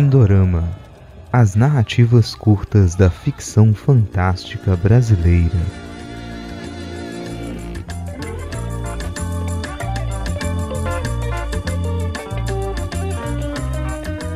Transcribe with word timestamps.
Pindorama 0.00 0.66
As 1.30 1.54
narrativas 1.54 2.34
curtas 2.34 2.94
da 2.94 3.10
ficção 3.10 3.74
fantástica 3.74 4.74
brasileira. 4.74 5.50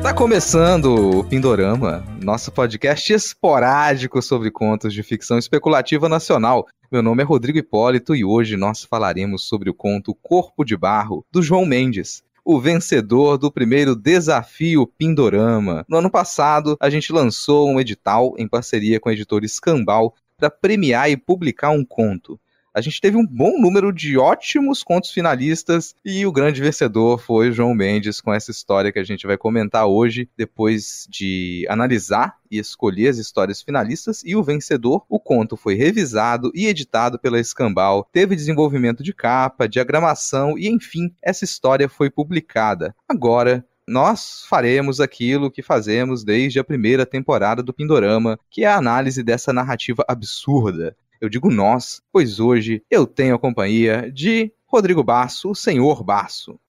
Tá 0.03 0.13
começando 0.13 0.85
o 0.93 1.23
Pindorama, 1.23 2.05
nosso 2.21 2.51
podcast 2.51 3.11
esporádico 3.11 4.21
sobre 4.21 4.51
contos 4.51 4.93
de 4.93 5.01
ficção 5.01 5.39
especulativa 5.39 6.07
nacional. 6.07 6.67
Meu 6.91 7.01
nome 7.01 7.23
é 7.23 7.25
Rodrigo 7.25 7.57
Hipólito 7.57 8.15
e 8.15 8.23
hoje 8.23 8.55
nós 8.55 8.83
falaremos 8.83 9.47
sobre 9.47 9.71
o 9.71 9.73
conto 9.73 10.13
Corpo 10.13 10.63
de 10.63 10.77
Barro, 10.77 11.25
do 11.31 11.41
João 11.41 11.65
Mendes, 11.65 12.23
o 12.45 12.59
vencedor 12.59 13.39
do 13.39 13.51
primeiro 13.51 13.95
desafio 13.95 14.85
Pindorama. 14.85 15.83
No 15.89 15.97
ano 15.97 16.11
passado, 16.11 16.77
a 16.79 16.91
gente 16.91 17.11
lançou 17.11 17.67
um 17.67 17.79
edital 17.79 18.35
em 18.37 18.47
parceria 18.47 18.99
com 18.99 19.09
a 19.09 19.13
editora 19.13 19.43
Escambau 19.43 20.13
para 20.37 20.51
premiar 20.51 21.09
e 21.09 21.17
publicar 21.17 21.71
um 21.71 21.83
conto 21.83 22.39
a 22.75 22.81
gente 22.81 22.99
teve 22.99 23.15
um 23.15 23.25
bom 23.25 23.57
número 23.57 23.93
de 23.93 24.17
ótimos 24.17 24.83
contos 24.83 25.09
finalistas 25.09 25.95
e 26.03 26.25
o 26.25 26.31
grande 26.31 26.61
vencedor 26.61 27.17
foi 27.17 27.49
João 27.49 27.73
Mendes 27.73 28.19
com 28.19 28.33
essa 28.33 28.51
história 28.51 28.91
que 28.91 28.99
a 28.99 29.03
gente 29.03 29.25
vai 29.25 29.37
comentar 29.37 29.87
hoje, 29.87 30.29
depois 30.35 31.07
de 31.09 31.65
analisar 31.69 32.35
e 32.51 32.59
escolher 32.59 33.07
as 33.07 33.17
histórias 33.17 33.61
finalistas 33.61 34.23
e 34.25 34.35
o 34.35 34.43
vencedor. 34.43 35.05
O 35.07 35.17
conto 35.17 35.55
foi 35.55 35.75
revisado 35.75 36.51
e 36.53 36.67
editado 36.67 37.17
pela 37.17 37.39
Escambau, 37.39 38.05
teve 38.11 38.35
desenvolvimento 38.35 39.01
de 39.01 39.13
capa, 39.13 39.69
diagramação 39.69 40.57
e, 40.57 40.67
enfim, 40.67 41.15
essa 41.23 41.45
história 41.45 41.87
foi 41.87 42.09
publicada. 42.09 42.93
Agora, 43.07 43.65
nós 43.87 44.43
faremos 44.49 44.99
aquilo 44.99 45.51
que 45.51 45.61
fazemos 45.61 46.25
desde 46.25 46.59
a 46.59 46.63
primeira 46.63 47.05
temporada 47.05 47.63
do 47.63 47.73
Pindorama, 47.73 48.37
que 48.49 48.63
é 48.63 48.67
a 48.67 48.77
análise 48.77 49.23
dessa 49.23 49.53
narrativa 49.53 50.03
absurda, 50.07 50.97
eu 51.19 51.29
digo 51.29 51.51
nós, 51.51 52.01
pois 52.11 52.39
hoje 52.39 52.81
eu 52.89 53.05
tenho 53.07 53.35
a 53.35 53.39
companhia 53.39 54.11
de 54.11 54.51
Rodrigo 54.67 55.03
Basso, 55.03 55.51
o 55.51 55.55
senhor 55.55 56.03
Basso. 56.03 56.59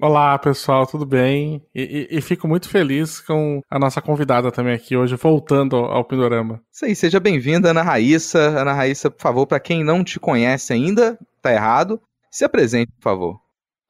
Olá, 0.00 0.38
pessoal, 0.38 0.86
tudo 0.86 1.04
bem? 1.04 1.60
E, 1.74 2.08
e, 2.10 2.18
e, 2.18 2.20
fico 2.20 2.46
muito 2.46 2.68
feliz 2.68 3.18
com 3.18 3.60
a 3.68 3.80
nossa 3.80 4.00
convidada 4.00 4.52
também 4.52 4.72
aqui 4.72 4.96
hoje, 4.96 5.16
voltando 5.16 5.74
ao, 5.74 5.86
ao 5.86 6.04
Pindorama. 6.04 6.62
Isso 6.72 6.84
aí, 6.84 6.94
seja 6.94 7.18
bem-vinda, 7.18 7.70
Ana 7.70 7.82
Raíssa. 7.82 8.38
Ana 8.38 8.72
Raíssa, 8.72 9.10
por 9.10 9.20
favor, 9.20 9.46
para 9.46 9.58
quem 9.58 9.82
não 9.82 10.04
te 10.04 10.20
conhece 10.20 10.72
ainda, 10.72 11.18
tá 11.42 11.52
errado, 11.52 12.00
se 12.30 12.44
apresente, 12.44 12.92
por 12.92 13.02
favor. 13.02 13.40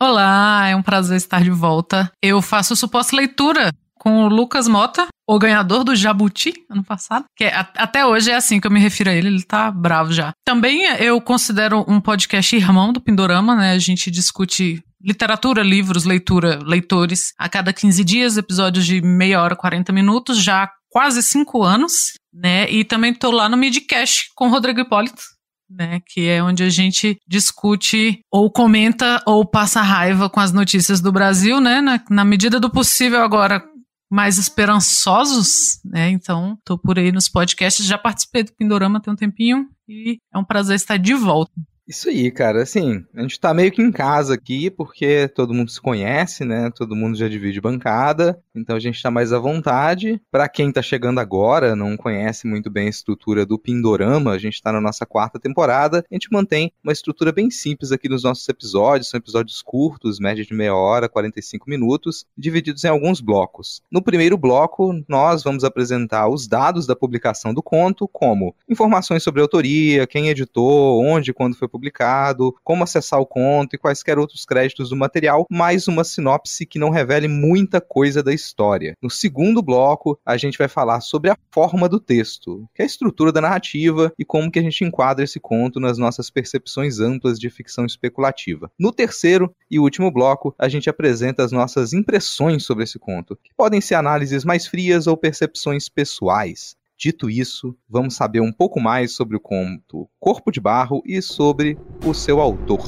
Olá, 0.01 0.69
é 0.69 0.75
um 0.75 0.83
prazer 0.83 1.19
estar 1.19 1.43
de 1.43 1.51
volta. 1.51 2.11
Eu 2.23 2.41
faço 2.41 2.75
suposta 2.75 3.15
leitura 3.15 3.71
com 3.99 4.25
o 4.25 4.29
Lucas 4.29 4.69
Mota, 4.69 5.07
o 5.29 5.39
ganhador 5.39 5.85
do 5.85 5.95
Jabuti 5.95 6.55
ano 6.71 6.83
passado. 6.83 7.27
Que 7.37 7.45
é, 7.45 7.55
até 7.77 8.07
hoje 8.07 8.31
é 8.31 8.35
assim 8.35 8.59
que 8.59 8.67
eu 8.67 8.71
me 8.71 8.81
refiro 8.81 9.11
a 9.11 9.13
ele, 9.13 9.29
ele 9.29 9.43
tá 9.43 9.71
bravo 9.71 10.13
já. 10.13 10.33
Também 10.45 10.85
eu 10.99 11.21
considero 11.21 11.85
um 11.87 12.01
podcast 12.01 12.57
irmão 12.57 12.93
do 12.93 13.01
Pindorama, 13.01 13.55
né? 13.55 13.73
A 13.73 13.79
gente 13.79 14.11
discute 14.11 14.83
literatura, 15.01 15.63
livros, 15.63 16.05
leitura, 16.05 16.59
leitores 16.65 17.33
a 17.39 17.49
cada 17.49 17.73
15 17.73 18.03
dias, 18.03 18.37
episódios 18.37 18.87
de 18.87 19.01
meia 19.03 19.43
hora, 19.43 19.55
40 19.55 19.93
minutos, 19.93 20.43
já 20.43 20.65
há 20.65 20.71
quase 20.91 21.23
cinco 21.23 21.63
anos, 21.63 22.15
né? 22.33 22.69
E 22.71 22.83
também 22.83 23.13
tô 23.13 23.31
lá 23.31 23.49
no 23.49 23.57
Midcast 23.57 24.31
com 24.35 24.47
o 24.49 24.51
Rodrigo 24.51 24.81
Hipólito. 24.81 25.23
Né, 25.71 26.01
que 26.07 26.27
é 26.27 26.43
onde 26.43 26.63
a 26.63 26.71
gente 26.71 27.19
discute 27.29 28.21
ou 28.33 28.51
comenta 28.51 29.23
ou 29.27 29.45
passa 29.45 29.83
raiva 29.83 30.31
com 30.31 30.41
as 30.41 30.51
notícias 30.51 30.99
do 30.99 31.13
Brasil, 31.13 31.61
né? 31.61 31.83
Na, 31.83 32.03
na 32.09 32.25
medida 32.25 32.59
do 32.59 32.71
possível 32.71 33.23
agora 33.23 33.63
mais 34.11 34.39
esperançosos, 34.39 35.81
né? 35.85 36.11
Então, 36.11 36.59
tô 36.65 36.79
por 36.79 36.99
aí 36.99 37.13
nos 37.13 37.29
podcasts, 37.29 37.85
já 37.85 37.99
participei 37.99 38.43
do 38.43 38.53
Pindorama 38.55 39.01
tem 39.01 39.13
um 39.13 39.17
tempinho 39.17 39.69
e 39.89 40.19
é 40.33 40.39
um 40.39 40.45
prazer 40.45 40.77
estar 40.77 40.97
de 40.97 41.15
volta. 41.15 41.53
Isso 41.89 42.11
aí, 42.11 42.31
cara. 42.31 42.63
Assim, 42.63 43.03
a 43.15 43.23
gente 43.23 43.41
tá 43.41 43.55
meio 43.55 43.73
que 43.73 43.81
em 43.81 43.91
casa 43.91 44.35
aqui, 44.35 44.71
porque 44.71 45.27
todo 45.29 45.55
mundo 45.55 45.71
se 45.71 45.81
conhece, 45.81 46.45
né? 46.45 46.71
Todo 46.71 46.95
mundo 46.95 47.17
já 47.17 47.27
divide 47.29 47.63
bancada, 47.63 48.39
então 48.55 48.77
a 48.77 48.79
gente 48.79 49.03
tá 49.03 49.11
mais 49.11 49.33
à 49.33 49.39
vontade. 49.39 50.21
Para 50.31 50.51
quem 50.51 50.71
tá 50.71 50.83
chegando 50.83 51.19
agora, 51.19 51.75
não 51.75 51.97
conhece 51.97 52.47
muito 52.47 52.69
bem 52.69 52.89
a 52.89 52.91
estrutura 52.91 53.47
do 53.47 53.59
Pindorama, 53.59 54.33
a 54.33 54.39
gente 54.39 54.61
tá 54.61 54.71
na 54.71 54.83
nossa 54.83 55.07
quarta 55.07 55.41
temporada. 55.41 56.05
A 56.11 56.15
gente 56.15 56.31
mantém 56.31 56.71
uma 56.85 56.93
estrutura 56.93 57.33
bem 57.33 57.51
simples 57.51 57.91
aqui 57.91 58.07
nos 58.07 58.23
nossos 58.23 58.47
episódios, 58.47 59.09
são 59.09 59.17
episódios 59.17 59.63
curtos, 59.63 60.21
média 60.21 60.45
de 60.45 60.53
meia 60.53 60.75
hora, 60.75 61.09
45 61.09 61.71
minutos, 61.71 62.27
divididos 62.37 62.85
em 62.85 62.89
alguns 62.89 63.23
blocos. 63.23 63.81
No 63.91 64.03
primeiro 64.03 64.37
bloco, 64.37 64.93
nós 65.09 65.43
vamos 65.43 65.65
apresentar 65.65 66.29
os 66.29 66.47
dados 66.47 66.87
da 66.87 66.95
publicação 66.95 67.55
do 67.55 67.63
conto, 67.63 68.07
como 68.07 68.55
informações 68.69 69.23
sobre 69.23 69.41
autoria, 69.41 70.07
quem 70.07 70.29
editou, 70.29 71.03
onde 71.03 71.33
quando 71.33 71.57
foi 71.57 71.67
publicado 71.67 71.78
publicado, 71.79 72.55
como 72.65 72.83
acessar 72.83 73.21
o 73.21 73.27
conto 73.27 73.75
e 73.75 73.79
quaisquer 73.79 74.19
outros 74.19 74.45
créditos 74.45 74.91
do 74.91 74.97
material, 74.97 75.47
mais 75.49 75.87
uma 75.87 76.03
sinopse 76.03 76.67
que 76.67 76.79
não 76.79 76.91
revele 76.91 77.29
muita 77.29 77.81
coisa 77.81 78.23
da 78.23 78.35
história. 78.35 78.95
No 79.01 79.09
segundo 79.09 79.63
bloco, 79.63 80.19
a 80.27 80.37
gente 80.37 80.59
vai 80.59 80.67
falar 80.69 81.01
sobre 81.01 81.31
a 81.31 81.37
forma 81.53 81.89
do 81.89 82.01
texto, 82.01 82.69
que 82.75 82.83
é 82.83 82.85
a 82.85 82.87
estrutura 82.87 83.31
da 83.31 83.41
narrativa 83.41 84.13
e 84.19 84.25
como 84.25 84.51
que 84.51 84.59
a 84.59 84.63
gente 84.63 84.85
enquadra 84.85 85.25
esse 85.25 85.39
conto 85.39 85.79
nas 85.79 85.99
nossas 85.99 86.31
percepções 86.31 86.99
amplas 86.99 87.39
de 87.39 87.49
ficção 87.49 87.87
especulativa. 87.87 88.71
No 88.79 88.93
terceiro 88.93 89.55
e 89.71 89.79
último 89.79 90.11
bloco, 90.11 90.55
a 90.59 90.69
gente 90.69 90.91
apresenta 90.91 91.45
as 91.45 91.53
nossas 91.53 91.93
impressões 91.93 92.65
sobre 92.65 92.85
esse 92.85 92.99
conto, 92.99 93.39
que 93.43 93.53
podem 93.57 93.81
ser 93.81 93.95
análises 93.95 94.45
mais 94.45 94.67
frias 94.67 95.07
ou 95.07 95.17
percepções 95.17 95.89
pessoais. 95.89 96.78
Dito 96.99 97.31
isso, 97.31 97.77
vamos 97.89 98.17
saber 98.17 98.41
um 98.41 98.53
pouco 98.53 98.81
mais 98.81 99.13
sobre 99.13 99.37
o 99.37 99.41
conto 99.41 100.11
Corpo 100.19 100.51
de 100.51 100.61
Barro 100.61 101.01
e 101.07 101.23
sobre 101.23 101.79
o 102.05 102.13
seu 102.13 102.41
autor. 102.41 102.81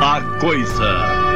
A 0.00 0.38
Coisa 0.38 1.26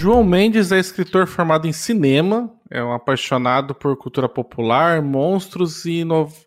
João 0.00 0.24
Mendes 0.24 0.72
é 0.72 0.78
escritor 0.78 1.26
formado 1.26 1.68
em 1.68 1.74
cinema, 1.74 2.50
é 2.70 2.82
um 2.82 2.90
apaixonado 2.90 3.74
por 3.74 3.94
cultura 3.98 4.30
popular, 4.30 5.02
monstros 5.02 5.84
e, 5.84 6.02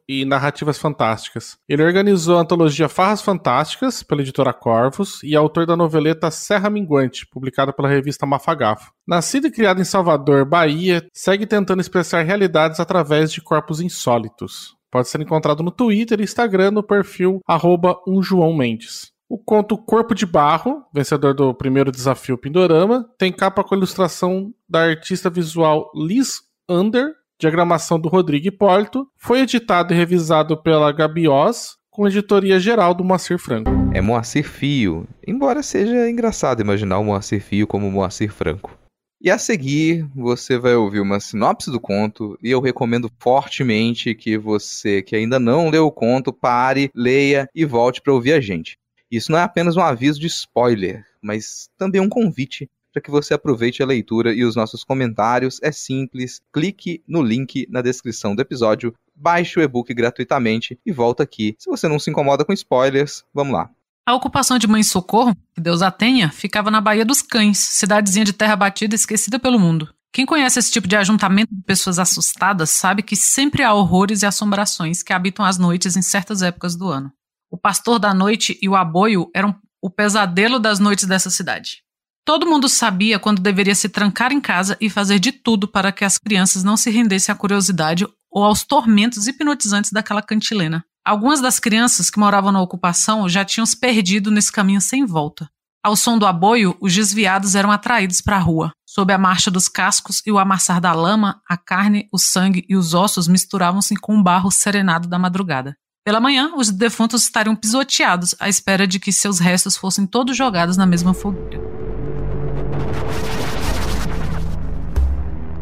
e, 0.09 0.25
narrativas 0.25 0.80
fantásticas. 0.80 1.56
Ele 1.69 1.84
organizou 1.84 2.36
a 2.36 2.42
antologia 2.42 2.90
Farras 2.90 3.22
Fantásticas, 3.22 4.02
pela 4.02 4.24
editora 4.24 4.52
Corvos, 4.53 5.22
e 5.22 5.36
é 5.36 5.38
autor 5.38 5.68
da 5.68 5.78
noveleta 5.78 6.31
Serra 6.31 6.68
Minguante, 6.68 7.28
publicada 7.28 7.72
pela 7.72 7.88
revista 7.88 8.25
Mafagafo. 8.25 8.92
Nascido 9.08 9.46
e 9.46 9.52
criado 9.52 9.80
em 9.80 9.86
Salvador, 9.86 10.46
Bahia, 10.46 11.06
segue 11.13 11.46
tentando 11.46 11.80
expressar 11.80 12.24
realidades 12.24 12.80
através 12.80 13.31
de 13.31 13.40
corpos 13.40 13.80
insólitos. 13.80 14.75
Pode 14.90 15.09
ser 15.09 15.22
encontrado 15.22 15.62
no 15.62 15.69
Twitter 15.69 16.19
e 16.19 16.24
Instagram 16.24 16.72
no 16.72 16.81
perfil 16.81 17.40
arroba 17.47 18.00
um 18.08 18.19
João 18.19 18.52
Mendes. 18.58 19.12
O 19.34 19.38
conto 19.40 19.76
Corpo 19.76 20.14
de 20.14 20.28
Barro, 20.28 20.86
vencedor 20.94 21.34
do 21.34 21.56
primeiro 21.56 21.92
desafio 21.92 22.38
Pindorama, 22.38 23.10
tem 23.18 23.31
capa 23.31 23.63
com 23.63 23.74
ilustração 23.74 24.54
da 24.69 24.81
artista 24.84 25.28
visual 25.28 25.90
Liz 25.96 26.44
Under, 26.69 27.16
diagramação 27.40 28.00
do 28.00 28.10
Rodrigo 28.10 28.50
Hipólito, 28.50 29.07
foi 29.18 29.40
editado 29.40 29.92
e 29.92 29.98
revisado 29.98 30.56
pela 30.62 30.92
Gabi 30.92 31.28
Oz, 31.28 31.78
com 31.90 32.07
editoria 32.07 32.60
geral 32.60 32.94
do 32.94 33.04
Moacir 33.04 33.40
Franco. 33.40 33.72
É 33.92 34.02
Moacir 34.02 34.48
Fio, 34.48 35.07
embora 35.25 35.63
seja 35.63 36.07
engraçado 36.07 36.62
imaginar 36.62 37.00
o 37.00 37.04
Moacir 37.04 37.42
Fio 37.42 37.66
como 37.66 37.90
Moacir 37.90 38.31
Franco. 38.31 38.78
E 39.19 39.31
a 39.31 39.40
seguir, 39.40 40.07
você 40.16 40.60
vai 40.60 40.75
ouvir 40.75 41.00
uma 41.00 41.19
sinopse 41.19 41.72
do 41.72 41.80
conto 41.80 42.38
e 42.44 42.52
eu 42.52 42.62
recomendo 42.62 43.10
fortemente 43.18 44.13
que 44.13 44.38
você 44.38 45.02
que 45.02 45.16
ainda 45.16 45.40
não 45.40 45.72
leu 45.72 45.88
o 45.88 45.92
conto 45.92 46.31
pare, 46.31 46.92
leia 46.94 47.50
e 47.56 47.66
volte 47.66 48.00
para 48.00 48.13
ouvir 48.13 48.34
a 48.34 48.40
gente. 48.40 48.78
Isso 49.13 49.31
não 49.31 49.38
é 49.38 49.44
apenas 49.44 49.77
um 49.77 49.81
aviso 49.81 50.19
de 50.19 50.25
spoiler, 50.25 51.06
mas 51.21 51.69
também 51.77 52.01
um 52.01 52.10
convite 52.10 52.68
para 52.92 53.00
que 53.00 53.12
você 53.12 53.36
aproveite 53.36 53.83
a 53.83 53.86
leitura 53.86 54.33
e 54.33 54.44
os 54.44 54.56
nossos 54.56 54.83
comentários. 54.83 55.60
É 55.62 55.71
simples, 55.71 56.42
clique 56.51 57.04
no 57.07 57.21
link 57.21 57.68
na 57.69 57.83
descrição 57.83 58.36
do 58.36 58.42
episódio, 58.42 58.92
baixe 59.15 59.60
o 59.60 59.62
e-book 59.62 59.94
gratuitamente 59.94 60.80
e 60.83 60.92
volta 60.92 61.21
aqui. 61.21 61.56
Se 61.60 61.69
você 61.69 61.88
não 61.88 62.00
se 62.00 62.10
incomoda 62.10 62.44
com 62.44 62.51
spoilers, 62.54 63.24
vamos 63.31 63.54
lá. 63.54 63.69
A 64.04 64.15
ocupação 64.15 64.57
de 64.57 64.65
Mãe 64.65 64.81
Socorro, 64.81 65.38
que 65.54 65.62
Deus 65.62 65.83
a 65.83 65.92
tenha, 65.92 66.31
ficava 66.31 66.71
na 66.71 66.81
Baía 66.81 67.06
dos 67.06 67.21
Cães, 67.21 67.59
cidadezinha 67.59 68.25
de 68.25 68.33
terra 68.33 68.56
batida 68.56 68.95
esquecida 68.95 69.38
pelo 69.38 69.59
mundo. 69.59 69.94
Quem 70.12 70.25
conhece 70.25 70.57
esse 70.57 70.71
tipo 70.71 70.88
de 70.88 70.95
ajuntamento 70.95 71.54
de 71.54 71.62
pessoas 71.62 72.00
assustadas 72.00 72.71
sabe 72.71 73.04
que 73.04 73.16
sempre 73.16 73.62
há 73.62 73.75
horrores 73.75 74.24
e 74.24 74.25
assombrações 74.25 75.04
que 75.04 75.13
habitam 75.13 75.45
as 75.45 75.59
noites 75.59 75.95
em 75.95 76.01
certas 76.01 76.42
épocas 76.42 76.75
do 76.75 76.88
ano. 76.88 77.13
O 77.54 77.58
pastor 77.58 78.00
da 78.00 78.16
noite 78.16 78.58
e 78.64 78.68
o 78.68 78.76
aboio 78.76 79.30
eram 79.32 79.56
o 79.80 79.88
pesadelo 79.88 80.58
das 80.58 80.80
noites 80.80 81.06
dessa 81.06 81.30
cidade. 81.30 81.84
Todo 82.26 82.48
mundo 82.48 82.68
sabia 82.68 83.20
quando 83.20 83.44
deveria 83.44 83.76
se 83.76 83.88
trancar 83.88 84.32
em 84.32 84.42
casa 84.42 84.76
e 84.82 84.90
fazer 84.90 85.20
de 85.20 85.32
tudo 85.32 85.68
para 85.68 85.92
que 85.92 86.04
as 86.04 86.18
crianças 86.18 86.64
não 86.64 86.76
se 86.76 86.90
rendessem 86.90 87.32
à 87.32 87.36
curiosidade 87.36 88.08
ou 88.32 88.44
aos 88.44 88.64
tormentos 88.64 89.28
hipnotizantes 89.28 89.92
daquela 89.92 90.24
cantilena. 90.24 90.84
Algumas 91.06 91.42
das 91.42 91.60
crianças 91.60 92.10
que 92.10 92.18
moravam 92.18 92.52
na 92.52 92.60
ocupação 92.60 93.30
já 93.30 93.46
tinham 93.46 93.68
se 93.68 93.80
perdido 93.80 94.32
nesse 94.32 94.52
caminho 94.52 94.82
sem 94.82 95.06
volta. 95.06 95.48
Ao 95.84 95.96
som 95.96 96.18
do 96.18 96.26
aboio, 96.26 96.76
os 96.82 96.92
desviados 96.92 97.54
eram 97.54 97.70
atraídos 97.70 98.20
para 98.20 98.38
a 98.38 98.40
rua. 98.40 98.72
Sob 98.84 99.14
a 99.14 99.18
marcha 99.20 99.52
dos 99.52 99.68
cascos 99.68 100.24
e 100.26 100.32
o 100.32 100.40
amassar 100.40 100.82
da 100.82 100.92
lama, 100.92 101.40
a 101.48 101.56
carne, 101.56 102.10
o 102.12 102.18
sangue 102.18 102.66
e 102.68 102.76
os 102.76 102.96
ossos 102.96 103.28
misturavam-se 103.28 103.96
com 103.96 104.18
o 104.18 104.24
barro 104.24 104.50
serenado 104.50 105.08
da 105.08 105.20
madrugada. 105.20 105.78
Pela 106.06 106.20
manhã, 106.20 106.52
os 106.58 106.70
defuntos 106.70 107.24
estariam 107.24 107.56
pisoteados 107.56 108.36
à 108.38 108.50
espera 108.50 108.86
de 108.86 109.00
que 109.00 109.10
seus 109.10 109.40
restos 109.40 109.78
fossem 109.78 110.06
todos 110.06 110.36
jogados 110.36 110.76
na 110.76 110.86
mesma 110.86 111.14
fogueira. 111.14 111.64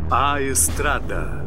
A 0.10 0.42
Estrada. 0.42 1.46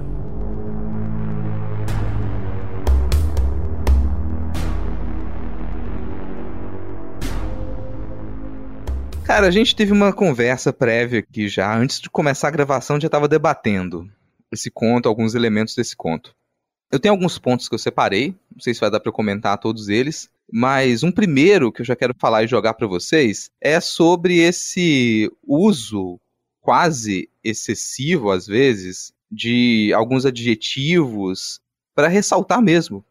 Cara, 9.24 9.48
a 9.48 9.50
gente 9.50 9.74
teve 9.74 9.90
uma 9.90 10.12
conversa 10.12 10.72
prévia 10.72 11.18
aqui 11.18 11.48
já. 11.48 11.76
Antes 11.76 12.00
de 12.00 12.08
começar 12.08 12.46
a 12.46 12.52
gravação, 12.52 13.00
já 13.00 13.06
estava 13.06 13.26
debatendo 13.26 14.08
esse 14.52 14.70
conto, 14.70 15.08
alguns 15.08 15.34
elementos 15.34 15.74
desse 15.74 15.96
conto. 15.96 16.32
Eu 16.90 17.00
tenho 17.00 17.12
alguns 17.12 17.38
pontos 17.38 17.68
que 17.68 17.74
eu 17.74 17.78
separei, 17.78 18.34
não 18.52 18.60
sei 18.60 18.72
se 18.72 18.80
vai 18.80 18.90
dar 18.90 19.00
para 19.00 19.10
comentar 19.10 19.58
todos 19.58 19.88
eles, 19.88 20.30
mas 20.50 21.02
um 21.02 21.10
primeiro 21.10 21.72
que 21.72 21.80
eu 21.80 21.86
já 21.86 21.96
quero 21.96 22.14
falar 22.18 22.44
e 22.44 22.48
jogar 22.48 22.74
para 22.74 22.86
vocês 22.86 23.50
é 23.60 23.80
sobre 23.80 24.38
esse 24.38 25.30
uso 25.46 26.20
quase 26.60 27.28
excessivo 27.42 28.30
às 28.30 28.46
vezes 28.46 29.12
de 29.30 29.92
alguns 29.94 30.24
adjetivos 30.24 31.60
para 31.94 32.08
ressaltar 32.08 32.62
mesmo 32.62 33.04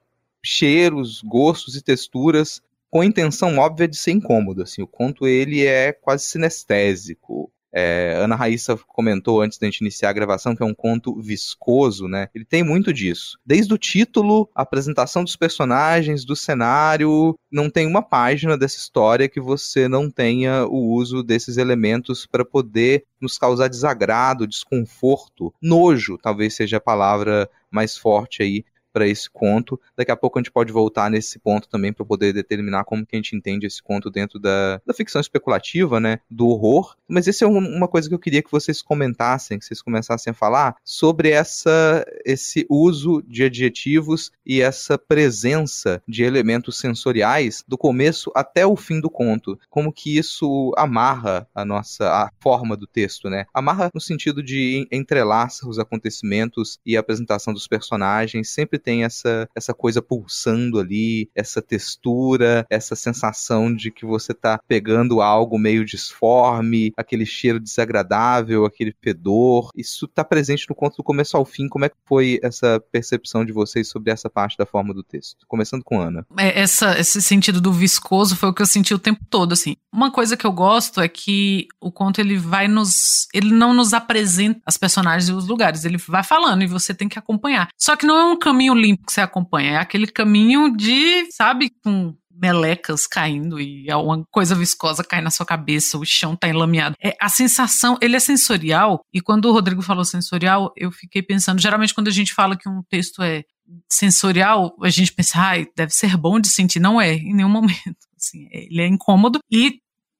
cheiros, 0.43 1.21
gostos 1.21 1.75
e 1.75 1.81
texturas 1.81 2.61
com 2.89 3.01
a 3.01 3.05
intenção 3.05 3.57
óbvia 3.57 3.87
de 3.87 3.95
ser 3.95 4.11
incômodo. 4.11 4.61
Assim, 4.61 4.81
o 4.81 4.87
conto 4.87 5.25
ele 5.25 5.65
é 5.65 5.93
quase 5.93 6.25
sinestésico. 6.25 7.51
É, 7.73 8.15
Ana 8.17 8.35
Raíssa 8.35 8.77
comentou 8.87 9.41
antes 9.41 9.57
da 9.57 9.65
gente 9.65 9.81
iniciar 9.81 10.09
a 10.09 10.13
gravação 10.13 10.55
que 10.55 10.61
é 10.61 10.65
um 10.65 10.75
conto 10.75 11.19
viscoso, 11.19 12.07
né? 12.07 12.29
Ele 12.35 12.45
tem 12.45 12.63
muito 12.63 12.93
disso. 12.93 13.39
Desde 13.43 13.73
o 13.73 13.77
título, 13.77 14.47
a 14.53 14.61
apresentação 14.61 15.23
dos 15.23 15.35
personagens, 15.35 16.23
do 16.23 16.35
cenário, 16.35 17.37
não 17.51 17.69
tem 17.69 17.87
uma 17.87 18.03
página 18.03 18.55
dessa 18.57 18.77
história 18.77 19.27
que 19.27 19.41
você 19.41 19.87
não 19.87 20.09
tenha 20.09 20.65
o 20.67 20.93
uso 20.93 21.23
desses 21.23 21.57
elementos 21.57 22.27
para 22.27 22.45
poder 22.45 23.05
nos 23.19 23.37
causar 23.37 23.67
desagrado, 23.69 24.45
desconforto, 24.45 25.53
nojo, 25.61 26.17
talvez 26.21 26.55
seja 26.55 26.77
a 26.77 26.81
palavra 26.81 27.49
mais 27.71 27.97
forte 27.97 28.43
aí 28.43 28.63
para 28.93 29.07
esse 29.07 29.29
conto. 29.29 29.79
Daqui 29.97 30.11
a 30.11 30.15
pouco 30.15 30.37
a 30.37 30.41
gente 30.41 30.51
pode 30.51 30.71
voltar 30.71 31.09
nesse 31.09 31.39
ponto 31.39 31.67
também 31.67 31.91
para 31.91 32.05
poder 32.05 32.31
determinar 32.31 32.83
como 32.83 33.05
que 33.05 33.15
a 33.15 33.19
gente 33.19 33.35
entende 33.35 33.65
esse 33.65 33.81
conto 33.81 34.11
dentro 34.11 34.39
da, 34.39 34.79
da 34.85 34.93
ficção 34.93 35.19
especulativa, 35.19 35.99
né, 35.99 36.19
do 36.29 36.47
horror. 36.47 36.95
Mas 37.07 37.27
esse 37.27 37.43
é 37.43 37.47
um, 37.47 37.57
uma 37.57 37.87
coisa 37.87 38.07
que 38.07 38.15
eu 38.15 38.19
queria 38.19 38.43
que 38.43 38.51
vocês 38.51 38.81
comentassem, 38.81 39.57
que 39.57 39.65
vocês 39.65 39.81
começassem 39.81 40.31
a 40.31 40.35
falar 40.35 40.75
sobre 40.83 41.29
essa 41.29 42.05
esse 42.23 42.65
uso 42.69 43.23
de 43.27 43.43
adjetivos 43.43 44.31
e 44.45 44.61
essa 44.61 44.97
presença 44.97 46.01
de 46.07 46.23
elementos 46.23 46.77
sensoriais 46.77 47.63
do 47.67 47.77
começo 47.77 48.31
até 48.35 48.65
o 48.65 48.75
fim 48.75 48.99
do 48.99 49.09
conto. 49.09 49.59
Como 49.69 49.91
que 49.91 50.17
isso 50.17 50.71
amarra 50.77 51.47
a 51.55 51.65
nossa 51.65 52.09
a 52.09 52.31
forma 52.39 52.77
do 52.77 52.85
texto, 52.85 53.29
né? 53.29 53.45
Amarra 53.53 53.89
no 53.93 54.01
sentido 54.01 54.43
de 54.43 54.87
entrelaça 54.91 55.67
os 55.67 55.79
acontecimentos 55.79 56.79
e 56.85 56.95
a 56.95 56.99
apresentação 56.99 57.53
dos 57.53 57.67
personagens, 57.67 58.49
sempre 58.49 58.79
tem 58.83 59.03
essa, 59.03 59.47
essa 59.55 59.73
coisa 59.73 60.01
pulsando 60.01 60.79
ali, 60.79 61.29
essa 61.33 61.61
textura, 61.61 62.65
essa 62.69 62.95
sensação 62.95 63.73
de 63.73 63.89
que 63.91 64.05
você 64.05 64.33
tá 64.33 64.59
pegando 64.67 65.21
algo 65.21 65.57
meio 65.57 65.85
disforme, 65.85 66.91
aquele 66.97 67.25
cheiro 67.25 67.59
desagradável, 67.59 68.65
aquele 68.65 68.93
fedor. 69.01 69.69
Isso 69.75 70.07
tá 70.07 70.23
presente 70.23 70.65
no 70.69 70.75
conto 70.75 70.97
do 70.97 71.03
começo 71.03 71.37
ao 71.37 71.45
fim. 71.45 71.67
Como 71.67 71.85
é 71.85 71.89
que 71.89 71.95
foi 72.05 72.39
essa 72.43 72.81
percepção 72.91 73.45
de 73.45 73.51
vocês 73.51 73.87
sobre 73.87 74.11
essa 74.11 74.29
parte 74.29 74.57
da 74.57 74.65
forma 74.65 74.93
do 74.93 75.03
texto? 75.03 75.45
Começando 75.47 75.83
com 75.83 75.99
Ana. 75.99 76.25
É, 76.37 76.61
essa, 76.61 76.99
esse 76.99 77.21
sentido 77.21 77.61
do 77.61 77.71
viscoso 77.71 78.35
foi 78.35 78.49
o 78.49 78.53
que 78.53 78.61
eu 78.61 78.65
senti 78.65 78.93
o 78.93 78.99
tempo 78.99 79.21
todo, 79.29 79.53
assim. 79.53 79.75
Uma 79.91 80.11
coisa 80.11 80.35
que 80.35 80.45
eu 80.45 80.51
gosto 80.51 80.99
é 81.01 81.07
que 81.07 81.67
o 81.79 81.91
conto 81.91 82.19
ele 82.19 82.37
vai 82.37 82.67
nos. 82.67 83.27
Ele 83.33 83.51
não 83.51 83.73
nos 83.73 83.93
apresenta 83.93 84.61
as 84.65 84.77
personagens 84.77 85.29
e 85.29 85.33
os 85.33 85.47
lugares. 85.47 85.85
Ele 85.85 85.97
vai 85.97 86.23
falando 86.23 86.63
e 86.63 86.67
você 86.67 86.93
tem 86.93 87.07
que 87.07 87.19
acompanhar. 87.19 87.69
Só 87.77 87.95
que 87.95 88.05
não 88.05 88.17
é 88.17 88.25
um 88.25 88.37
caminho 88.37 88.72
caminho 88.73 88.87
limpo 88.87 89.05
que 89.05 89.13
você 89.13 89.21
acompanha, 89.21 89.73
é 89.73 89.77
aquele 89.77 90.07
caminho 90.07 90.75
de, 90.75 91.31
sabe, 91.31 91.71
com 91.83 92.15
melecas 92.35 93.07
caindo 93.07 93.59
e 93.59 93.87
uma 93.93 94.25
coisa 94.29 94.55
viscosa 94.55 95.03
cai 95.03 95.21
na 95.21 95.29
sua 95.29 95.45
cabeça, 95.45 95.97
o 95.97 96.05
chão 96.05 96.35
tá 96.35 96.47
enlameado. 96.49 96.95
É, 97.01 97.15
a 97.21 97.29
sensação, 97.29 97.97
ele 98.01 98.15
é 98.15 98.19
sensorial, 98.19 99.05
e 99.13 99.21
quando 99.21 99.45
o 99.45 99.51
Rodrigo 99.51 99.81
falou 99.81 100.03
sensorial, 100.03 100.73
eu 100.75 100.91
fiquei 100.91 101.21
pensando, 101.21 101.61
geralmente 101.61 101.93
quando 101.93 102.07
a 102.07 102.11
gente 102.11 102.33
fala 102.33 102.57
que 102.57 102.67
um 102.67 102.81
texto 102.89 103.21
é 103.21 103.43
sensorial, 103.89 104.75
a 104.81 104.89
gente 104.89 105.13
pensa, 105.13 105.39
ai, 105.39 105.67
deve 105.75 105.93
ser 105.93 106.17
bom 106.17 106.39
de 106.39 106.49
sentir. 106.49 106.79
Não 106.79 106.99
é, 106.99 107.13
em 107.13 107.33
nenhum 107.33 107.49
momento. 107.49 108.07
Assim, 108.17 108.47
ele 108.51 108.81
é 108.81 108.87
incômodo 108.87 109.39
e, 109.51 109.79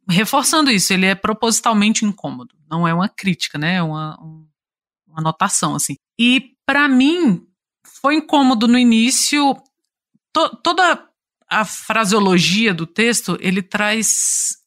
reforçando 0.10 0.70
isso, 0.70 0.94
ele 0.94 1.06
é 1.06 1.16
propositalmente 1.16 2.06
incômodo. 2.06 2.56
Não 2.70 2.88
é 2.88 2.94
uma 2.94 3.10
crítica, 3.10 3.58
né? 3.58 3.76
É 3.76 3.84
uma, 3.84 4.18
uma 4.20 5.20
anotação, 5.20 5.76
assim. 5.76 5.96
E, 6.20 6.52
para 6.66 6.88
mim, 6.88 7.46
foi 8.04 8.16
incômodo 8.16 8.68
no 8.68 8.78
início. 8.78 9.56
To, 10.34 10.50
toda 10.64 11.08
a 11.50 11.64
fraseologia 11.64 12.74
do 12.74 12.86
texto, 12.86 13.38
ele 13.40 13.62
traz 13.62 14.58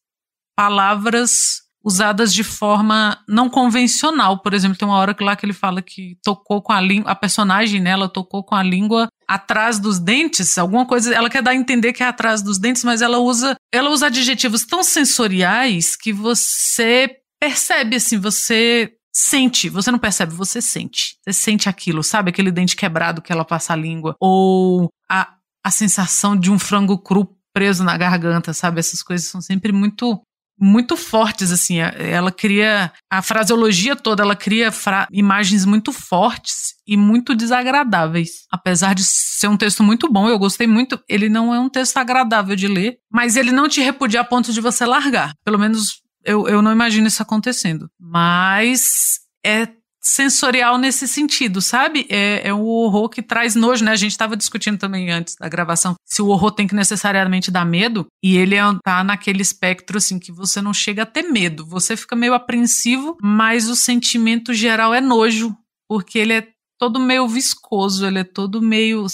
palavras 0.57 1.67
usadas 1.85 2.35
de 2.35 2.43
forma 2.43 3.23
não 3.29 3.49
convencional. 3.49 4.41
Por 4.41 4.53
exemplo, 4.53 4.77
tem 4.77 4.89
uma 4.89 4.97
hora 4.97 5.15
que 5.15 5.23
lá 5.23 5.37
que 5.37 5.47
ele 5.47 5.53
fala 5.53 5.81
que 5.81 6.19
tocou 6.23 6.61
com 6.61 6.73
a 6.73 6.81
língua, 6.81 7.11
a 7.11 7.15
personagem 7.15 7.81
nela 7.81 8.09
tocou 8.09 8.43
com 8.43 8.57
a 8.57 8.63
língua 8.63 9.07
atrás 9.29 9.79
dos 9.79 10.01
dentes, 10.01 10.59
alguma 10.59 10.87
coisa, 10.87 11.15
ela 11.15 11.31
quer 11.31 11.43
dar 11.43 11.53
a 11.53 11.55
entender 11.55 11.93
que 11.93 12.03
é 12.03 12.07
atrás 12.07 12.43
dos 12.43 12.59
dentes, 12.59 12.83
mas 12.83 13.03
ela 13.03 13.19
usa, 13.19 13.57
ela 13.73 13.91
usa 13.91 14.07
adjetivos 14.07 14.65
tão 14.65 14.83
sensoriais 14.83 15.95
que 15.97 16.13
você 16.13 17.17
percebe 17.41 17.97
assim, 17.97 18.19
você 18.19 18.96
sente, 19.17 19.71
você 19.71 19.91
não 19.91 19.99
percebe, 19.99 20.35
você 20.35 20.61
sente. 20.61 21.17
Você 21.25 21.33
sente 21.33 21.71
aquilo, 21.71 22.03
sabe? 22.03 22.29
Aquele 22.29 22.51
dente 22.51 22.77
quebrado 22.77 23.23
que 23.23 23.33
ela 23.33 23.47
passa 23.47 23.73
a 23.73 23.77
língua. 23.77 24.15
Ou 24.21 24.91
a, 25.11 25.37
a 25.65 25.71
sensação 25.71 26.37
de 26.37 26.51
um 26.51 26.59
frango 26.59 26.99
cru 26.99 27.35
preso 27.51 27.83
na 27.83 27.97
garganta, 27.97 28.53
sabe? 28.53 28.79
Essas 28.79 29.03
coisas 29.03 29.27
são 29.27 29.41
sempre 29.41 29.73
muito 29.73 30.21
muito 30.59 30.97
fortes 30.97 31.53
assim, 31.53 31.81
ela 31.81 32.33
cria 32.33 32.91
a 33.11 33.21
fraseologia 33.21 33.95
toda, 33.95 34.23
ela 34.23 34.35
cria 34.35 34.71
imagens 35.13 35.67
muito 35.67 35.93
fortes 35.93 36.75
e 36.87 36.97
muito 36.97 37.35
desagradáveis. 37.35 38.47
Apesar 38.51 38.95
de 38.95 39.05
ser 39.05 39.49
um 39.49 39.57
texto 39.59 39.83
muito 39.83 40.11
bom, 40.11 40.31
eu 40.31 40.39
gostei 40.39 40.67
muito, 40.67 40.99
ele 41.07 41.29
não 41.29 41.55
é 41.55 41.61
um 41.61 41.69
texto 41.69 41.99
agradável 41.99 42.57
de 42.57 42.69
ler, 42.69 42.97
mas 43.13 43.37
ele 43.37 43.53
não 43.53 43.69
te 43.69 43.83
repudia 43.83 44.23
a 44.23 44.25
ponto 44.25 44.51
de 44.51 44.63
você 44.63 44.87
largar. 44.87 45.35
Pelo 45.45 45.59
menos 45.59 46.01
eu, 46.27 46.49
eu 46.49 46.61
não 46.61 46.73
imagino 46.73 47.07
isso 47.07 47.23
acontecendo. 47.23 47.89
Mas 47.99 49.21
é 49.45 49.69
sensorial 50.07 50.79
nesse 50.79 51.09
sentido, 51.09 51.61
sabe? 51.61 52.07
É, 52.09 52.49
é 52.49 52.55
um 52.55 52.63
horror 52.63 53.09
que 53.09 53.21
traz 53.21 53.57
nojo, 53.57 53.85
né? 53.85 53.91
A 53.91 53.97
gente 53.97 54.13
estava 54.13 54.37
discutindo 54.37 54.79
também 54.79 55.11
antes 55.11 55.35
da 55.35 55.49
gravação 55.49 55.97
se 56.05 56.23
o 56.23 56.29
horror 56.29 56.53
tem 56.53 56.67
que 56.67 56.75
necessariamente 56.77 57.51
dar 57.51 57.65
medo, 57.65 58.07
e 58.23 58.37
ele 58.37 58.55
é, 58.55 58.63
tá 58.85 59.03
naquele 59.03 59.43
espectro 59.43 59.99
assim 59.99 60.19
que 60.19 60.31
você 60.31 60.63
não 60.63 60.73
chega 60.73 61.03
a 61.03 61.07
ter 61.07 61.23
medo, 61.23 61.67
você 61.67 61.97
fica 61.97 62.15
meio 62.15 62.35
apreensivo, 62.35 63.17
mas 63.21 63.69
o 63.69 63.75
sentimento 63.75 64.55
geral 64.55 64.95
é 64.95 65.01
nojo, 65.01 65.57
porque 65.89 66.21
ele 66.21 66.35
é 66.35 66.49
todo 66.79 67.01
meio 67.01 67.27
viscoso, 67.27 68.07
ele 68.07 68.21
é 68.21 68.25
todo 68.25 68.63
meio, 68.63 69.05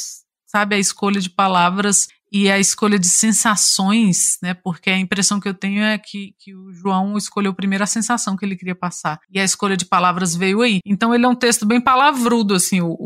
sabe, 0.47 0.77
a 0.77 0.79
escolha 0.79 1.21
de 1.21 1.31
palavras 1.31 2.07
e 2.33 2.51
a 2.51 2.59
escolha 2.59 2.99
de 2.99 3.09
sensações, 3.09 4.39
né? 4.43 4.55
Porque 4.55 4.89
a 4.89 4.99
impressão 4.99 5.39
que 5.39 5.47
eu 5.47 5.53
tenho 5.53 5.83
é 5.83 5.99
que, 5.99 6.35
que 6.39 6.55
o 6.55 6.73
João 6.73 7.19
escolheu 7.19 7.53
primeiro 7.53 7.85
a 7.85 7.87
sensação 7.87 8.37
que 8.37 8.45
ele 8.45 8.57
queria 8.57 8.75
passar. 8.75 9.21
E 9.31 9.39
a 9.39 9.45
escolha 9.45 9.77
de 9.77 9.85
palavras 9.85 10.35
veio 10.35 10.63
aí. 10.63 10.81
Então 10.87 11.15
ele 11.15 11.27
é 11.27 11.29
um 11.29 11.35
texto 11.35 11.67
bem 11.67 11.79
palavrudo, 11.79 12.55
assim. 12.55 12.81
O, 12.81 12.97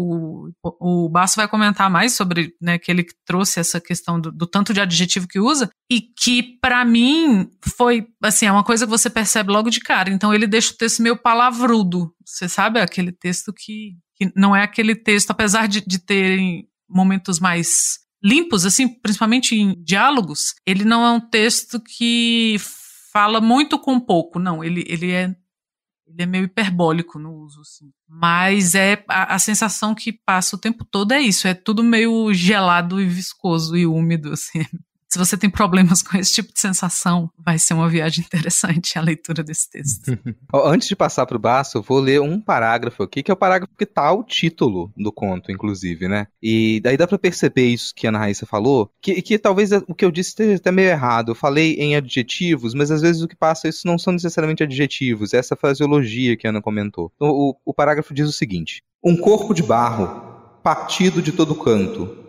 o, 0.62 1.04
o 1.04 1.08
Basso 1.08 1.34
vai 1.34 1.48
comentar 1.48 1.90
mais 1.90 2.14
sobre, 2.14 2.54
né, 2.62 2.78
que 2.78 2.88
ele 2.88 3.04
trouxe 3.24 3.58
essa 3.58 3.80
questão 3.80 4.20
do, 4.20 4.30
do 4.30 4.46
tanto 4.46 4.72
de 4.72 4.80
adjetivo 4.80 5.26
que 5.26 5.40
usa. 5.40 5.68
E 5.90 6.00
que, 6.00 6.42
para 6.60 6.84
mim, 6.84 7.50
foi, 7.76 8.06
assim, 8.22 8.46
é 8.46 8.52
uma 8.52 8.64
coisa 8.64 8.86
que 8.86 8.90
você 8.90 9.10
percebe 9.10 9.50
logo 9.50 9.70
de 9.70 9.80
cara. 9.80 10.08
Então 10.08 10.32
ele 10.32 10.46
deixa 10.46 10.72
o 10.72 10.76
texto 10.76 11.02
meio 11.02 11.16
palavrudo. 11.16 12.14
Você 12.24 12.48
sabe, 12.48 12.80
aquele 12.80 13.10
texto 13.10 13.52
que, 13.52 13.96
que 14.14 14.30
não 14.36 14.54
é 14.54 14.62
aquele 14.62 14.94
texto, 14.94 15.32
apesar 15.32 15.66
de, 15.66 15.80
de 15.84 15.98
terem 15.98 16.68
momentos 16.88 17.40
mais 17.40 18.05
limpos, 18.22 18.66
assim, 18.66 18.88
principalmente 18.88 19.54
em 19.54 19.74
diálogos, 19.82 20.54
ele 20.66 20.84
não 20.84 21.04
é 21.04 21.10
um 21.10 21.20
texto 21.20 21.80
que 21.80 22.56
fala 23.12 23.40
muito 23.40 23.78
com 23.78 23.98
pouco, 23.98 24.38
não. 24.38 24.62
Ele, 24.62 24.84
ele 24.86 25.10
é 25.10 25.34
Ele 26.06 26.22
é 26.22 26.26
meio 26.26 26.44
hiperbólico 26.44 27.18
no 27.18 27.32
uso, 27.34 27.60
assim. 27.60 27.90
Mas 28.08 28.74
é 28.74 29.04
a, 29.08 29.34
a, 29.34 29.38
sensação 29.38 29.94
que 29.94 30.12
passa 30.12 30.56
o 30.56 30.58
tempo 30.58 30.84
todo 30.84 31.12
é 31.12 31.20
isso. 31.20 31.48
É 31.48 31.54
tudo 31.54 31.82
meio 31.82 32.32
gelado 32.34 33.00
e 33.00 33.06
viscoso 33.06 33.76
e 33.76 33.86
úmido, 33.86 34.32
assim. 34.34 34.60
Se 35.08 35.18
você 35.18 35.36
tem 35.36 35.48
problemas 35.48 36.02
com 36.02 36.16
esse 36.16 36.32
tipo 36.32 36.52
de 36.52 36.58
sensação, 36.58 37.30
vai 37.38 37.58
ser 37.58 37.74
uma 37.74 37.88
viagem 37.88 38.24
interessante 38.24 38.98
a 38.98 39.02
leitura 39.02 39.42
desse 39.42 39.70
texto. 39.70 40.18
Antes 40.52 40.88
de 40.88 40.96
passar 40.96 41.24
para 41.26 41.36
o 41.36 41.40
Baço, 41.40 41.78
eu 41.78 41.82
vou 41.82 42.00
ler 42.00 42.20
um 42.20 42.40
parágrafo 42.40 43.02
aqui, 43.02 43.22
que 43.22 43.30
é 43.30 43.34
o 43.34 43.36
parágrafo 43.36 43.72
que 43.76 43.86
tá 43.86 44.12
o 44.12 44.24
título 44.24 44.92
do 44.96 45.12
conto, 45.12 45.52
inclusive, 45.52 46.08
né? 46.08 46.26
E 46.42 46.80
daí 46.82 46.96
dá 46.96 47.06
para 47.06 47.18
perceber 47.18 47.68
isso 47.68 47.94
que 47.94 48.06
a 48.06 48.10
Ana 48.10 48.18
Raíssa 48.18 48.46
falou, 48.46 48.90
que, 49.00 49.22
que 49.22 49.38
talvez 49.38 49.70
o 49.72 49.94
que 49.94 50.04
eu 50.04 50.10
disse 50.10 50.30
esteja 50.30 50.56
até 50.56 50.72
meio 50.72 50.88
errado. 50.88 51.30
Eu 51.30 51.36
falei 51.36 51.74
em 51.74 51.94
adjetivos, 51.94 52.74
mas 52.74 52.90
às 52.90 53.00
vezes 53.00 53.22
o 53.22 53.28
que 53.28 53.36
passa 53.36 53.68
isso 53.68 53.86
não 53.86 53.98
são 53.98 54.12
necessariamente 54.12 54.62
adjetivos, 54.62 55.32
é 55.32 55.38
essa 55.38 55.56
fraseologia 55.56 56.36
que 56.36 56.46
a 56.46 56.50
Ana 56.50 56.60
comentou. 56.60 57.12
Então, 57.14 57.30
o, 57.30 57.56
o 57.64 57.74
parágrafo 57.74 58.12
diz 58.12 58.28
o 58.28 58.32
seguinte: 58.32 58.82
Um 59.02 59.16
corpo 59.16 59.54
de 59.54 59.62
barro, 59.62 60.60
partido 60.62 61.22
de 61.22 61.30
todo 61.32 61.54
canto, 61.54 62.25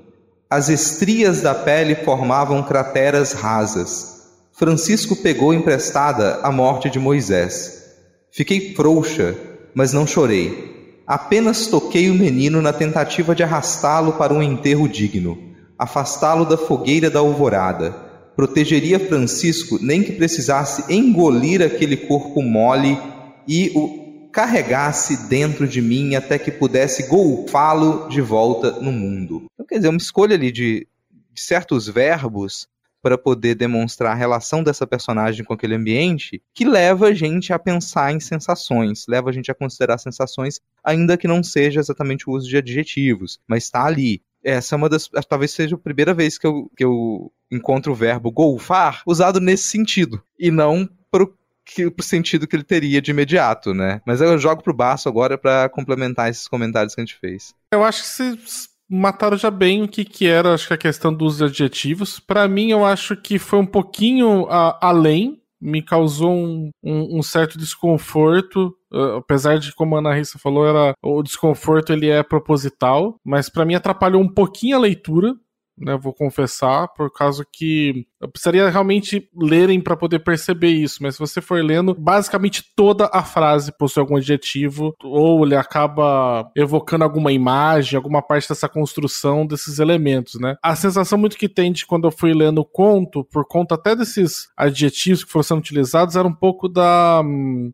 as 0.50 0.70
estrias 0.70 1.42
da 1.42 1.54
pele 1.54 1.94
formavam 1.94 2.64
crateras 2.64 3.34
rasas. 3.34 4.16
Francisco 4.54 5.16
pegou 5.18 5.54
emprestada 5.54 6.40
a 6.42 6.50
morte 6.52 6.90
de 6.90 6.98
Moisés. 6.98 7.84
Fiquei 8.32 8.74
frouxa, 8.74 9.36
mas 9.76 9.92
não 9.92 10.08
chorei. 10.08 11.02
Apenas 11.06 11.68
toquei 11.68 12.10
o 12.10 12.14
menino 12.14 12.62
na 12.62 12.72
tentativa 12.72 13.36
de 13.36 13.44
arrastá-lo 13.44 14.14
para 14.14 14.34
um 14.34 14.42
enterro 14.42 14.88
digno, 14.88 15.38
afastá-lo 15.78 16.46
da 16.46 16.58
fogueira 16.58 17.10
da 17.10 17.20
alvorada. 17.20 17.94
Protegeria 18.36 19.00
Francisco 19.00 19.78
nem 19.82 20.02
que 20.02 20.14
precisasse 20.14 20.94
engolir 20.94 21.62
aquele 21.62 21.98
corpo 21.98 22.42
mole 22.42 22.98
e 23.46 23.72
o 23.76 24.30
carregasse 24.32 25.28
dentro 25.28 25.68
de 25.68 25.82
mim 25.82 26.16
até 26.16 26.38
que 26.38 26.52
pudesse 26.52 27.08
golfá-lo 27.08 28.08
de 28.08 28.22
volta 28.22 28.72
no 28.80 28.92
mundo 28.92 29.48
quer 29.68 29.78
dizer, 29.78 29.90
uma 29.90 29.98
escolha 29.98 30.36
ali 30.36 30.52
de, 30.52 30.88
de 31.34 31.42
certos 31.42 31.88
verbos 31.88 32.68
para 33.02 33.18
poder 33.18 33.56
demonstrar 33.56 34.12
a 34.12 34.16
relação 34.16 34.64
dessa 34.64 34.86
personagem 34.86 35.46
com 35.46 35.54
aquele 35.54 35.76
ambiente, 35.76 36.42
que 36.54 36.66
leva 36.66 37.08
a 37.08 37.14
gente 37.14 37.54
a 37.54 37.60
pensar 37.60 38.12
em 38.12 38.20
sensações, 38.20 39.06
leva 39.08 39.30
a 39.30 39.34
gente 39.34 39.52
a 39.52 39.56
considerar 39.56 39.98
sensações, 39.98 40.60
ainda 40.84 41.18
que 41.18 41.28
não 41.28 41.44
seja 41.44 41.80
exatamente 41.80 42.30
o 42.30 42.34
uso 42.34 42.50
de 42.50 42.58
adjetivos, 42.58 43.40
mas 43.48 43.64
está 43.64 43.86
ali. 43.86 44.22
Essa 44.44 44.76
é 44.76 44.78
uma 44.78 44.90
das. 44.90 45.10
Talvez 45.28 45.52
seja 45.52 45.76
a 45.76 45.80
primeira 45.80 46.14
vez 46.14 46.38
que 46.38 46.48
eu, 46.48 46.72
que 46.76 46.84
eu 46.84 47.32
encontro 47.52 47.92
o 47.92 47.96
verbo 47.96 48.32
golfar 48.32 49.04
usado 49.06 49.40
nesse 49.40 49.64
sentido, 49.64 50.22
e 50.38 50.52
não 50.52 50.90
pro 51.12 51.34
que, 51.66 51.90
pro 51.90 52.06
sentido 52.06 52.48
que 52.48 52.56
ele 52.56 52.64
teria 52.64 53.02
de 53.02 53.12
imediato, 53.12 53.74
né? 53.74 54.02
Mas 54.06 54.22
eu 54.22 54.38
jogo 54.38 54.64
pro 54.64 54.74
Baço 54.74 55.10
agora 55.10 55.38
para 55.38 55.68
complementar 55.70 56.30
esses 56.30 56.48
comentários 56.48 56.96
que 56.96 57.02
a 57.02 57.06
gente 57.06 57.20
fez. 57.20 57.54
Eu 57.74 57.84
acho 57.84 58.04
que 58.04 58.10
se 58.10 58.70
mataram 58.90 59.38
já 59.38 59.52
bem 59.52 59.84
o 59.84 59.88
que, 59.88 60.06
que 60.06 60.28
era, 60.28 60.54
acho 60.54 60.68
que 60.68 60.74
a 60.74 60.78
questão 60.78 61.14
dos 61.14 61.42
adjetivos. 61.42 62.20
Para 62.20 62.48
mim, 62.48 62.72
eu 62.72 62.86
acho 62.86 63.16
que 63.16 63.38
foi 63.38 63.60
um 63.60 63.66
pouquinho 63.66 64.44
uh, 64.44 64.78
além, 64.82 65.42
me 65.60 65.82
causou 65.82 66.32
um, 66.32 66.70
um, 66.84 67.20
um 67.20 67.24
certo 67.24 67.58
desconforto. 67.58 68.74
Uh, 68.92 69.18
apesar 69.18 69.58
de, 69.60 69.74
como 69.74 69.96
a 69.96 70.00
Ana 70.00 70.14
Rissa 70.14 70.40
falou, 70.40 70.66
era, 70.66 70.94
o 71.04 71.22
desconforto 71.22 71.92
ele 71.92 72.10
é 72.10 72.24
proposital, 72.24 73.20
mas 73.26 73.50
para 73.50 73.66
mim 73.66 73.76
atrapalhou 73.76 74.22
um 74.22 74.32
pouquinho 74.32 74.78
a 74.78 74.80
leitura. 74.80 75.34
Né, 75.80 75.96
vou 75.96 76.12
confessar, 76.12 76.88
por 76.88 77.12
causa 77.12 77.46
que 77.52 78.08
eu 78.20 78.28
precisaria 78.28 78.68
realmente 78.68 79.30
lerem 79.36 79.80
para 79.80 79.96
poder 79.96 80.20
perceber 80.20 80.72
isso, 80.72 80.98
mas 81.02 81.14
se 81.14 81.20
você 81.20 81.40
for 81.40 81.64
lendo, 81.64 81.94
basicamente 81.94 82.64
toda 82.76 83.08
a 83.14 83.24
frase 83.24 83.72
possui 83.78 84.02
algum 84.02 84.18
adjetivo, 84.18 84.96
ou 85.04 85.46
ele 85.46 85.56
acaba 85.56 86.50
evocando 86.56 87.04
alguma 87.04 87.32
imagem, 87.32 87.96
alguma 87.96 88.22
parte 88.24 88.50
dessa 88.50 88.68
construção 88.68 89.46
desses 89.46 89.78
elementos, 89.78 90.40
né? 90.40 90.56
A 90.64 90.76
sensação 90.76 91.18
muito 91.18 91.38
que 91.38 91.48
tem 91.48 91.72
de 91.72 91.86
quando 91.86 92.08
eu 92.08 92.12
fui 92.12 92.34
lendo 92.34 92.60
o 92.60 92.66
conto, 92.66 93.24
por 93.24 93.46
conta 93.48 93.76
até 93.76 93.96
desses 93.96 94.48
adjetivos 94.58 95.24
que 95.24 95.32
foram 95.32 95.44
sendo 95.44 95.60
utilizados, 95.60 96.16
era 96.16 96.28
um 96.28 96.34
pouco 96.34 96.68
da. 96.68 97.22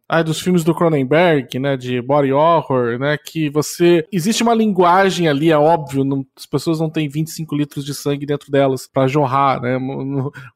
Ah, 0.07 0.21
dos 0.21 0.39
filmes 0.39 0.63
do 0.63 0.75
Cronenberg, 0.75 1.57
né? 1.59 1.77
De 1.77 2.01
body 2.01 2.33
horror, 2.33 2.99
né? 2.99 3.17
Que 3.17 3.49
você. 3.49 4.05
Existe 4.11 4.43
uma 4.43 4.53
linguagem 4.53 5.27
ali, 5.27 5.51
é 5.51 5.57
óbvio, 5.57 6.03
não... 6.03 6.25
as 6.37 6.45
pessoas 6.45 6.79
não 6.79 6.89
têm 6.89 7.07
25 7.07 7.55
litros 7.55 7.85
de 7.85 7.92
sangue 7.93 8.25
dentro 8.25 8.51
delas 8.51 8.87
para 8.87 9.07
jorrar, 9.07 9.61
né? 9.61 9.77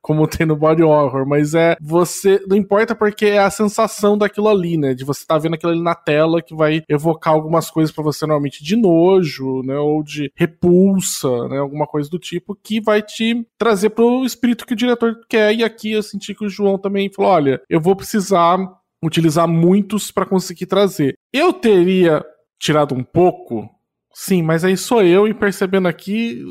como 0.02 0.28
tem 0.28 0.46
no 0.46 0.56
body 0.56 0.84
horror, 0.84 1.28
mas 1.28 1.54
é 1.54 1.76
você. 1.82 2.42
Não 2.48 2.56
importa 2.56 2.96
porque 2.96 3.26
é 3.26 3.40
a 3.40 3.50
sensação 3.50 4.18
daquilo 4.18 4.48
ali, 4.48 4.78
né? 4.78 4.94
De 4.94 5.04
você 5.04 5.22
estar 5.22 5.36
tá 5.36 5.40
vendo 5.40 5.56
aquilo 5.56 5.72
ali 5.72 5.82
na 5.82 5.96
tela 5.96 6.42
que 6.42 6.56
vai 6.56 6.84
evocar 6.88 7.34
algumas 7.34 7.70
coisas 7.70 7.94
para 7.94 8.04
você 8.04 8.26
normalmente 8.26 8.64
de 8.64 8.76
nojo, 8.76 9.62
né? 9.64 9.78
Ou 9.78 10.04
de 10.04 10.32
repulsa, 10.36 11.48
né? 11.48 11.58
Alguma 11.58 11.88
coisa 11.88 12.10
do 12.10 12.20
tipo 12.20 12.56
que 12.56 12.82
vai 12.82 13.02
te 13.02 13.46
trazer 13.58 13.90
pro 13.90 14.26
espírito 14.26 14.66
que 14.66 14.74
o 14.74 14.78
diretor 14.78 15.16
quer. 15.30 15.54
E 15.54 15.64
aqui 15.64 15.92
eu 15.92 16.04
senti 16.04 16.34
que 16.34 16.46
o 16.46 16.50
João 16.50 16.78
também 16.78 17.12
falou: 17.12 17.32
olha, 17.32 17.62
eu 17.70 17.82
vou 17.82 17.96
precisar 17.96 18.58
utilizar 19.04 19.48
muitos 19.48 20.12
para 20.12 20.26
conseguir 20.26 20.66
trazer. 20.66 21.16
Eu 21.32 21.54
teria 21.54 22.26
tirado 22.60 22.96
um 22.96 23.04
pouco 23.04 23.70
Sim, 24.20 24.42
mas 24.42 24.64
aí 24.66 24.76
sou 24.76 25.04
eu 25.04 25.28
e 25.28 25.34
percebendo 25.34 25.88
aqui 25.88 26.44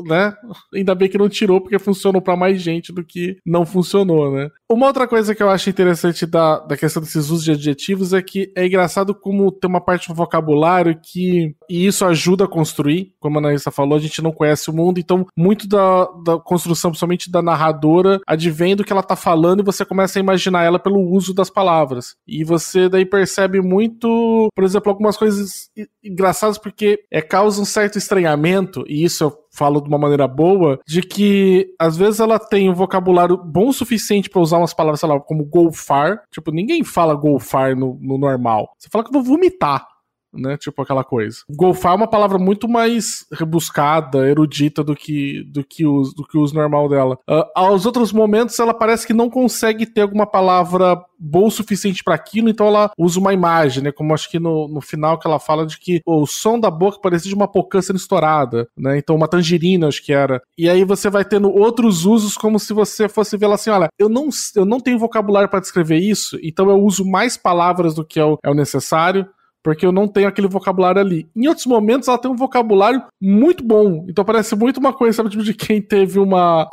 né? 0.00 0.34
Ainda 0.74 0.94
bem 0.94 1.08
que 1.08 1.18
não 1.18 1.28
tirou, 1.28 1.60
porque 1.60 1.78
funcionou 1.78 2.20
para 2.20 2.36
mais 2.36 2.60
gente 2.60 2.92
do 2.92 3.04
que 3.04 3.36
não 3.44 3.64
funcionou, 3.64 4.32
né? 4.32 4.48
Uma 4.70 4.86
outra 4.86 5.06
coisa 5.06 5.34
que 5.34 5.42
eu 5.42 5.50
acho 5.50 5.68
interessante 5.68 6.24
da, 6.26 6.58
da 6.60 6.76
questão 6.76 7.02
desses 7.02 7.28
usos 7.28 7.44
de 7.44 7.52
adjetivos 7.52 8.12
é 8.12 8.22
que 8.22 8.50
é 8.56 8.66
engraçado 8.66 9.14
como 9.14 9.52
tem 9.52 9.68
uma 9.68 9.80
parte 9.80 10.08
do 10.08 10.14
vocabulário 10.14 10.98
que. 11.02 11.54
E 11.68 11.86
isso 11.86 12.04
ajuda 12.04 12.44
a 12.44 12.48
construir, 12.48 13.14
como 13.20 13.38
a 13.38 13.40
Anaísa 13.40 13.70
falou, 13.70 13.96
a 13.96 14.00
gente 14.00 14.22
não 14.22 14.32
conhece 14.32 14.70
o 14.70 14.72
mundo, 14.72 14.98
então 14.98 15.26
muito 15.36 15.68
da, 15.68 16.04
da 16.24 16.38
construção, 16.38 16.90
principalmente 16.90 17.30
da 17.30 17.42
narradora, 17.42 18.20
advém 18.26 18.76
do 18.76 18.84
que 18.84 18.92
ela 18.92 19.02
tá 19.02 19.16
falando 19.16 19.60
e 19.60 19.64
você 19.64 19.84
começa 19.84 20.18
a 20.18 20.20
imaginar 20.20 20.64
ela 20.64 20.78
pelo 20.78 21.00
uso 21.00 21.34
das 21.34 21.50
palavras. 21.50 22.14
E 22.26 22.44
você 22.44 22.88
daí 22.88 23.04
percebe 23.04 23.60
muito, 23.60 24.48
por 24.54 24.64
exemplo, 24.64 24.90
algumas 24.90 25.16
coisas 25.16 25.70
engraçadas 26.02 26.58
porque 26.58 27.00
é, 27.10 27.20
causa 27.20 27.60
um 27.60 27.64
certo 27.64 27.98
estranhamento, 27.98 28.84
e 28.86 29.04
isso 29.04 29.24
eu 29.24 29.41
falo 29.52 29.80
de 29.80 29.88
uma 29.88 29.98
maneira 29.98 30.26
boa, 30.26 30.80
de 30.86 31.02
que 31.02 31.74
às 31.78 31.96
vezes 31.96 32.20
ela 32.20 32.38
tem 32.38 32.70
um 32.70 32.74
vocabulário 32.74 33.36
bom 33.36 33.68
o 33.68 33.72
suficiente 33.72 34.30
para 34.30 34.40
usar 34.40 34.58
umas 34.58 34.74
palavras, 34.74 35.00
sei 35.00 35.08
lá, 35.08 35.20
como 35.20 35.44
golfar. 35.44 36.22
Tipo, 36.30 36.50
ninguém 36.50 36.82
fala 36.82 37.14
golfar 37.14 37.76
no, 37.76 37.98
no 38.00 38.18
normal. 38.18 38.74
Você 38.78 38.88
fala 38.90 39.04
que 39.04 39.10
eu 39.10 39.22
vou 39.22 39.22
vomitar 39.22 39.91
né? 40.32 40.56
Tipo 40.56 40.82
aquela 40.82 41.04
coisa. 41.04 41.38
Golfar 41.48 41.92
é 41.92 41.96
uma 41.96 42.08
palavra 42.08 42.38
muito 42.38 42.68
mais 42.68 43.26
rebuscada, 43.32 44.28
erudita 44.28 44.82
do 44.82 44.94
que 44.94 45.44
do 45.44 45.64
que 45.64 45.86
os 45.86 46.14
do 46.14 46.24
que 46.24 46.38
os 46.38 46.52
normal 46.52 46.88
dela. 46.88 47.18
Uh, 47.28 47.44
aos 47.54 47.86
outros 47.86 48.12
momentos 48.12 48.58
ela 48.58 48.74
parece 48.74 49.06
que 49.06 49.12
não 49.12 49.28
consegue 49.28 49.86
ter 49.86 50.02
alguma 50.02 50.26
palavra 50.26 51.02
boa 51.18 51.46
o 51.46 51.50
suficiente 51.50 52.02
para 52.02 52.14
aquilo, 52.14 52.48
então 52.48 52.66
ela 52.66 52.90
usa 52.98 53.20
uma 53.20 53.32
imagem, 53.32 53.82
né? 53.82 53.92
Como 53.92 54.12
acho 54.12 54.28
que 54.28 54.40
no, 54.40 54.66
no 54.68 54.80
final 54.80 55.18
que 55.18 55.26
ela 55.26 55.38
fala 55.38 55.64
de 55.64 55.78
que 55.78 56.00
o 56.04 56.26
som 56.26 56.58
da 56.58 56.70
boca 56.70 56.98
parecia 57.00 57.28
de 57.28 57.34
uma 57.34 57.46
pocã 57.46 57.80
sendo 57.80 57.96
estourada, 57.96 58.66
né? 58.76 58.98
Então 58.98 59.14
uma 59.14 59.28
tangerina 59.28 59.88
acho 59.88 60.04
que 60.04 60.12
era. 60.12 60.42
E 60.58 60.68
aí 60.68 60.84
você 60.84 61.08
vai 61.08 61.24
tendo 61.24 61.50
outros 61.50 62.04
usos 62.04 62.34
como 62.34 62.58
se 62.58 62.72
você 62.72 63.08
fosse 63.08 63.36
ver 63.36 63.46
ela 63.46 63.54
assim, 63.54 63.70
olha, 63.70 63.88
eu 63.98 64.08
não 64.08 64.28
eu 64.56 64.64
não 64.64 64.80
tenho 64.80 64.98
vocabulário 64.98 65.48
para 65.48 65.60
descrever 65.60 65.98
isso, 65.98 66.38
então 66.42 66.68
eu 66.70 66.76
uso 66.76 67.04
mais 67.04 67.36
palavras 67.36 67.94
do 67.94 68.04
que 68.04 68.18
é 68.18 68.24
o, 68.24 68.38
é 68.44 68.50
o 68.50 68.54
necessário 68.54 69.26
porque 69.62 69.86
eu 69.86 69.92
não 69.92 70.08
tenho 70.08 70.28
aquele 70.28 70.48
vocabulário 70.48 71.00
ali. 71.00 71.28
Em 71.34 71.46
outros 71.46 71.66
momentos, 71.66 72.08
ela 72.08 72.18
tem 72.18 72.30
um 72.30 72.36
vocabulário 72.36 73.02
muito 73.20 73.64
bom. 73.64 74.04
Então 74.08 74.24
parece 74.24 74.56
muito 74.56 74.78
uma 74.78 74.92
coisa, 74.92 75.16
sabe, 75.16 75.30
tipo, 75.30 75.44
de 75.44 75.54
quem 75.54 75.80
teve 75.80 76.18
uma. 76.18 76.68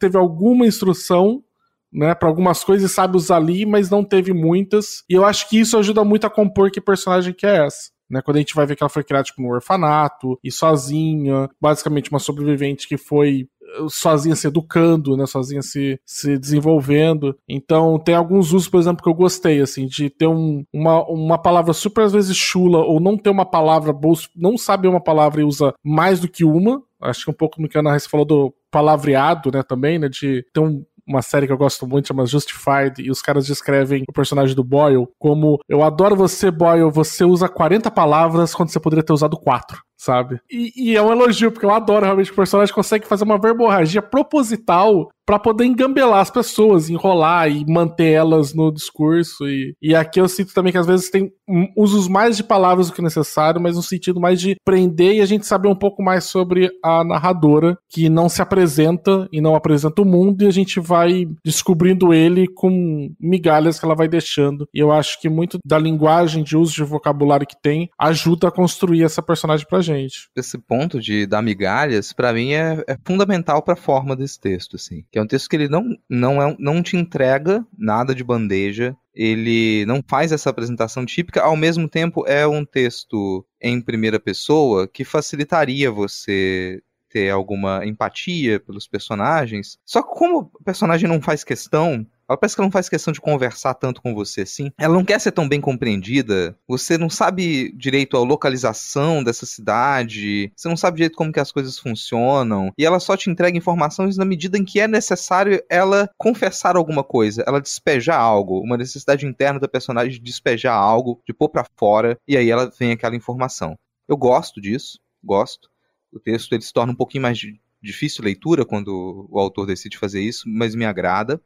teve 0.00 0.16
alguma 0.16 0.66
instrução. 0.66 1.42
Né, 1.90 2.14
para 2.14 2.28
algumas 2.28 2.62
coisas 2.62 2.92
sabe 2.92 3.16
usar 3.16 3.36
ali, 3.36 3.64
mas 3.64 3.88
não 3.88 4.04
teve 4.04 4.34
muitas. 4.34 5.02
E 5.08 5.14
eu 5.14 5.24
acho 5.24 5.48
que 5.48 5.58
isso 5.58 5.78
ajuda 5.78 6.04
muito 6.04 6.26
a 6.26 6.30
compor 6.30 6.70
que 6.70 6.82
personagem 6.82 7.32
que 7.32 7.46
é 7.46 7.64
essa. 7.64 7.90
Né, 8.10 8.20
quando 8.20 8.36
a 8.36 8.40
gente 8.40 8.54
vai 8.54 8.66
ver 8.66 8.76
que 8.76 8.82
ela 8.82 8.90
foi 8.90 9.02
criada 9.02 9.24
tipo, 9.24 9.40
no 9.40 9.48
orfanato 9.48 10.38
e 10.44 10.52
sozinha, 10.52 11.48
basicamente 11.58 12.10
uma 12.10 12.18
sobrevivente 12.18 12.86
que 12.86 12.98
foi 12.98 13.48
sozinha 13.88 14.34
se 14.34 14.46
educando, 14.46 15.16
né, 15.16 15.26
sozinha 15.26 15.62
se, 15.62 16.00
se 16.04 16.38
desenvolvendo. 16.38 17.36
Então, 17.48 17.98
tem 17.98 18.14
alguns 18.14 18.52
usos, 18.52 18.68
por 18.68 18.80
exemplo, 18.80 19.02
que 19.02 19.08
eu 19.08 19.14
gostei, 19.14 19.60
assim, 19.60 19.86
de 19.86 20.10
ter 20.10 20.26
um, 20.26 20.64
uma, 20.72 21.04
uma 21.04 21.38
palavra 21.38 21.72
super 21.72 22.04
às 22.04 22.12
vezes 22.12 22.36
chula, 22.36 22.78
ou 22.78 23.00
não 23.00 23.16
ter 23.16 23.30
uma 23.30 23.46
palavra, 23.46 23.94
não 24.34 24.56
sabe 24.56 24.88
uma 24.88 25.00
palavra 25.00 25.40
e 25.40 25.44
usa 25.44 25.74
mais 25.84 26.20
do 26.20 26.28
que 26.28 26.44
uma. 26.44 26.82
Acho 27.00 27.24
que 27.24 27.30
um 27.30 27.34
pouco 27.34 27.60
no 27.60 27.68
que 27.68 27.76
a 27.76 27.80
Ana 27.80 27.98
falou 28.00 28.26
do 28.26 28.54
palavreado, 28.70 29.50
né, 29.52 29.62
também, 29.62 29.98
né, 29.98 30.08
de 30.08 30.44
ter 30.52 30.60
um, 30.60 30.84
uma 31.06 31.22
série 31.22 31.46
que 31.46 31.52
eu 31.52 31.58
gosto 31.58 31.86
muito, 31.86 32.08
chama 32.08 32.26
Justified, 32.26 33.00
e 33.00 33.10
os 33.10 33.22
caras 33.22 33.46
descrevem 33.46 34.04
o 34.08 34.12
personagem 34.12 34.54
do 34.54 34.64
Boyle 34.64 35.08
como: 35.18 35.58
Eu 35.68 35.82
adoro 35.82 36.14
você, 36.14 36.50
Boyle, 36.50 36.90
você 36.90 37.24
usa 37.24 37.48
40 37.48 37.90
palavras 37.90 38.54
quando 38.54 38.70
você 38.70 38.80
poderia 38.80 39.02
ter 39.02 39.12
usado 39.12 39.36
4 39.36 39.87
sabe? 39.98 40.40
E, 40.48 40.72
e, 40.76 40.96
é 40.96 41.02
um 41.02 41.10
elogio, 41.10 41.50
porque 41.50 41.66
eu 41.66 41.72
adoro 41.72 42.04
realmente 42.04 42.28
que 42.28 42.32
o 42.32 42.36
personagem 42.36 42.72
consegue 42.72 43.06
fazer 43.06 43.24
uma 43.24 43.38
verborragia 43.38 44.00
proposital 44.00 45.10
para 45.28 45.38
poder 45.38 45.66
engambelar 45.66 46.20
as 46.20 46.30
pessoas, 46.30 46.88
enrolar 46.88 47.50
e 47.50 47.62
manter 47.70 48.12
elas 48.12 48.54
no 48.54 48.72
discurso. 48.72 49.46
E, 49.46 49.76
e 49.82 49.94
aqui 49.94 50.18
eu 50.18 50.26
sinto 50.26 50.54
também 50.54 50.72
que 50.72 50.78
às 50.78 50.86
vezes 50.86 51.10
tem 51.10 51.30
usos 51.76 52.08
mais 52.08 52.38
de 52.38 52.42
palavras 52.42 52.86
do 52.86 52.94
que 52.94 53.02
necessário, 53.02 53.60
mas 53.60 53.76
no 53.76 53.82
sentido 53.82 54.18
mais 54.18 54.40
de 54.40 54.56
prender 54.64 55.16
e 55.16 55.20
a 55.20 55.26
gente 55.26 55.46
saber 55.46 55.68
um 55.68 55.74
pouco 55.74 56.02
mais 56.02 56.24
sobre 56.24 56.70
a 56.82 57.04
narradora, 57.04 57.76
que 57.90 58.08
não 58.08 58.26
se 58.26 58.40
apresenta 58.40 59.28
e 59.30 59.38
não 59.38 59.54
apresenta 59.54 60.00
o 60.00 60.04
mundo, 60.06 60.42
e 60.42 60.46
a 60.46 60.50
gente 60.50 60.80
vai 60.80 61.26
descobrindo 61.44 62.14
ele 62.14 62.48
com 62.48 63.10
migalhas 63.20 63.78
que 63.78 63.84
ela 63.84 63.94
vai 63.94 64.08
deixando. 64.08 64.66
E 64.72 64.78
eu 64.78 64.90
acho 64.90 65.20
que 65.20 65.28
muito 65.28 65.58
da 65.62 65.78
linguagem, 65.78 66.42
de 66.42 66.56
uso 66.56 66.72
de 66.72 66.84
vocabulário 66.84 67.46
que 67.46 67.60
tem, 67.60 67.90
ajuda 67.98 68.48
a 68.48 68.52
construir 68.52 69.02
essa 69.02 69.22
personagem 69.22 69.66
pra 69.68 69.82
gente. 69.82 70.30
Esse 70.34 70.56
ponto 70.56 70.98
de 70.98 71.26
dar 71.26 71.42
migalhas, 71.42 72.14
para 72.14 72.32
mim, 72.32 72.52
é, 72.52 72.82
é 72.88 72.96
fundamental 73.06 73.62
pra 73.62 73.76
forma 73.76 74.16
desse 74.16 74.40
texto, 74.40 74.76
assim. 74.76 75.04
É 75.18 75.22
um 75.22 75.26
texto 75.26 75.48
que 75.48 75.56
ele 75.56 75.68
não, 75.68 75.96
não, 76.08 76.42
é, 76.42 76.56
não 76.58 76.82
te 76.82 76.96
entrega 76.96 77.64
nada 77.76 78.14
de 78.14 78.24
bandeja, 78.24 78.96
ele 79.14 79.84
não 79.86 80.02
faz 80.06 80.32
essa 80.32 80.48
apresentação 80.48 81.04
típica, 81.04 81.42
ao 81.42 81.56
mesmo 81.56 81.88
tempo 81.88 82.24
é 82.26 82.46
um 82.46 82.64
texto 82.64 83.44
em 83.60 83.80
primeira 83.80 84.20
pessoa 84.20 84.86
que 84.86 85.04
facilitaria 85.04 85.90
você 85.90 86.80
ter 87.08 87.30
alguma 87.30 87.84
empatia 87.86 88.60
pelos 88.60 88.86
personagens. 88.86 89.78
Só 89.84 90.02
que 90.02 90.14
como 90.14 90.50
o 90.54 90.64
personagem 90.64 91.08
não 91.08 91.20
faz 91.20 91.42
questão 91.42 92.06
ela 92.28 92.36
parece 92.36 92.54
que 92.54 92.60
ela 92.60 92.66
não 92.66 92.72
faz 92.72 92.88
questão 92.88 93.12
de 93.12 93.20
conversar 93.20 93.74
tanto 93.74 94.02
com 94.02 94.14
você 94.14 94.42
assim. 94.42 94.70
Ela 94.76 94.94
não 94.94 95.04
quer 95.04 95.18
ser 95.18 95.32
tão 95.32 95.48
bem 95.48 95.60
compreendida. 95.60 96.56
Você 96.68 96.98
não 96.98 97.08
sabe 97.08 97.72
direito 97.72 98.16
a 98.16 98.20
localização 98.20 99.24
dessa 99.24 99.46
cidade. 99.46 100.52
Você 100.54 100.68
não 100.68 100.76
sabe 100.76 100.98
direito 100.98 101.16
como 101.16 101.32
que 101.32 101.40
as 101.40 101.50
coisas 101.50 101.78
funcionam. 101.78 102.70
E 102.76 102.84
ela 102.84 103.00
só 103.00 103.16
te 103.16 103.30
entrega 103.30 103.56
informações 103.56 104.16
na 104.16 104.24
medida 104.24 104.58
em 104.58 104.64
que 104.64 104.78
é 104.78 104.86
necessário 104.86 105.62
ela 105.70 106.10
confessar 106.18 106.76
alguma 106.76 107.02
coisa, 107.02 107.42
ela 107.46 107.60
despejar 107.60 108.20
algo, 108.20 108.60
uma 108.60 108.76
necessidade 108.76 109.24
interna 109.26 109.58
da 109.58 109.68
personagem 109.68 110.12
de 110.12 110.20
despejar 110.20 110.74
algo, 110.74 111.20
de 111.26 111.32
pôr 111.32 111.48
para 111.48 111.64
fora, 111.76 112.18
e 112.26 112.36
aí 112.36 112.50
ela 112.50 112.70
vem 112.78 112.92
aquela 112.92 113.16
informação. 113.16 113.76
Eu 114.06 114.16
gosto 114.16 114.60
disso, 114.60 114.98
gosto. 115.22 115.70
O 116.12 116.18
texto 116.18 116.52
ele 116.52 116.62
se 116.62 116.72
torna 116.72 116.92
um 116.92 116.96
pouquinho 116.96 117.22
mais 117.22 117.38
difícil 117.82 118.24
leitura 118.24 118.64
quando 118.64 119.28
o 119.30 119.38
autor 119.38 119.66
decide 119.66 119.96
fazer 119.96 120.20
isso, 120.20 120.44
mas 120.48 120.74
me 120.74 120.84
agrada 120.84 121.40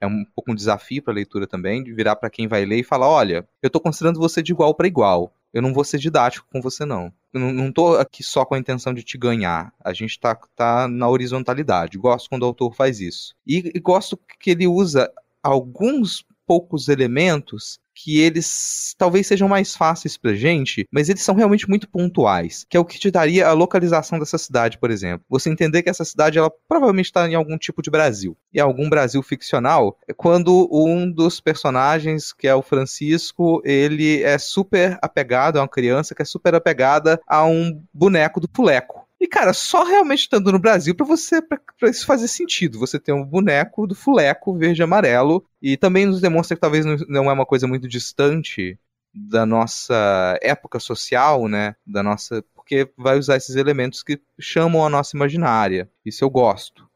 é 0.00 0.06
um 0.06 0.24
pouco 0.24 0.52
um 0.52 0.54
desafio 0.54 1.02
para 1.02 1.12
a 1.12 1.16
leitura 1.16 1.46
também, 1.46 1.82
de 1.82 1.92
virar 1.92 2.16
para 2.16 2.30
quem 2.30 2.46
vai 2.46 2.64
ler 2.64 2.80
e 2.80 2.84
falar: 2.84 3.08
olha, 3.08 3.48
eu 3.62 3.66
estou 3.66 3.80
considerando 3.80 4.20
você 4.20 4.42
de 4.42 4.52
igual 4.52 4.74
para 4.74 4.86
igual. 4.86 5.32
Eu 5.52 5.62
não 5.62 5.72
vou 5.72 5.82
ser 5.82 5.98
didático 5.98 6.46
com 6.52 6.60
você, 6.60 6.84
não. 6.84 7.12
Eu 7.32 7.40
não, 7.40 7.68
estou 7.68 7.98
aqui 7.98 8.22
só 8.22 8.44
com 8.44 8.54
a 8.54 8.58
intenção 8.58 8.92
de 8.92 9.02
te 9.02 9.16
ganhar. 9.16 9.72
A 9.82 9.94
gente 9.94 10.10
está 10.10 10.34
tá 10.54 10.86
na 10.86 11.08
horizontalidade. 11.08 11.96
Gosto 11.96 12.28
quando 12.28 12.42
o 12.42 12.46
autor 12.46 12.74
faz 12.74 13.00
isso. 13.00 13.34
E, 13.46 13.72
e 13.74 13.80
gosto 13.80 14.18
que 14.38 14.50
ele 14.50 14.66
usa 14.66 15.10
alguns 15.42 16.24
poucos 16.46 16.88
elementos 16.88 17.78
que 18.02 18.20
eles 18.20 18.94
talvez 18.96 19.26
sejam 19.26 19.48
mais 19.48 19.74
fáceis 19.74 20.16
pra 20.16 20.34
gente, 20.34 20.86
mas 20.90 21.08
eles 21.08 21.22
são 21.22 21.34
realmente 21.34 21.68
muito 21.68 21.88
pontuais, 21.88 22.64
que 22.68 22.76
é 22.76 22.80
o 22.80 22.84
que 22.84 22.98
te 22.98 23.10
daria 23.10 23.48
a 23.48 23.52
localização 23.52 24.18
dessa 24.18 24.38
cidade, 24.38 24.78
por 24.78 24.90
exemplo. 24.90 25.26
Você 25.28 25.50
entender 25.50 25.82
que 25.82 25.90
essa 25.90 26.04
cidade 26.04 26.38
ela 26.38 26.50
provavelmente 26.68 27.06
está 27.06 27.28
em 27.28 27.34
algum 27.34 27.58
tipo 27.58 27.82
de 27.82 27.90
Brasil, 27.90 28.36
e 28.52 28.60
algum 28.60 28.88
Brasil 28.88 29.22
ficcional, 29.22 29.98
é 30.06 30.12
quando 30.12 30.68
um 30.70 31.10
dos 31.10 31.40
personagens, 31.40 32.32
que 32.32 32.46
é 32.46 32.54
o 32.54 32.62
Francisco, 32.62 33.60
ele 33.64 34.22
é 34.22 34.38
super 34.38 34.96
apegado, 35.02 35.58
é 35.58 35.60
uma 35.60 35.68
criança 35.68 36.14
que 36.14 36.22
é 36.22 36.24
super 36.24 36.54
apegada 36.54 37.20
a 37.26 37.44
um 37.44 37.82
boneco 37.92 38.40
do 38.40 38.48
Fuleco. 38.54 38.97
E, 39.20 39.26
cara, 39.26 39.52
só 39.52 39.82
realmente 39.82 40.20
estando 40.20 40.52
no 40.52 40.60
Brasil 40.60 40.94
para 40.94 41.06
você, 41.06 41.42
para 41.42 41.90
isso 41.90 42.06
fazer 42.06 42.28
sentido. 42.28 42.78
Você 42.78 43.00
tem 43.00 43.14
um 43.14 43.24
boneco 43.24 43.86
do 43.86 43.94
fuleco 43.94 44.56
verde 44.56 44.80
e 44.80 44.84
amarelo. 44.84 45.44
E 45.60 45.76
também 45.76 46.06
nos 46.06 46.20
demonstra 46.20 46.56
que 46.56 46.60
talvez 46.60 46.84
não 47.08 47.28
é 47.28 47.32
uma 47.32 47.46
coisa 47.46 47.66
muito 47.66 47.88
distante 47.88 48.78
da 49.12 49.44
nossa 49.44 50.38
época 50.40 50.78
social, 50.78 51.48
né? 51.48 51.74
Da 51.84 52.02
nossa. 52.02 52.44
Porque 52.54 52.90
vai 52.96 53.18
usar 53.18 53.36
esses 53.36 53.56
elementos 53.56 54.02
que 54.02 54.20
chamam 54.38 54.84
a 54.84 54.90
nossa 54.90 55.16
imaginária. 55.16 55.90
Isso 56.04 56.24
eu 56.24 56.30
gosto. 56.30 56.87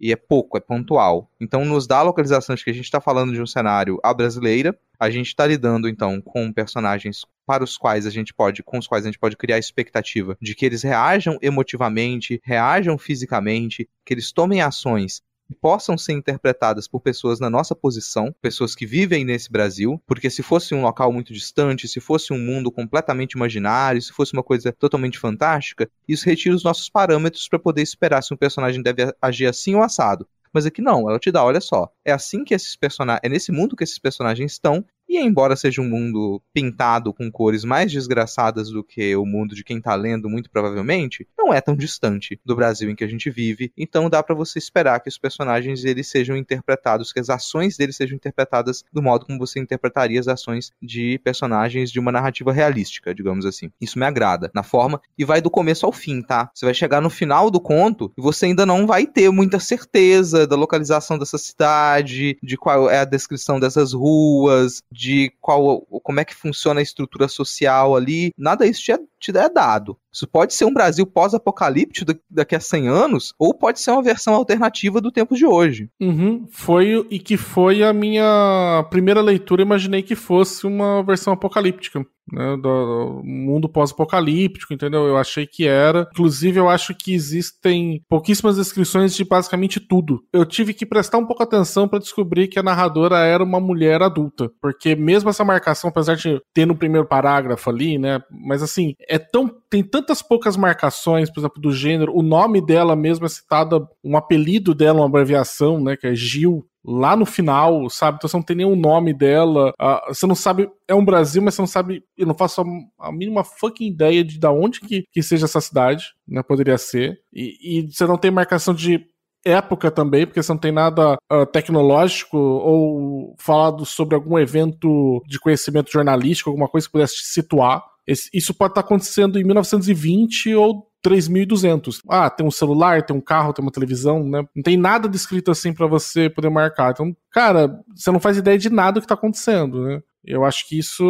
E 0.00 0.12
é 0.12 0.16
pouco, 0.16 0.56
é 0.56 0.60
pontual. 0.60 1.30
Então 1.40 1.64
nos 1.64 1.86
dá 1.86 2.02
de 2.02 2.64
que 2.64 2.70
a 2.70 2.74
gente 2.74 2.84
está 2.84 3.00
falando 3.00 3.32
de 3.32 3.40
um 3.40 3.46
cenário 3.46 3.98
à 4.02 4.12
brasileira. 4.12 4.78
A 4.98 5.10
gente 5.10 5.28
está 5.28 5.46
lidando, 5.46 5.88
então, 5.88 6.20
com 6.20 6.52
personagens 6.52 7.24
para 7.46 7.64
os 7.64 7.76
quais 7.76 8.06
a 8.06 8.10
gente 8.10 8.32
pode, 8.32 8.62
com 8.62 8.78
os 8.78 8.86
quais 8.86 9.04
a 9.04 9.08
gente 9.08 9.18
pode 9.18 9.36
criar 9.36 9.58
expectativa 9.58 10.36
de 10.40 10.54
que 10.54 10.64
eles 10.64 10.82
reajam 10.82 11.38
emotivamente, 11.42 12.40
reajam 12.44 12.96
fisicamente, 12.96 13.88
que 14.04 14.14
eles 14.14 14.32
tomem 14.32 14.62
ações 14.62 15.22
possam 15.52 15.98
ser 15.98 16.12
interpretadas 16.12 16.88
por 16.88 17.00
pessoas 17.00 17.40
na 17.40 17.50
nossa 17.50 17.74
posição, 17.74 18.34
pessoas 18.40 18.74
que 18.74 18.86
vivem 18.86 19.24
nesse 19.24 19.50
Brasil, 19.50 20.00
porque 20.06 20.30
se 20.30 20.42
fosse 20.42 20.74
um 20.74 20.82
local 20.82 21.12
muito 21.12 21.32
distante, 21.32 21.88
se 21.88 22.00
fosse 22.00 22.32
um 22.32 22.38
mundo 22.38 22.70
completamente 22.70 23.32
imaginário, 23.32 24.00
se 24.00 24.12
fosse 24.12 24.32
uma 24.32 24.42
coisa 24.42 24.72
totalmente 24.72 25.18
fantástica, 25.18 25.90
isso 26.08 26.24
retira 26.24 26.54
os 26.54 26.64
nossos 26.64 26.88
parâmetros 26.88 27.48
para 27.48 27.58
poder 27.58 27.82
esperar 27.82 28.22
se 28.22 28.32
um 28.32 28.36
personagem 28.36 28.82
deve 28.82 29.12
agir 29.20 29.46
assim 29.46 29.74
ou 29.74 29.82
assado. 29.82 30.26
Mas 30.54 30.66
aqui 30.66 30.80
não, 30.80 31.10
ela 31.10 31.18
te 31.18 31.32
dá, 31.32 31.44
olha 31.44 31.60
só, 31.60 31.90
é 32.04 32.12
assim 32.12 32.44
que 32.44 32.54
esses 32.54 32.76
personagens, 32.76 33.20
é 33.24 33.28
nesse 33.28 33.50
mundo 33.50 33.74
que 33.74 33.82
esses 33.82 33.98
personagens 33.98 34.52
estão, 34.52 34.84
e 35.08 35.18
embora 35.18 35.56
seja 35.56 35.80
um 35.80 35.88
mundo 35.88 36.42
pintado 36.52 37.12
com 37.12 37.30
cores 37.30 37.64
mais 37.64 37.90
desgraçadas 37.92 38.70
do 38.70 38.82
que 38.82 39.14
o 39.16 39.24
mundo 39.24 39.54
de 39.54 39.64
quem 39.64 39.80
tá 39.80 39.94
lendo, 39.94 40.28
muito 40.28 40.50
provavelmente, 40.50 41.26
não 41.38 41.52
é 41.52 41.60
tão 41.60 41.76
distante 41.76 42.40
do 42.44 42.56
Brasil 42.56 42.90
em 42.90 42.94
que 42.94 43.04
a 43.04 43.08
gente 43.08 43.30
vive. 43.30 43.72
Então 43.76 44.10
dá 44.10 44.22
para 44.22 44.34
você 44.34 44.58
esperar 44.58 45.00
que 45.00 45.08
os 45.08 45.18
personagens 45.18 45.84
eles 45.84 46.08
sejam 46.08 46.36
interpretados, 46.36 47.12
que 47.12 47.20
as 47.20 47.30
ações 47.30 47.76
deles 47.76 47.96
sejam 47.96 48.16
interpretadas 48.16 48.84
do 48.92 49.02
modo 49.02 49.26
como 49.26 49.38
você 49.38 49.60
interpretaria 49.60 50.18
as 50.18 50.28
ações 50.28 50.70
de 50.82 51.20
personagens 51.22 51.90
de 51.90 52.00
uma 52.00 52.12
narrativa 52.12 52.52
realística, 52.52 53.14
digamos 53.14 53.46
assim. 53.46 53.70
Isso 53.80 53.98
me 53.98 54.06
agrada 54.06 54.50
na 54.54 54.62
forma 54.62 55.00
e 55.16 55.24
vai 55.24 55.40
do 55.40 55.50
começo 55.50 55.86
ao 55.86 55.92
fim, 55.92 56.22
tá? 56.22 56.50
Você 56.54 56.64
vai 56.64 56.74
chegar 56.74 57.00
no 57.00 57.10
final 57.10 57.50
do 57.50 57.60
conto 57.60 58.12
e 58.16 58.22
você 58.22 58.46
ainda 58.46 58.66
não 58.66 58.86
vai 58.86 59.06
ter 59.06 59.30
muita 59.30 59.58
certeza 59.60 60.46
da 60.46 60.56
localização 60.56 61.18
dessa 61.18 61.38
cidade, 61.38 62.36
de 62.42 62.56
qual 62.56 62.90
é 62.90 62.98
a 62.98 63.04
descrição 63.04 63.60
dessas 63.60 63.92
ruas, 63.92 64.82
de 64.94 65.32
qual, 65.40 65.80
como 66.02 66.20
é 66.20 66.24
que 66.24 66.34
funciona 66.34 66.80
a 66.80 66.82
estrutura 66.82 67.26
social 67.26 67.96
ali, 67.96 68.32
nada 68.38 68.64
disso 68.64 68.82
te 68.84 68.92
é, 68.92 68.98
te 69.18 69.36
é 69.36 69.48
dado. 69.48 69.98
Isso 70.14 70.28
pode 70.28 70.54
ser 70.54 70.64
um 70.64 70.72
Brasil 70.72 71.04
pós-apocalíptico 71.04 72.14
daqui 72.30 72.54
a 72.54 72.60
100 72.60 72.88
anos, 72.88 73.34
ou 73.38 73.52
pode 73.52 73.80
ser 73.80 73.90
uma 73.90 74.02
versão 74.02 74.34
alternativa 74.34 75.00
do 75.00 75.10
tempo 75.10 75.34
de 75.34 75.44
hoje. 75.44 75.90
Uhum, 76.00 76.46
foi 76.50 77.06
e 77.10 77.18
que 77.18 77.36
foi 77.36 77.82
a 77.82 77.92
minha 77.92 78.86
primeira 78.90 79.20
leitura, 79.20 79.62
imaginei 79.62 80.02
que 80.02 80.14
fosse 80.14 80.66
uma 80.66 81.02
versão 81.02 81.32
apocalíptica 81.32 82.06
né, 82.32 82.56
do, 82.56 83.22
mundo 83.24 83.68
pós-apocalíptico, 83.68 84.72
entendeu? 84.72 85.06
Eu 85.06 85.16
achei 85.16 85.46
que 85.46 85.66
era. 85.66 86.08
Inclusive, 86.12 86.58
eu 86.58 86.68
acho 86.68 86.94
que 86.94 87.14
existem 87.14 88.02
pouquíssimas 88.08 88.56
descrições 88.56 89.14
de 89.14 89.24
basicamente 89.24 89.80
tudo. 89.80 90.22
Eu 90.32 90.44
tive 90.44 90.72
que 90.72 90.86
prestar 90.86 91.18
um 91.18 91.26
pouco 91.26 91.42
atenção 91.42 91.86
para 91.86 91.98
descobrir 91.98 92.48
que 92.48 92.58
a 92.58 92.62
narradora 92.62 93.18
era 93.18 93.42
uma 93.42 93.60
mulher 93.60 94.02
adulta, 94.02 94.50
porque 94.60 94.94
mesmo 94.94 95.30
essa 95.30 95.44
marcação, 95.44 95.90
apesar 95.90 96.16
de 96.16 96.40
ter 96.52 96.66
no 96.66 96.76
primeiro 96.76 97.06
parágrafo 97.06 97.68
ali, 97.70 97.98
né, 97.98 98.20
mas 98.30 98.62
assim, 98.62 98.94
é 99.08 99.18
tão 99.18 99.50
tem 99.70 99.82
tantas 100.04 100.20
poucas 100.20 100.56
marcações, 100.56 101.30
por 101.30 101.40
exemplo, 101.40 101.60
do 101.60 101.72
gênero, 101.72 102.14
o 102.14 102.22
nome 102.22 102.60
dela 102.60 102.94
mesmo 102.94 103.24
é 103.24 103.28
citado, 103.28 103.88
um 104.04 104.16
apelido 104.16 104.74
dela, 104.74 105.00
uma 105.00 105.06
abreviação, 105.06 105.82
né, 105.82 105.96
que 105.96 106.06
é 106.06 106.14
Gil, 106.14 106.66
lá 106.84 107.16
no 107.16 107.24
final, 107.24 107.88
sabe? 107.88 108.16
Então 108.16 108.28
você 108.28 108.36
não 108.36 108.42
tem 108.42 108.56
nenhum 108.56 108.76
nome 108.76 109.14
dela. 109.14 109.72
Uh, 109.80 110.14
você 110.14 110.26
não 110.26 110.34
sabe. 110.34 110.68
É 110.86 110.94
um 110.94 111.02
Brasil, 111.04 111.40
mas 111.40 111.54
você 111.54 111.62
não 111.62 111.66
sabe. 111.66 112.04
Eu 112.14 112.26
não 112.26 112.34
faço 112.34 112.60
a, 112.60 113.08
a 113.08 113.10
mínima 113.10 113.42
fucking 113.42 113.86
ideia 113.86 114.22
de 114.22 114.38
da 114.38 114.52
onde 114.52 114.80
que, 114.80 115.04
que 115.10 115.22
seja 115.22 115.46
essa 115.46 115.62
cidade, 115.62 116.04
né? 116.28 116.42
Poderia 116.42 116.76
ser. 116.76 117.18
E, 117.32 117.80
e 117.80 117.90
você 117.90 118.06
não 118.06 118.18
tem 118.18 118.30
marcação 118.30 118.74
de 118.74 119.00
época 119.46 119.90
também, 119.90 120.26
porque 120.26 120.42
você 120.42 120.52
não 120.52 120.58
tem 120.58 120.72
nada 120.72 121.16
uh, 121.32 121.46
tecnológico 121.46 122.36
ou 122.36 123.34
falado 123.38 123.86
sobre 123.86 124.14
algum 124.14 124.38
evento 124.38 125.22
de 125.26 125.38
conhecimento 125.38 125.90
jornalístico, 125.90 126.50
alguma 126.50 126.68
coisa 126.68 126.86
que 126.86 126.92
pudesse 126.92 127.16
te 127.16 127.26
situar. 127.26 127.82
Isso 128.06 128.54
pode 128.54 128.72
estar 128.72 128.80
acontecendo 128.82 129.38
em 129.38 129.44
1920 129.44 130.54
ou 130.54 130.86
3.200. 131.04 132.00
Ah, 132.08 132.30
tem 132.30 132.46
um 132.46 132.50
celular, 132.50 133.04
tem 133.04 133.14
um 133.14 133.20
carro, 133.20 133.52
tem 133.52 133.62
uma 133.62 133.70
televisão, 133.70 134.24
né? 134.24 134.42
Não 134.54 134.62
tem 134.62 134.76
nada 134.76 135.08
descrito 135.08 135.50
assim 135.50 135.72
para 135.72 135.86
você 135.86 136.30
poder 136.30 136.48
marcar. 136.48 136.92
Então, 136.92 137.14
cara, 137.30 137.78
você 137.94 138.10
não 138.10 138.18
faz 138.18 138.38
ideia 138.38 138.56
de 138.56 138.70
nada 138.70 139.00
que 139.00 139.06
tá 139.06 139.14
acontecendo, 139.14 139.82
né? 139.82 140.00
Eu 140.26 140.42
acho 140.42 140.66
que 140.66 140.78
isso, 140.78 141.04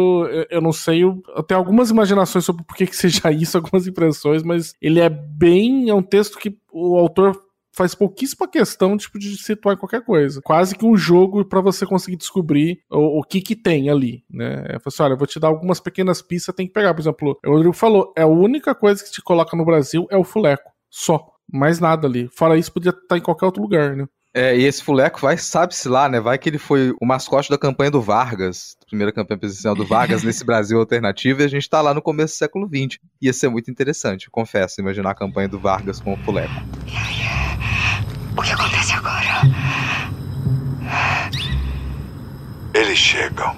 eu 0.49 0.59
não 0.59 0.73
sei, 0.73 1.03
eu 1.03 1.21
tenho 1.47 1.57
algumas 1.57 1.89
imaginações 1.89 2.43
sobre 2.43 2.65
por 2.65 2.75
que, 2.75 2.85
que 2.85 2.95
seja 2.95 3.31
isso, 3.31 3.57
algumas 3.57 3.87
impressões, 3.87 4.43
mas 4.43 4.73
ele 4.81 4.99
é 4.99 5.09
bem, 5.09 5.89
é 5.89 5.93
um 5.93 6.03
texto 6.03 6.37
que 6.37 6.57
o 6.69 6.97
autor 6.97 7.44
faz 7.75 7.93
pouquíssima 7.93 8.47
questão 8.47 8.97
tipo, 8.97 9.19
de 9.19 9.35
situar 9.37 9.77
qualquer 9.77 10.03
coisa. 10.03 10.41
Quase 10.41 10.75
que 10.75 10.85
um 10.85 10.95
jogo 10.95 11.43
para 11.45 11.61
você 11.61 11.85
conseguir 11.85 12.17
descobrir 12.17 12.79
o, 12.89 13.19
o, 13.19 13.23
que 13.23 13.41
que 13.41 13.55
tem 13.55 13.89
ali, 13.89 14.23
né? 14.29 14.65
É, 14.69 14.77
assim, 14.83 15.03
olha, 15.03 15.13
eu 15.13 15.17
vou 15.17 15.27
te 15.27 15.39
dar 15.39 15.49
algumas 15.49 15.79
pequenas 15.79 16.21
pistas, 16.21 16.55
tem 16.55 16.67
que 16.67 16.73
pegar. 16.73 16.93
Por 16.93 17.01
exemplo, 17.01 17.39
o 17.45 17.51
Rodrigo 17.51 17.73
falou, 17.73 18.13
é 18.17 18.21
a 18.21 18.27
única 18.27 18.73
coisa 18.73 19.03
que 19.03 19.11
te 19.11 19.21
coloca 19.21 19.55
no 19.57 19.65
Brasil 19.65 20.07
é 20.09 20.17
o 20.17 20.23
fuleco, 20.23 20.71
só. 20.89 21.31
Mais 21.51 21.79
nada 21.79 22.07
ali. 22.07 22.27
Fora 22.33 22.57
isso, 22.57 22.71
podia 22.71 22.89
estar 22.89 23.17
em 23.17 23.21
qualquer 23.21 23.45
outro 23.45 23.61
lugar, 23.61 23.95
né? 23.95 24.07
É, 24.37 24.53
e 24.57 24.65
esse 24.65 24.83
Fuleco 24.83 25.21
vai, 25.21 25.37
sabe-se 25.37 25.87
lá, 25.87 26.09
né? 26.09 26.19
Vai 26.19 26.37
que 26.37 26.49
ele 26.49 26.57
foi 26.57 26.93
o 26.99 27.05
mascote 27.05 27.49
da 27.49 27.57
campanha 27.57 27.89
do 27.89 28.01
Vargas, 28.01 28.75
primeira 28.85 29.09
campanha 29.09 29.39
presidencial 29.39 29.73
do 29.73 29.85
Vargas 29.85 30.23
nesse 30.25 30.43
Brasil 30.43 30.77
alternativo, 30.77 31.41
e 31.41 31.45
a 31.45 31.47
gente 31.47 31.69
tá 31.69 31.79
lá 31.79 31.93
no 31.93 32.01
começo 32.01 32.33
do 32.33 32.37
século 32.39 32.67
XX. 32.67 32.99
Ia 33.21 33.31
ser 33.31 33.47
muito 33.47 33.71
interessante, 33.71 34.29
confesso, 34.29 34.81
imaginar 34.81 35.11
a 35.11 35.15
campanha 35.15 35.47
do 35.47 35.57
Vargas 35.57 36.01
com 36.01 36.15
o 36.15 36.17
Fuleco. 36.17 36.51
O 38.37 38.41
que 38.41 38.51
acontece 38.51 38.93
agora? 38.93 39.41
Eles 42.73 42.97
chegam. 42.97 43.55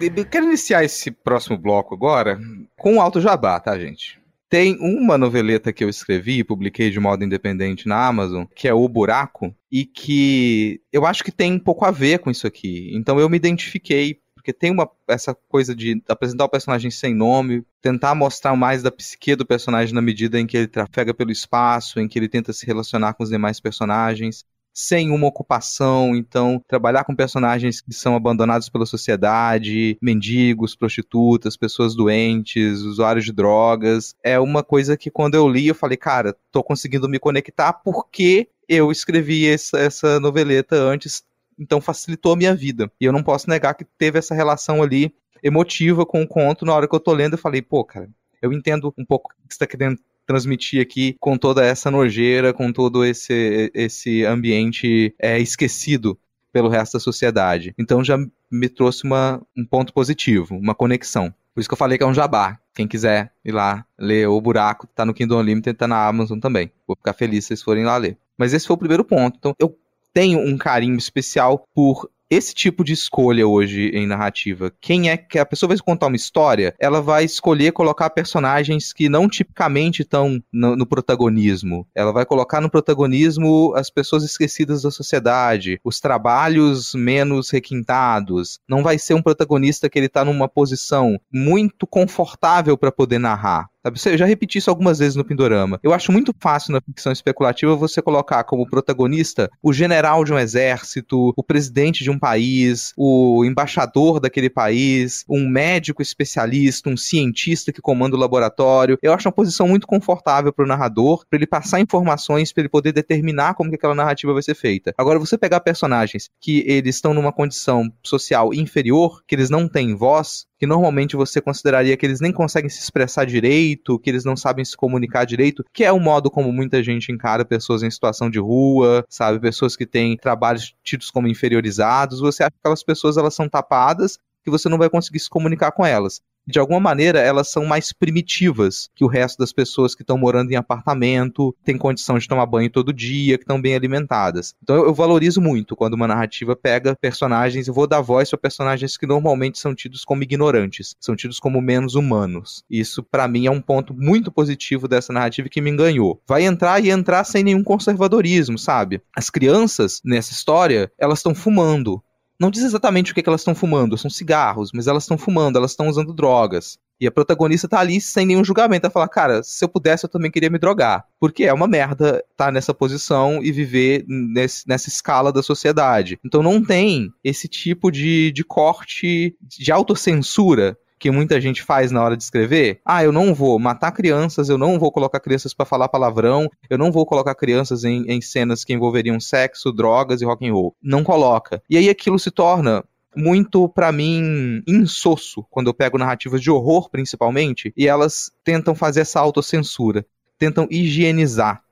Eu 0.00 0.26
quero 0.26 0.46
iniciar 0.46 0.84
esse 0.84 1.10
próximo 1.10 1.56
bloco 1.56 1.94
agora 1.94 2.38
com 2.76 2.94
um 2.94 3.00
alto 3.00 3.20
jabá, 3.20 3.58
tá, 3.60 3.78
gente? 3.78 4.21
Tem 4.52 4.76
uma 4.80 5.16
noveleta 5.16 5.72
que 5.72 5.82
eu 5.82 5.88
escrevi 5.88 6.40
e 6.40 6.44
publiquei 6.44 6.90
de 6.90 7.00
modo 7.00 7.24
independente 7.24 7.88
na 7.88 8.06
Amazon, 8.06 8.44
que 8.54 8.68
é 8.68 8.74
O 8.74 8.86
Buraco, 8.86 9.56
e 9.70 9.86
que 9.86 10.78
eu 10.92 11.06
acho 11.06 11.24
que 11.24 11.32
tem 11.32 11.54
um 11.54 11.58
pouco 11.58 11.86
a 11.86 11.90
ver 11.90 12.18
com 12.18 12.30
isso 12.30 12.46
aqui. 12.46 12.90
Então 12.94 13.18
eu 13.18 13.30
me 13.30 13.38
identifiquei, 13.38 14.20
porque 14.34 14.52
tem 14.52 14.70
uma, 14.70 14.86
essa 15.08 15.34
coisa 15.48 15.74
de 15.74 16.02
apresentar 16.06 16.44
o 16.44 16.50
personagem 16.50 16.90
sem 16.90 17.14
nome, 17.14 17.64
tentar 17.80 18.14
mostrar 18.14 18.54
mais 18.54 18.82
da 18.82 18.92
psique 18.92 19.34
do 19.34 19.46
personagem 19.46 19.94
na 19.94 20.02
medida 20.02 20.38
em 20.38 20.46
que 20.46 20.58
ele 20.58 20.68
trafega 20.68 21.14
pelo 21.14 21.32
espaço, 21.32 21.98
em 21.98 22.06
que 22.06 22.18
ele 22.18 22.28
tenta 22.28 22.52
se 22.52 22.66
relacionar 22.66 23.14
com 23.14 23.22
os 23.22 23.30
demais 23.30 23.58
personagens 23.58 24.44
sem 24.72 25.10
uma 25.10 25.26
ocupação, 25.26 26.16
então 26.16 26.62
trabalhar 26.66 27.04
com 27.04 27.14
personagens 27.14 27.80
que 27.80 27.92
são 27.92 28.16
abandonados 28.16 28.68
pela 28.68 28.86
sociedade, 28.86 29.98
mendigos, 30.00 30.74
prostitutas, 30.74 31.56
pessoas 31.56 31.94
doentes, 31.94 32.80
usuários 32.80 33.24
de 33.24 33.32
drogas, 33.32 34.14
é 34.22 34.38
uma 34.38 34.62
coisa 34.62 34.96
que 34.96 35.10
quando 35.10 35.34
eu 35.34 35.48
li 35.48 35.68
eu 35.68 35.74
falei, 35.74 35.96
cara, 35.96 36.34
tô 36.50 36.62
conseguindo 36.62 37.08
me 37.08 37.18
conectar 37.18 37.72
porque 37.72 38.48
eu 38.68 38.90
escrevi 38.90 39.46
essa, 39.48 39.78
essa 39.78 40.18
noveleta 40.18 40.76
antes, 40.76 41.22
então 41.58 41.80
facilitou 41.80 42.32
a 42.32 42.36
minha 42.36 42.54
vida. 42.54 42.90
E 43.00 43.04
eu 43.04 43.12
não 43.12 43.22
posso 43.22 43.48
negar 43.48 43.74
que 43.74 43.84
teve 43.84 44.18
essa 44.18 44.34
relação 44.34 44.82
ali 44.82 45.14
emotiva 45.42 46.06
com 46.06 46.22
o 46.22 46.28
conto 46.28 46.64
na 46.64 46.74
hora 46.74 46.88
que 46.88 46.94
eu 46.94 47.00
tô 47.00 47.12
lendo, 47.12 47.34
eu 47.34 47.38
falei, 47.38 47.60
pô, 47.60 47.84
cara, 47.84 48.08
eu 48.40 48.52
entendo 48.52 48.92
um 48.96 49.04
pouco 49.04 49.30
o 49.32 49.48
que 49.48 49.54
você 49.54 49.56
está 49.56 49.66
querendo 49.66 49.98
transmitir 50.26 50.80
aqui 50.80 51.16
com 51.20 51.36
toda 51.36 51.64
essa 51.64 51.90
nojeira, 51.90 52.52
com 52.52 52.72
todo 52.72 53.04
esse, 53.04 53.70
esse 53.74 54.24
ambiente 54.24 55.14
é, 55.18 55.38
esquecido 55.38 56.18
pelo 56.52 56.68
resto 56.68 56.94
da 56.94 57.00
sociedade. 57.00 57.74
Então 57.78 58.04
já 58.04 58.18
me 58.50 58.68
trouxe 58.68 59.04
uma, 59.04 59.40
um 59.56 59.64
ponto 59.64 59.92
positivo, 59.92 60.56
uma 60.56 60.74
conexão. 60.74 61.34
Por 61.54 61.60
isso 61.60 61.68
que 61.68 61.74
eu 61.74 61.78
falei 61.78 61.98
que 61.98 62.04
é 62.04 62.06
um 62.06 62.14
jabá. 62.14 62.58
Quem 62.74 62.88
quiser 62.88 63.32
ir 63.44 63.52
lá 63.52 63.84
ler 63.98 64.26
O 64.28 64.40
Buraco, 64.40 64.86
tá 64.94 65.04
no 65.04 65.12
Kindle 65.12 65.38
Unlimited, 65.38 65.76
tá 65.76 65.86
na 65.86 66.06
Amazon 66.06 66.38
também. 66.38 66.70
Vou 66.86 66.96
ficar 66.96 67.12
feliz 67.12 67.44
se 67.44 67.48
vocês 67.48 67.62
forem 67.62 67.84
lá 67.84 67.96
ler. 67.96 68.16
Mas 68.36 68.52
esse 68.52 68.66
foi 68.66 68.74
o 68.74 68.78
primeiro 68.78 69.04
ponto. 69.04 69.36
Então 69.38 69.54
eu 69.58 69.76
tenho 70.12 70.38
um 70.38 70.56
carinho 70.56 70.96
especial 70.96 71.66
por 71.74 72.10
esse 72.32 72.54
tipo 72.54 72.82
de 72.82 72.94
escolha 72.94 73.46
hoje 73.46 73.90
em 73.92 74.06
narrativa. 74.06 74.72
Quem 74.80 75.10
é 75.10 75.18
que 75.18 75.38
a 75.38 75.44
pessoa 75.44 75.68
vai 75.68 75.76
contar 75.76 76.06
uma 76.06 76.16
história, 76.16 76.74
ela 76.78 77.02
vai 77.02 77.24
escolher 77.24 77.72
colocar 77.72 78.08
personagens 78.08 78.90
que 78.90 79.06
não 79.06 79.28
tipicamente 79.28 80.00
estão 80.00 80.42
no, 80.50 80.74
no, 80.74 80.86
protagonismo. 80.86 81.86
Ela 81.94 82.10
vai 82.10 82.24
colocar 82.24 82.62
no 82.62 82.70
protagonismo 82.70 83.74
as 83.76 83.90
pessoas 83.90 84.24
esquecidas 84.24 84.80
da 84.80 84.90
sociedade, 84.90 85.78
os 85.84 86.00
trabalhos 86.00 86.94
menos 86.94 87.50
requintados. 87.50 88.60
Não 88.66 88.82
vai 88.82 88.98
ser 88.98 89.12
um 89.12 89.22
protagonista 89.22 89.90
que 89.90 89.98
ele 89.98 90.06
está 90.06 90.24
numa 90.24 90.48
posição 90.48 91.20
muito 91.30 91.86
confortável 91.86 92.78
para 92.78 92.90
poder 92.90 93.18
narrar. 93.18 93.68
Sabe? 93.82 93.98
Eu 94.06 94.18
já 94.18 94.26
repeti 94.26 94.58
isso 94.58 94.70
algumas 94.70 95.00
vezes 95.00 95.16
no 95.16 95.24
Pindorama. 95.24 95.80
Eu 95.82 95.92
acho 95.92 96.12
muito 96.12 96.32
fácil 96.38 96.72
na 96.72 96.80
ficção 96.80 97.12
especulativa 97.12 97.74
você 97.74 98.00
colocar 98.00 98.44
como 98.44 98.68
protagonista 98.68 99.50
o 99.62 99.72
general 99.72 100.24
de 100.24 100.32
um 100.32 100.38
exército, 100.38 101.32
o 101.36 101.42
presidente 101.42 102.04
de 102.04 102.10
um 102.10 102.18
país, 102.18 102.92
o 102.96 103.44
embaixador 103.44 104.20
daquele 104.20 104.48
país, 104.48 105.24
um 105.28 105.48
médico 105.48 106.00
especialista, 106.00 106.88
um 106.88 106.96
cientista 106.96 107.72
que 107.72 107.82
comanda 107.82 108.16
o 108.16 108.18
laboratório. 108.18 108.98
Eu 109.02 109.12
acho 109.12 109.28
uma 109.28 109.34
posição 109.34 109.66
muito 109.66 109.86
confortável 109.86 110.52
para 110.52 110.64
o 110.64 110.68
narrador, 110.68 111.24
para 111.28 111.36
ele 111.36 111.46
passar 111.46 111.80
informações, 111.80 112.52
para 112.52 112.62
ele 112.62 112.68
poder 112.68 112.92
determinar 112.92 113.54
como 113.54 113.70
que 113.70 113.76
aquela 113.76 113.94
narrativa 113.94 114.32
vai 114.32 114.42
ser 114.42 114.54
feita. 114.54 114.94
Agora, 114.96 115.18
você 115.18 115.36
pegar 115.36 115.60
personagens 115.60 116.30
que 116.40 116.62
eles 116.66 116.94
estão 116.96 117.12
numa 117.12 117.32
condição 117.32 117.92
social 118.02 118.54
inferior, 118.54 119.22
que 119.26 119.34
eles 119.34 119.50
não 119.50 119.66
têm 119.66 119.94
voz, 119.96 120.46
que 120.62 120.66
normalmente 120.66 121.16
você 121.16 121.40
consideraria 121.40 121.96
que 121.96 122.06
eles 122.06 122.20
nem 122.20 122.30
conseguem 122.30 122.70
se 122.70 122.78
expressar 122.78 123.26
direito, 123.26 123.98
que 123.98 124.08
eles 124.08 124.24
não 124.24 124.36
sabem 124.36 124.64
se 124.64 124.76
comunicar 124.76 125.24
direito, 125.24 125.64
que 125.72 125.82
é 125.82 125.90
o 125.90 125.98
modo 125.98 126.30
como 126.30 126.52
muita 126.52 126.80
gente 126.84 127.10
encara 127.10 127.44
pessoas 127.44 127.82
em 127.82 127.90
situação 127.90 128.30
de 128.30 128.38
rua, 128.38 129.04
sabe, 129.08 129.40
pessoas 129.40 129.74
que 129.74 129.84
têm 129.84 130.16
trabalhos 130.16 130.72
tidos 130.84 131.10
como 131.10 131.26
inferiorizados, 131.26 132.20
você 132.20 132.44
acha 132.44 132.52
que 132.52 132.58
aquelas 132.60 132.84
pessoas 132.84 133.16
elas 133.16 133.34
são 133.34 133.48
tapadas 133.48 134.20
que 134.44 134.50
você 134.52 134.68
não 134.68 134.78
vai 134.78 134.88
conseguir 134.88 135.18
se 135.18 135.28
comunicar 135.28 135.72
com 135.72 135.84
elas 135.84 136.22
de 136.46 136.58
alguma 136.58 136.80
maneira, 136.80 137.20
elas 137.20 137.50
são 137.50 137.64
mais 137.64 137.92
primitivas 137.92 138.88
que 138.94 139.04
o 139.04 139.08
resto 139.08 139.38
das 139.38 139.52
pessoas 139.52 139.94
que 139.94 140.02
estão 140.02 140.18
morando 140.18 140.50
em 140.50 140.56
apartamento, 140.56 141.54
têm 141.64 141.78
condição 141.78 142.18
de 142.18 142.28
tomar 142.28 142.46
banho 142.46 142.70
todo 142.70 142.92
dia, 142.92 143.38
que 143.38 143.44
estão 143.44 143.60
bem 143.60 143.74
alimentadas. 143.74 144.54
Então 144.62 144.76
eu, 144.76 144.86
eu, 144.86 144.94
valorizo 144.94 145.40
muito 145.40 145.76
quando 145.76 145.94
uma 145.94 146.08
narrativa 146.08 146.56
pega 146.56 146.96
personagens, 146.96 147.68
eu 147.68 147.74
vou 147.74 147.86
dar 147.86 148.00
voz 148.00 148.30
para 148.30 148.38
personagens 148.38 148.96
que 148.96 149.06
normalmente 149.06 149.58
são 149.58 149.74
tidos 149.74 150.04
como 150.04 150.22
ignorantes, 150.22 150.96
são 151.00 151.14
tidos 151.14 151.38
como 151.38 151.60
menos 151.60 151.94
humanos. 151.94 152.64
Isso 152.70 153.02
para 153.02 153.28
mim 153.28 153.46
é 153.46 153.50
um 153.50 153.60
ponto 153.60 153.94
muito 153.94 154.30
positivo 154.30 154.88
dessa 154.88 155.12
narrativa 155.12 155.48
que 155.48 155.60
me 155.60 155.70
enganhou. 155.70 156.20
Vai 156.26 156.44
entrar 156.44 156.82
e 156.84 156.90
entrar 156.90 157.24
sem 157.24 157.44
nenhum 157.44 157.62
conservadorismo, 157.62 158.58
sabe? 158.58 159.00
As 159.16 159.30
crianças 159.30 160.00
nessa 160.04 160.32
história, 160.32 160.90
elas 160.98 161.18
estão 161.18 161.34
fumando 161.34 162.02
não 162.42 162.50
diz 162.50 162.64
exatamente 162.64 163.12
o 163.12 163.14
que, 163.14 163.22
que 163.22 163.28
elas 163.28 163.42
estão 163.42 163.54
fumando, 163.54 163.96
são 163.96 164.10
cigarros, 164.10 164.72
mas 164.74 164.88
elas 164.88 165.04
estão 165.04 165.16
fumando, 165.16 165.56
elas 165.56 165.70
estão 165.70 165.86
usando 165.86 166.12
drogas. 166.12 166.76
E 167.00 167.06
a 167.06 167.10
protagonista 167.10 167.68
tá 167.68 167.78
ali 167.78 168.00
sem 168.00 168.26
nenhum 168.26 168.44
julgamento, 168.44 168.84
a 168.84 168.90
falar, 168.90 169.06
cara, 169.08 169.44
se 169.44 169.64
eu 169.64 169.68
pudesse 169.68 170.04
eu 170.04 170.10
também 170.10 170.28
queria 170.28 170.50
me 170.50 170.58
drogar. 170.58 171.04
Porque 171.20 171.44
é 171.44 171.52
uma 171.52 171.68
merda 171.68 172.24
estar 172.32 172.46
tá 172.46 172.52
nessa 172.52 172.74
posição 172.74 173.40
e 173.42 173.52
viver 173.52 174.04
nesse, 174.08 174.66
nessa 174.68 174.88
escala 174.88 175.32
da 175.32 175.40
sociedade. 175.40 176.18
Então 176.24 176.42
não 176.42 176.60
tem 176.60 177.12
esse 177.22 177.46
tipo 177.46 177.92
de, 177.92 178.32
de 178.32 178.42
corte 178.42 179.36
de 179.40 179.70
autocensura 179.70 180.76
que 181.02 181.10
muita 181.10 181.40
gente 181.40 181.64
faz 181.64 181.90
na 181.90 182.00
hora 182.00 182.16
de 182.16 182.22
escrever. 182.22 182.80
Ah, 182.84 183.02
eu 183.02 183.10
não 183.10 183.34
vou 183.34 183.58
matar 183.58 183.90
crianças, 183.90 184.48
eu 184.48 184.56
não 184.56 184.78
vou 184.78 184.92
colocar 184.92 185.18
crianças 185.18 185.52
para 185.52 185.66
falar 185.66 185.88
palavrão, 185.88 186.48
eu 186.70 186.78
não 186.78 186.92
vou 186.92 187.04
colocar 187.04 187.34
crianças 187.34 187.82
em, 187.82 188.04
em 188.06 188.20
cenas 188.20 188.62
que 188.62 188.72
envolveriam 188.72 189.18
sexo, 189.18 189.72
drogas 189.72 190.22
e 190.22 190.24
rock 190.24 190.48
and 190.48 190.52
roll. 190.52 190.76
Não 190.80 191.02
coloca. 191.02 191.60
E 191.68 191.76
aí 191.76 191.90
aquilo 191.90 192.20
se 192.20 192.30
torna 192.30 192.84
muito, 193.16 193.68
para 193.68 193.90
mim, 193.90 194.62
insosso 194.64 195.44
quando 195.50 195.66
eu 195.66 195.74
pego 195.74 195.98
narrativas 195.98 196.40
de 196.40 196.52
horror, 196.52 196.88
principalmente, 196.88 197.72
e 197.76 197.88
elas 197.88 198.30
tentam 198.44 198.72
fazer 198.72 199.00
essa 199.00 199.18
autocensura, 199.18 200.06
tentam 200.38 200.68
higienizar 200.70 201.64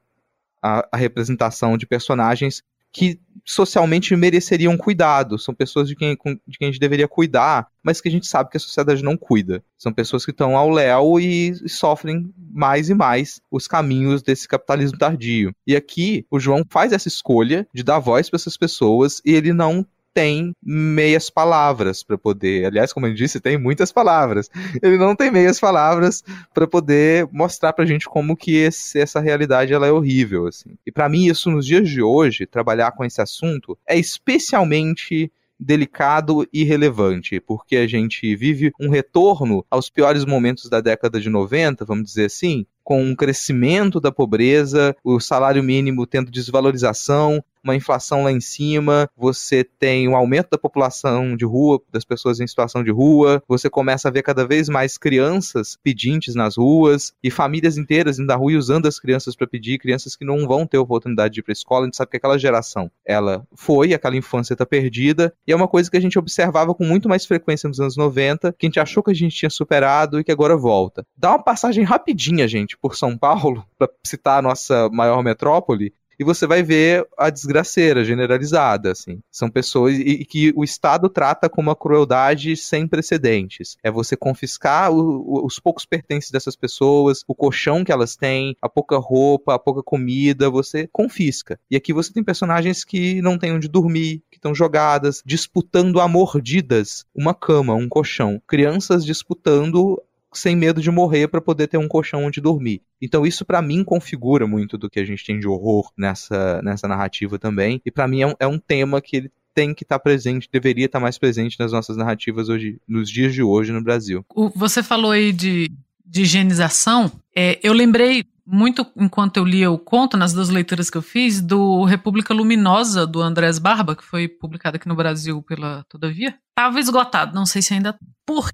a, 0.61 0.89
a 0.91 0.97
representação 0.97 1.79
de 1.79 1.87
personagens 1.87 2.65
que 2.93 3.21
socialmente 3.45 4.15
mereceriam 4.15 4.77
cuidado. 4.77 5.39
São 5.39 5.55
pessoas 5.55 5.89
de 5.89 5.97
quem, 5.97 6.17
de 6.47 6.59
quem 6.59 6.69
a 6.69 6.71
gente 6.71 6.81
deveria 6.81 7.09
cuidar, 7.09 7.69
mas 7.83 8.01
que 8.01 8.09
a 8.09 8.11
gente 8.11 8.27
sabe 8.27 8.51
que 8.51 8.57
a 8.57 8.61
sociedade 8.61 9.03
não 9.03 9.17
cuida. 9.17 9.63
São 9.79 9.93
pessoas 9.93 10.25
que 10.25 10.31
estão 10.31 10.57
ao 10.57 10.71
léu 10.71 11.19
e, 11.19 11.51
e 11.51 11.69
sofrem 11.69 12.33
mais 12.37 12.91
e 12.91 12.95
mais 12.95 13.41
os 13.51 13.67
caminhos 13.67 14.23
desse 14.23 14.47
capitalismo 14.47 14.99
tardio. 14.99 15.55
E 15.67 15.75
aqui 15.75 16.27
o 16.31 16.39
João 16.39 16.65
faz 16.69 16.93
essa 16.93 17.09
escolha 17.09 17.67
de 17.73 17.83
dar 17.83 17.99
voz 17.99 18.29
para 18.29 18.37
essas 18.37 18.57
pessoas 18.57 19.21
e 19.25 19.33
ele 19.33 19.53
não 19.53 19.87
tem 20.13 20.55
meias 20.63 21.31
palavras 21.31 22.03
para 22.03 22.19
poder. 22.19 22.67
Aliás, 22.67 22.93
como 22.93 23.07
ele 23.07 23.15
disse, 23.15 23.41
tem 23.41 23.59
muitas 23.59 23.93
palavras. 23.93 24.51
Ele 24.83 24.97
não 24.97 25.15
tem 25.15 25.31
meias 25.31 25.61
palavras 25.61 26.23
para 26.53 26.67
poder 26.67 27.29
mostrar 27.33 27.73
pra 27.73 27.87
gente 27.87 28.07
como 28.07 28.37
que 28.37 28.57
esse, 28.57 28.99
essa 28.99 29.21
realidade 29.21 29.73
ela 29.73 29.87
é 29.87 29.93
horrível, 29.93 30.47
assim. 30.47 30.71
E 30.87 30.93
para 30.93 31.09
mim 31.09 31.27
isso 31.27 31.51
nos 31.51 31.67
dias 31.67 31.89
de 31.89 32.03
hoje, 32.03 32.47
trabalhar 32.47 32.93
com 32.93 33.05
esse 33.05 33.21
assunto 33.21 33.79
é 33.87 33.99
especialmente 33.99 35.31
delicado 35.61 36.49
e 36.53 36.65
relevante, 36.65 37.39
porque 37.39 37.77
a 37.77 37.87
gente 37.87 38.35
vive 38.35 38.73
um 38.81 38.89
retorno 38.89 39.65
aos 39.71 39.91
piores 39.91 40.25
momentos 40.25 40.71
da 40.71 40.81
década 40.81 41.21
de 41.21 41.29
90, 41.29 41.85
vamos 41.85 42.05
dizer 42.05 42.27
assim, 42.27 42.65
com 42.83 43.05
um 43.05 43.15
crescimento 43.15 44.01
da 44.01 44.11
pobreza, 44.11 44.97
o 45.05 45.21
salário 45.21 45.63
mínimo 45.63 46.07
tendo 46.07 46.31
desvalorização, 46.31 47.45
uma 47.63 47.77
inflação 47.77 48.25
lá 48.25 48.33
em 48.33 48.41
cima, 48.41 49.09
você 49.17 49.65
tem 49.65 50.09
um 50.09 50.17
aumento 50.17 50.51
da 50.51 50.59
população 50.59 51.37
de 51.37 51.45
rua, 51.45 51.81
das 51.93 52.05
pessoas 52.05 52.41
em 52.41 52.47
situação 52.47 52.83
de 52.83 52.91
rua, 52.91 53.43
você 53.49 53.69
começa 53.69 54.09
a 54.09 54.11
ver 54.11 54.23
cada 54.23 54.47
vez 54.47 54.69
mais 54.69 54.97
crianças 54.97 55.79
pedintes 55.83 56.35
nas 56.35 56.57
ruas 56.57 57.13
e 57.23 57.31
famílias 57.31 57.77
inteiras 57.77 58.19
indo 58.19 58.27
da 58.27 58.37
rua 58.37 58.53
e 58.53 58.57
usando 58.57 58.87
as 58.87 58.99
crianças 58.99 59.37
para 59.37 59.47
pedir, 59.47 59.79
crianças 59.79 60.17
que 60.17 60.25
não 60.25 60.47
vão 60.47 60.67
ter 60.67 60.79
oportunidade 60.79 61.35
de 61.35 61.41
ir 61.41 61.43
para 61.43 61.53
escola. 61.53 61.83
A 61.83 61.85
gente 61.87 61.97
sabe 61.97 62.11
que 62.11 62.17
aquela 62.17 62.39
geração, 62.39 62.91
ela 63.05 63.47
foi, 63.55 63.93
aquela 63.95 64.17
infância 64.17 64.55
está 64.55 64.67
perdida, 64.67 65.33
e 65.47 65.53
é 65.53 65.57
uma 65.57 65.69
coisa 65.69 65.91
que 65.91 65.97
a 65.97 66.01
gente 66.01 66.19
observava 66.19 66.75
com 66.75 66.85
muito 66.85 67.09
mais 67.09 67.25
frequência 67.27 67.69
nos 67.69 67.81
anos 67.81 67.97
90, 67.97 68.55
que 68.59 68.67
a 68.67 68.69
gente 68.69 68.81
achou 68.81 69.03
que 69.03 69.11
a 69.11 69.15
gente 69.15 69.37
tinha 69.37 69.51
superado 69.51 70.19
e 70.19 70.25
que 70.25 70.33
agora 70.33 70.57
volta. 70.57 71.05
Dá 71.17 71.31
uma 71.31 71.43
passagem 71.43 71.85
rapidinha, 71.85 72.47
gente, 72.47 72.77
por 72.77 72.97
São 72.97 73.17
Paulo, 73.17 73.65
para 73.79 73.89
citar 74.07 74.39
a 74.39 74.43
nossa 74.43 74.89
maior 74.91 75.23
metrópole, 75.23 75.93
e 76.21 76.25
você 76.25 76.47
vai 76.47 76.63
ver 76.63 77.09
a 77.17 77.31
desgraceira 77.31 78.05
generalizada, 78.05 78.93
assim. 78.93 79.23
São 79.31 79.49
pessoas 79.49 79.97
e, 79.97 80.03
e 80.03 80.25
que 80.27 80.53
o 80.55 80.63
Estado 80.63 81.09
trata 81.09 81.49
com 81.49 81.63
uma 81.63 81.75
crueldade 81.75 82.55
sem 82.59 82.87
precedentes. 82.87 83.79
É 83.83 83.91
você 83.91 84.15
confiscar 84.19 84.93
o, 84.93 84.99
o, 84.99 85.47
os 85.47 85.59
poucos 85.59 85.87
pertences 85.87 86.31
dessas 86.31 86.55
pessoas, 86.55 87.25
o 87.27 87.35
colchão 87.35 87.83
que 87.83 87.91
elas 87.91 88.17
têm, 88.17 88.55
a 88.61 88.69
pouca 88.69 88.99
roupa, 88.99 89.55
a 89.55 89.59
pouca 89.59 89.83
comida, 89.83 90.51
você 90.51 90.87
confisca. 90.93 91.59
E 91.71 91.77
aqui 91.77 91.91
você 91.91 92.13
tem 92.13 92.23
personagens 92.23 92.85
que 92.85 93.23
não 93.23 93.39
têm 93.39 93.55
onde 93.55 93.67
dormir, 93.67 94.23
que 94.31 94.37
estão 94.37 94.55
jogadas, 94.55 95.23
disputando 95.25 96.01
a 96.01 96.07
mordidas 96.07 97.07
uma 97.15 97.33
cama, 97.33 97.73
um 97.73 97.89
colchão. 97.89 98.43
Crianças 98.47 99.07
disputando 99.07 99.99
sem 100.33 100.55
medo 100.55 100.81
de 100.81 100.91
morrer 100.91 101.29
para 101.29 101.41
poder 101.41 101.67
ter 101.67 101.79
um 101.79 101.89
colchão 101.89 102.25
onde 102.25 102.41
dormir. 102.41 102.83
Então 103.01 103.27
isso 103.27 103.45
para 103.45 103.61
mim 103.61 103.83
configura 103.83 104.47
muito 104.47 104.79
do 104.79 104.89
que 104.89 105.01
a 105.01 105.05
gente 105.05 105.25
tem 105.25 105.39
de 105.39 105.49
horror 105.49 105.91
nessa, 105.97 106.61
nessa 106.63 106.87
narrativa 106.87 107.39
também. 107.39 107.81
E 107.85 107.91
para 107.91 108.07
mim 108.07 108.23
é 108.23 108.27
um, 108.27 108.35
é 108.39 108.47
um 108.47 108.59
tema 108.59 109.01
que 109.01 109.17
ele 109.17 109.33
tem 109.55 109.75
que 109.75 109.83
estar 109.83 109.99
tá 109.99 110.03
presente, 110.03 110.49
deveria 110.51 110.87
estar 110.87 110.99
tá 110.99 111.03
mais 111.03 111.19
presente 111.19 111.59
nas 111.59 111.73
nossas 111.73 111.97
narrativas 111.97 112.49
hoje, 112.49 112.81
nos 112.87 113.11
dias 113.11 113.35
de 113.35 113.43
hoje 113.43 113.73
no 113.73 113.83
Brasil. 113.83 114.25
Você 114.55 114.83
falou 114.83 115.11
aí 115.11 115.33
de, 115.33 115.71
de 116.07 116.23
higienização. 116.23 117.11
É, 117.35 117.59
eu 117.63 117.73
lembrei 117.73 118.25
muito 118.47 118.85
enquanto 118.97 119.37
eu 119.37 119.45
lia 119.45 119.71
o 119.71 119.79
conto, 119.79 120.17
nas 120.17 120.33
duas 120.33 120.49
leituras 120.49 120.91
que 120.91 120.97
eu 120.97 121.03
fiz, 121.03 121.41
do 121.41 121.85
República 121.85 122.35
Luminosa, 122.35 123.07
do 123.07 123.21
Andrés 123.21 123.59
Barba, 123.59 123.95
que 123.95 124.05
foi 124.05 124.27
publicado 124.27 124.77
aqui 124.77 124.89
no 124.89 124.97
Brasil 124.97 125.43
pela 125.43 125.85
Todavia. 125.89 126.37
Estava 126.51 126.81
esgotado, 126.81 127.35
não 127.35 127.47
sei 127.47 127.63
se 127.63 127.75
ainda. 127.75 127.97
Por 128.27 128.51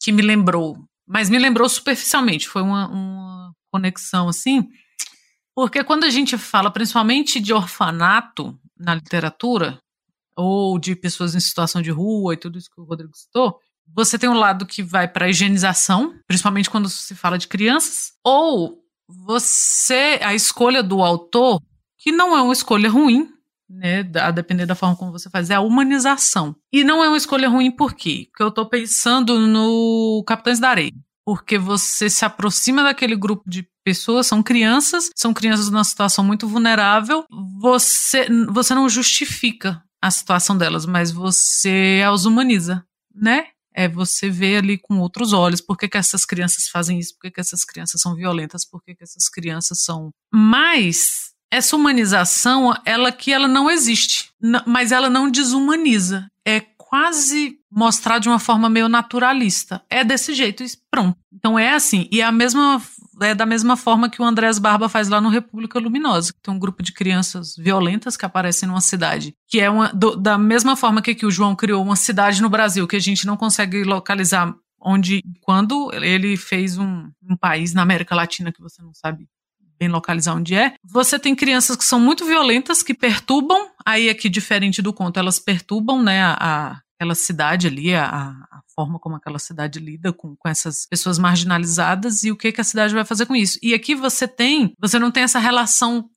que 0.00 0.10
me 0.10 0.22
lembrou 0.22 0.78
mas 1.10 1.28
me 1.28 1.40
lembrou 1.40 1.68
superficialmente, 1.68 2.48
foi 2.48 2.62
uma, 2.62 2.86
uma 2.88 3.52
conexão 3.68 4.28
assim, 4.28 4.68
porque 5.52 5.82
quando 5.82 6.04
a 6.04 6.08
gente 6.08 6.38
fala 6.38 6.70
principalmente 6.70 7.40
de 7.40 7.52
orfanato 7.52 8.56
na 8.78 8.94
literatura, 8.94 9.80
ou 10.36 10.78
de 10.78 10.94
pessoas 10.94 11.34
em 11.34 11.40
situação 11.40 11.82
de 11.82 11.90
rua 11.90 12.34
e 12.34 12.36
tudo 12.36 12.56
isso 12.56 12.70
que 12.70 12.80
o 12.80 12.84
Rodrigo 12.84 13.10
citou, 13.12 13.58
você 13.92 14.16
tem 14.16 14.30
um 14.30 14.38
lado 14.38 14.64
que 14.64 14.84
vai 14.84 15.08
para 15.08 15.26
a 15.26 15.28
higienização, 15.28 16.14
principalmente 16.28 16.70
quando 16.70 16.88
se 16.88 17.16
fala 17.16 17.36
de 17.36 17.48
crianças, 17.48 18.12
ou 18.24 18.78
você, 19.08 20.20
a 20.22 20.32
escolha 20.32 20.80
do 20.80 21.02
autor, 21.02 21.60
que 21.98 22.12
não 22.12 22.38
é 22.38 22.40
uma 22.40 22.52
escolha 22.52 22.88
ruim, 22.88 23.28
né, 23.70 24.04
a 24.20 24.30
depender 24.30 24.66
da 24.66 24.74
forma 24.74 24.96
como 24.96 25.12
você 25.12 25.30
faz, 25.30 25.48
é 25.48 25.54
a 25.54 25.60
humanização. 25.60 26.56
E 26.72 26.82
não 26.82 27.02
é 27.04 27.08
uma 27.08 27.16
escolha 27.16 27.48
ruim 27.48 27.70
por 27.70 27.94
quê? 27.94 28.26
Porque 28.30 28.42
eu 28.42 28.48
estou 28.48 28.68
pensando 28.68 29.38
no 29.38 30.24
Capitães 30.26 30.58
da 30.58 30.70
Areia. 30.70 30.92
Porque 31.24 31.56
você 31.56 32.10
se 32.10 32.24
aproxima 32.24 32.82
daquele 32.82 33.14
grupo 33.14 33.48
de 33.48 33.68
pessoas, 33.84 34.26
são 34.26 34.42
crianças, 34.42 35.10
são 35.14 35.32
crianças 35.32 35.70
numa 35.70 35.84
situação 35.84 36.24
muito 36.24 36.48
vulnerável, 36.48 37.24
você, 37.60 38.26
você 38.48 38.74
não 38.74 38.88
justifica 38.88 39.82
a 40.02 40.10
situação 40.10 40.56
delas, 40.56 40.86
mas 40.86 41.10
você 41.10 42.02
as 42.06 42.24
humaniza, 42.24 42.84
né? 43.14 43.46
É 43.72 43.88
você 43.88 44.28
ver 44.28 44.56
ali 44.56 44.76
com 44.76 44.98
outros 44.98 45.32
olhos 45.32 45.60
por 45.60 45.76
que, 45.76 45.88
que 45.88 45.96
essas 45.96 46.24
crianças 46.24 46.68
fazem 46.68 46.98
isso, 46.98 47.14
por 47.14 47.22
que, 47.22 47.30
que 47.30 47.40
essas 47.40 47.64
crianças 47.64 48.00
são 48.00 48.16
violentas, 48.16 48.64
por 48.68 48.82
que, 48.82 48.94
que 48.94 49.04
essas 49.04 49.28
crianças 49.28 49.82
são. 49.82 50.10
Mas 50.32 51.29
essa 51.50 51.76
humanização, 51.76 52.74
ela 52.84 53.10
que 53.10 53.32
ela 53.32 53.48
não 53.48 53.70
existe, 53.70 54.30
mas 54.66 54.92
ela 54.92 55.10
não 55.10 55.30
desumaniza. 55.30 56.30
É 56.46 56.60
quase 56.90 57.56
mostrar 57.70 58.18
de 58.18 58.28
uma 58.28 58.38
forma 58.38 58.68
meio 58.68 58.88
naturalista. 58.88 59.82
É 59.88 60.02
desse 60.02 60.34
jeito, 60.34 60.64
pronto. 60.90 61.16
Então 61.32 61.58
é 61.58 61.72
assim. 61.72 62.08
E 62.10 62.20
é 62.20 62.24
a 62.24 62.32
mesma 62.32 62.82
é 63.22 63.34
da 63.34 63.44
mesma 63.44 63.76
forma 63.76 64.08
que 64.08 64.20
o 64.20 64.24
Andrés 64.24 64.58
Barba 64.58 64.88
faz 64.88 65.08
lá 65.08 65.20
no 65.20 65.28
República 65.28 65.78
Luminosa, 65.78 66.32
que 66.32 66.40
tem 66.40 66.54
um 66.54 66.58
grupo 66.58 66.82
de 66.82 66.92
crianças 66.92 67.54
violentas 67.56 68.16
que 68.16 68.24
aparecem 68.24 68.66
numa 68.66 68.80
cidade, 68.80 69.34
que 69.46 69.60
é 69.60 69.68
uma 69.68 69.88
do, 69.92 70.16
da 70.16 70.38
mesma 70.38 70.74
forma 70.74 71.02
que, 71.02 71.14
que 71.14 71.26
o 71.26 71.30
João 71.30 71.54
criou 71.54 71.82
uma 71.82 71.96
cidade 71.96 72.40
no 72.40 72.48
Brasil 72.48 72.88
que 72.88 72.96
a 72.96 73.00
gente 73.00 73.26
não 73.26 73.36
consegue 73.36 73.84
localizar 73.84 74.54
onde 74.80 75.22
quando 75.42 75.92
ele 75.92 76.36
fez 76.36 76.78
um, 76.78 77.10
um 77.22 77.36
país 77.36 77.74
na 77.74 77.82
América 77.82 78.14
Latina 78.14 78.50
que 78.50 78.62
você 78.62 78.82
não 78.82 78.94
sabe 78.94 79.28
bem 79.80 79.88
localizar 79.88 80.34
onde 80.34 80.54
é. 80.54 80.74
Você 80.84 81.18
tem 81.18 81.34
crianças 81.34 81.74
que 81.74 81.84
são 81.84 81.98
muito 81.98 82.26
violentas, 82.26 82.82
que 82.82 82.92
perturbam, 82.92 83.70
aí 83.84 84.10
aqui 84.10 84.28
diferente 84.28 84.82
do 84.82 84.92
conto, 84.92 85.18
elas 85.18 85.38
perturbam, 85.38 86.02
né, 86.02 86.22
a, 86.22 86.36
a 86.38 86.80
aquela 87.00 87.14
cidade 87.14 87.66
ali, 87.66 87.94
a, 87.94 88.04
a, 88.04 88.60
forma 88.74 88.98
como 88.98 89.16
aquela 89.16 89.38
cidade 89.38 89.80
lida 89.80 90.12
com, 90.12 90.36
com 90.36 90.48
essas 90.48 90.86
pessoas 90.86 91.18
marginalizadas 91.18 92.24
e 92.24 92.30
o 92.30 92.36
que, 92.36 92.52
que 92.52 92.60
a 92.60 92.64
cidade 92.64 92.92
vai 92.92 93.06
fazer 93.06 93.24
com 93.24 93.34
isso. 93.34 93.58
E 93.62 93.72
aqui 93.72 93.94
você 93.94 94.28
tem, 94.28 94.74
você 94.78 94.98
não 94.98 95.10
tem 95.10 95.22
essa 95.22 95.38
relação 95.38 96.10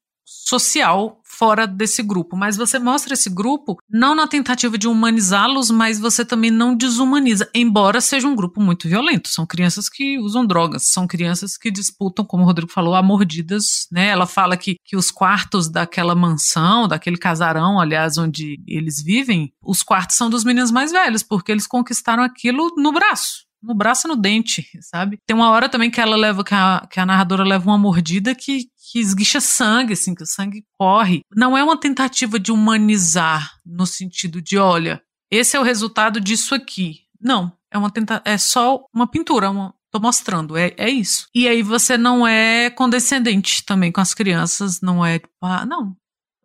social 0.45 1.19
fora 1.23 1.65
desse 1.65 2.03
grupo, 2.03 2.37
mas 2.37 2.55
você 2.55 2.77
mostra 2.77 3.13
esse 3.15 3.29
grupo 3.29 3.77
não 3.89 4.13
na 4.13 4.27
tentativa 4.27 4.77
de 4.77 4.87
humanizá-los, 4.87 5.71
mas 5.71 5.99
você 5.99 6.23
também 6.23 6.51
não 6.51 6.75
desumaniza, 6.75 7.49
embora 7.55 7.99
seja 7.99 8.27
um 8.27 8.35
grupo 8.35 8.61
muito 8.61 8.87
violento. 8.87 9.29
São 9.29 9.45
crianças 9.45 9.89
que 9.89 10.19
usam 10.19 10.45
drogas, 10.45 10.91
são 10.91 11.07
crianças 11.07 11.57
que 11.57 11.71
disputam, 11.71 12.23
como 12.23 12.43
o 12.43 12.45
Rodrigo 12.45 12.71
falou, 12.71 12.93
a 12.93 13.01
mordidas, 13.01 13.87
né? 13.91 14.07
Ela 14.07 14.27
fala 14.27 14.55
que, 14.55 14.75
que 14.85 14.95
os 14.95 15.09
quartos 15.09 15.69
daquela 15.69 16.13
mansão, 16.13 16.87
daquele 16.87 17.17
casarão, 17.17 17.79
aliás, 17.79 18.17
onde 18.17 18.59
eles 18.67 19.01
vivem, 19.01 19.51
os 19.61 19.81
quartos 19.81 20.15
são 20.15 20.29
dos 20.29 20.43
meninos 20.43 20.71
mais 20.71 20.91
velhos, 20.91 21.23
porque 21.23 21.51
eles 21.51 21.65
conquistaram 21.65 22.23
aquilo 22.23 22.71
no 22.77 22.91
braço 22.91 23.43
no 23.63 23.73
braço 23.73 24.05
e 24.05 24.09
no 24.09 24.15
dente, 24.15 24.67
sabe? 24.81 25.17
Tem 25.25 25.35
uma 25.35 25.49
hora 25.49 25.69
também 25.69 25.89
que 25.89 26.01
ela 26.01 26.15
leva, 26.15 26.43
que 26.43 26.53
a, 26.53 26.85
que 26.89 26.99
a 26.99 27.05
narradora 27.05 27.43
leva 27.43 27.69
uma 27.69 27.77
mordida 27.77 28.35
que, 28.35 28.65
que 28.91 28.99
esguicha 28.99 29.39
sangue, 29.39 29.93
assim, 29.93 30.13
que 30.13 30.23
o 30.23 30.27
sangue 30.27 30.65
corre. 30.77 31.21
Não 31.33 31.57
é 31.57 31.63
uma 31.63 31.79
tentativa 31.79 32.37
de 32.39 32.51
humanizar 32.51 33.53
no 33.65 33.85
sentido 33.85 34.41
de, 34.41 34.57
olha, 34.57 35.01
esse 35.31 35.55
é 35.55 35.59
o 35.59 35.63
resultado 35.63 36.19
disso 36.19 36.53
aqui. 36.53 36.99
Não, 37.19 37.51
é 37.71 37.77
uma 37.77 37.89
tenta 37.89 38.21
é 38.25 38.37
só 38.37 38.85
uma 38.93 39.07
pintura, 39.07 39.49
uma, 39.49 39.73
tô 39.89 39.99
mostrando, 39.99 40.57
é, 40.57 40.73
é 40.77 40.89
isso. 40.89 41.27
E 41.33 41.47
aí 41.47 41.63
você 41.63 41.97
não 41.97 42.27
é 42.27 42.69
condescendente 42.69 43.63
também 43.65 43.91
com 43.91 44.01
as 44.01 44.13
crianças, 44.13 44.81
não 44.81 45.05
é, 45.05 45.19
tipo, 45.19 45.33
ah, 45.41 45.65
não, 45.65 45.95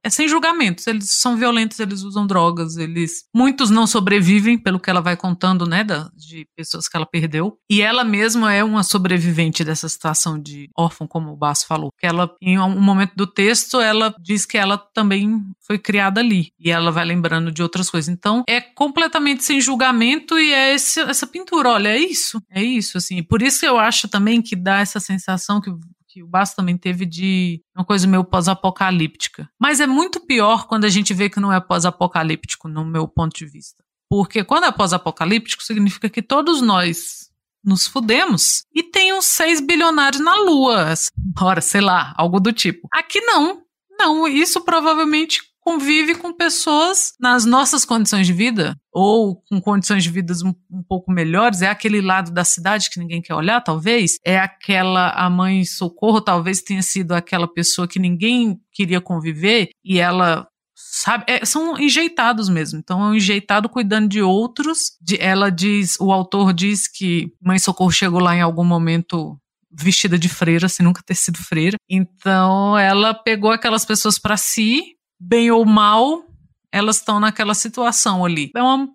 é 0.03 0.11
sem 0.11 0.29
julgamentos. 0.29 0.87
Eles 0.87 1.11
são 1.11 1.37
violentos, 1.37 1.79
eles 1.79 2.03
usam 2.03 2.27
drogas, 2.27 2.77
eles. 2.77 3.25
Muitos 3.35 3.71
não 3.71 3.87
sobrevivem, 3.87 4.59
pelo 4.59 4.81
que 4.81 4.91
ela 4.91 5.01
vai 5.01 5.17
contando, 5.17 5.67
né? 5.67 5.85
Da, 5.85 6.11
de 6.15 6.47
pessoas 6.57 6.89
que 6.89 6.97
ela 6.97 7.07
perdeu. 7.07 7.59
E 7.71 7.83
ela 7.83 8.05
mesma 8.05 8.53
é 8.53 8.63
uma 8.63 8.83
sobrevivente 8.83 9.65
dessa 9.65 9.89
situação 9.89 10.39
de 10.39 10.69
órfão, 10.77 11.07
como 11.07 11.33
o 11.33 11.37
Basso 11.37 11.67
falou. 11.67 11.91
Que 11.99 12.07
ela, 12.07 12.31
em 12.41 12.59
um 12.59 12.81
momento 12.81 13.13
do 13.15 13.27
texto, 13.27 13.81
ela 13.81 14.15
diz 14.21 14.45
que 14.47 14.57
ela 14.59 14.79
também 14.79 15.43
foi 15.61 15.79
criada 15.79 16.21
ali. 16.21 16.53
E 16.59 16.71
ela 16.71 16.91
vai 16.91 17.05
lembrando 17.05 17.51
de 17.53 17.63
outras 17.63 17.91
coisas. 17.91 18.09
Então, 18.09 18.45
é 18.49 18.61
completamente 18.61 19.45
sem 19.45 19.61
julgamento 19.61 20.39
e 20.39 20.53
é 20.53 20.75
esse, 20.75 21.01
essa 21.01 21.27
pintura. 21.27 21.71
Olha, 21.71 21.89
é 21.89 21.99
isso. 21.99 22.41
É 22.51 22.63
isso, 22.63 22.99
assim. 22.99 23.23
Por 23.23 23.43
isso 23.43 23.65
eu 23.65 23.79
acho 23.79 24.09
também 24.09 24.41
que 24.41 24.57
dá 24.57 24.81
essa 24.81 25.01
sensação 25.01 25.61
que 25.61 25.71
que 26.09 26.23
o 26.23 26.27
Basso 26.27 26.57
também 26.57 26.77
teve 26.77 27.05
de 27.05 27.63
uma 27.77 27.85
coisa 27.85 28.07
meio 28.07 28.25
pós-apocalíptica. 28.25 29.49
Mas 29.61 29.79
é 29.79 29.87
muito 29.87 30.21
pior 30.21 30.67
quando 30.67 30.85
a 30.85 30.89
gente 30.89 31.13
vê 31.13 31.29
que 31.29 31.39
não 31.39 31.53
é 31.53 31.61
pós-apocalíptico, 31.61 32.67
no 32.67 32.85
meu 32.85 33.07
ponto 33.07 33.37
de 33.37 33.45
vista. 33.45 33.85
Porque 34.09 34.43
quando 34.43 34.65
é 34.65 34.73
pós-apocalíptico, 34.73 35.63
significa 35.63 36.09
que 36.09 36.23
todos 36.23 36.63
nós 36.63 37.29
nos 37.63 37.87
fudemos 37.87 38.63
e 38.75 38.83
tem 38.83 39.13
uns 39.13 39.27
6 39.27 39.61
bilionários 39.61 40.23
na 40.23 40.37
Lua. 40.37 40.95
Ora, 41.41 41.61
sei 41.61 41.83
lá, 41.83 42.15
algo 42.17 42.41
do 42.41 42.53
tipo. 42.53 42.89
Aqui 42.93 43.21
não. 43.21 43.63
Não, 43.99 44.27
isso 44.27 44.61
provavelmente 44.63 45.43
convive 45.69 46.15
com 46.15 46.33
pessoas 46.33 47.13
nas 47.21 47.45
nossas 47.45 47.85
condições 47.85 48.27
de 48.27 48.33
vida, 48.33 48.75
ou 48.91 49.43
com 49.49 49.61
condições 49.61 50.03
de 50.03 50.11
vida 50.11 50.33
um, 50.43 50.55
um, 50.71 50.83
pouco 50.83 51.13
melhores, 51.13 51.61
é 51.61 51.69
aquele 51.69 52.01
lado 52.01 52.33
da 52.33 52.43
cidade 52.43 52.89
que 52.91 52.99
ninguém 52.99 53.21
quer 53.21 53.35
olhar, 53.35 53.61
talvez, 53.61 54.17
é 54.25 54.39
aquela, 54.39 55.11
a 55.11 55.29
mãe 55.29 55.67
socorro 55.67 56.23
talvez 56.23 56.63
tenha 56.63 56.81
sido 56.81 57.13
aquela 57.13 57.47
pessoa 57.47 57.87
que 57.87 57.99
ninguém 57.99 58.59
queria 58.73 58.99
conviver, 58.99 59.69
e 59.85 59.99
ela 59.99 60.49
sabe? 60.75 61.25
É, 61.27 61.45
são 61.45 61.79
enjeitados 61.79 62.49
mesmo. 62.49 62.79
Então 62.79 63.03
é 63.03 63.09
um 63.09 63.15
enjeitado 63.15 63.69
cuidando 63.69 64.09
de 64.09 64.23
outros. 64.23 64.93
De, 65.03 65.21
ela 65.21 65.51
diz, 65.51 65.99
o 66.01 66.13
autor 66.13 66.55
diz 66.55 66.89
que 66.89 67.33
Mãe 67.43 67.59
Socorro 67.59 67.91
chegou 67.91 68.21
lá 68.21 68.35
em 68.35 68.41
algum 68.41 68.65
momento 68.65 69.37
vestida 69.71 70.19
de 70.19 70.29
freira, 70.29 70.69
sem 70.69 70.85
nunca 70.85 71.03
ter 71.05 71.15
sido 71.15 71.39
freira. 71.39 71.77
Então 71.91 72.79
ela 72.79 73.13
pegou 73.13 73.51
aquelas 73.51 73.85
pessoas 73.85 74.19
para 74.19 74.37
si, 74.37 74.98
bem 75.19 75.51
ou 75.51 75.65
mal, 75.65 76.25
elas 76.73 76.97
estão 76.97 77.19
naquela 77.19 77.55
situação 77.55 78.25
ali. 78.25 78.51
É 78.55 78.63
uma, 78.63 78.89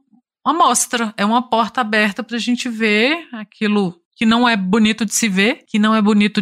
uma 0.45 0.53
mostra, 0.53 1.13
é 1.17 1.25
uma 1.25 1.41
porta 1.41 1.81
aberta 1.81 2.23
para 2.23 2.37
a 2.37 2.39
gente 2.39 2.69
ver 2.69 3.27
aquilo 3.33 3.99
que 4.15 4.25
não 4.25 4.47
é 4.47 4.55
bonito 4.55 5.05
de 5.05 5.13
se 5.13 5.27
ver, 5.27 5.65
que 5.67 5.79
não 5.79 5.93
é 5.95 6.01
bonito 6.01 6.41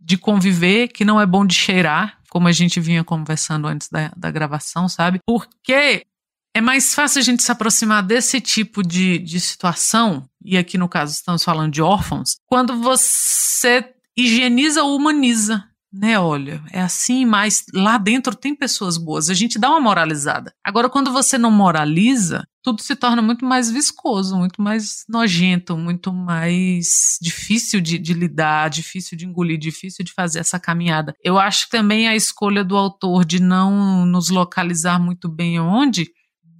de 0.00 0.16
conviver, 0.16 0.88
que 0.88 1.04
não 1.04 1.20
é 1.20 1.26
bom 1.26 1.46
de 1.46 1.54
cheirar, 1.54 2.18
como 2.30 2.48
a 2.48 2.52
gente 2.52 2.80
vinha 2.80 3.04
conversando 3.04 3.68
antes 3.68 3.88
da, 3.88 4.12
da 4.16 4.30
gravação, 4.30 4.88
sabe? 4.88 5.20
Porque 5.26 6.04
é 6.54 6.60
mais 6.60 6.94
fácil 6.94 7.20
a 7.20 7.22
gente 7.22 7.42
se 7.42 7.50
aproximar 7.50 8.02
desse 8.02 8.40
tipo 8.40 8.82
de, 8.82 9.18
de 9.18 9.40
situação, 9.40 10.28
e 10.44 10.56
aqui 10.56 10.78
no 10.78 10.88
caso 10.88 11.12
estamos 11.12 11.42
falando 11.42 11.72
de 11.72 11.82
órfãos, 11.82 12.36
quando 12.46 12.76
você 12.80 13.92
higieniza 14.16 14.82
ou 14.82 14.96
humaniza 14.96 15.64
né? 15.94 16.18
Olha, 16.18 16.60
é 16.72 16.80
assim, 16.80 17.24
mas 17.24 17.64
lá 17.72 17.96
dentro 17.96 18.34
tem 18.34 18.54
pessoas 18.54 18.98
boas. 18.98 19.30
A 19.30 19.34
gente 19.34 19.58
dá 19.58 19.70
uma 19.70 19.80
moralizada. 19.80 20.52
Agora, 20.64 20.90
quando 20.90 21.12
você 21.12 21.38
não 21.38 21.52
moraliza, 21.52 22.44
tudo 22.62 22.82
se 22.82 22.96
torna 22.96 23.22
muito 23.22 23.44
mais 23.44 23.70
viscoso, 23.70 24.36
muito 24.36 24.60
mais 24.60 25.04
nojento, 25.08 25.76
muito 25.76 26.12
mais 26.12 27.18
difícil 27.22 27.80
de, 27.80 27.96
de, 27.98 28.12
lidar, 28.12 28.70
difícil 28.70 29.16
de 29.16 29.24
engolir, 29.24 29.58
difícil 29.58 30.04
de 30.04 30.12
fazer 30.12 30.40
essa 30.40 30.58
caminhada. 30.58 31.14
Eu 31.22 31.38
acho 31.38 31.68
também 31.70 32.08
a 32.08 32.16
escolha 32.16 32.64
do 32.64 32.76
autor 32.76 33.24
de 33.24 33.40
não 33.40 34.04
nos 34.04 34.30
localizar 34.30 34.98
muito 34.98 35.28
bem 35.28 35.60
onde 35.60 36.10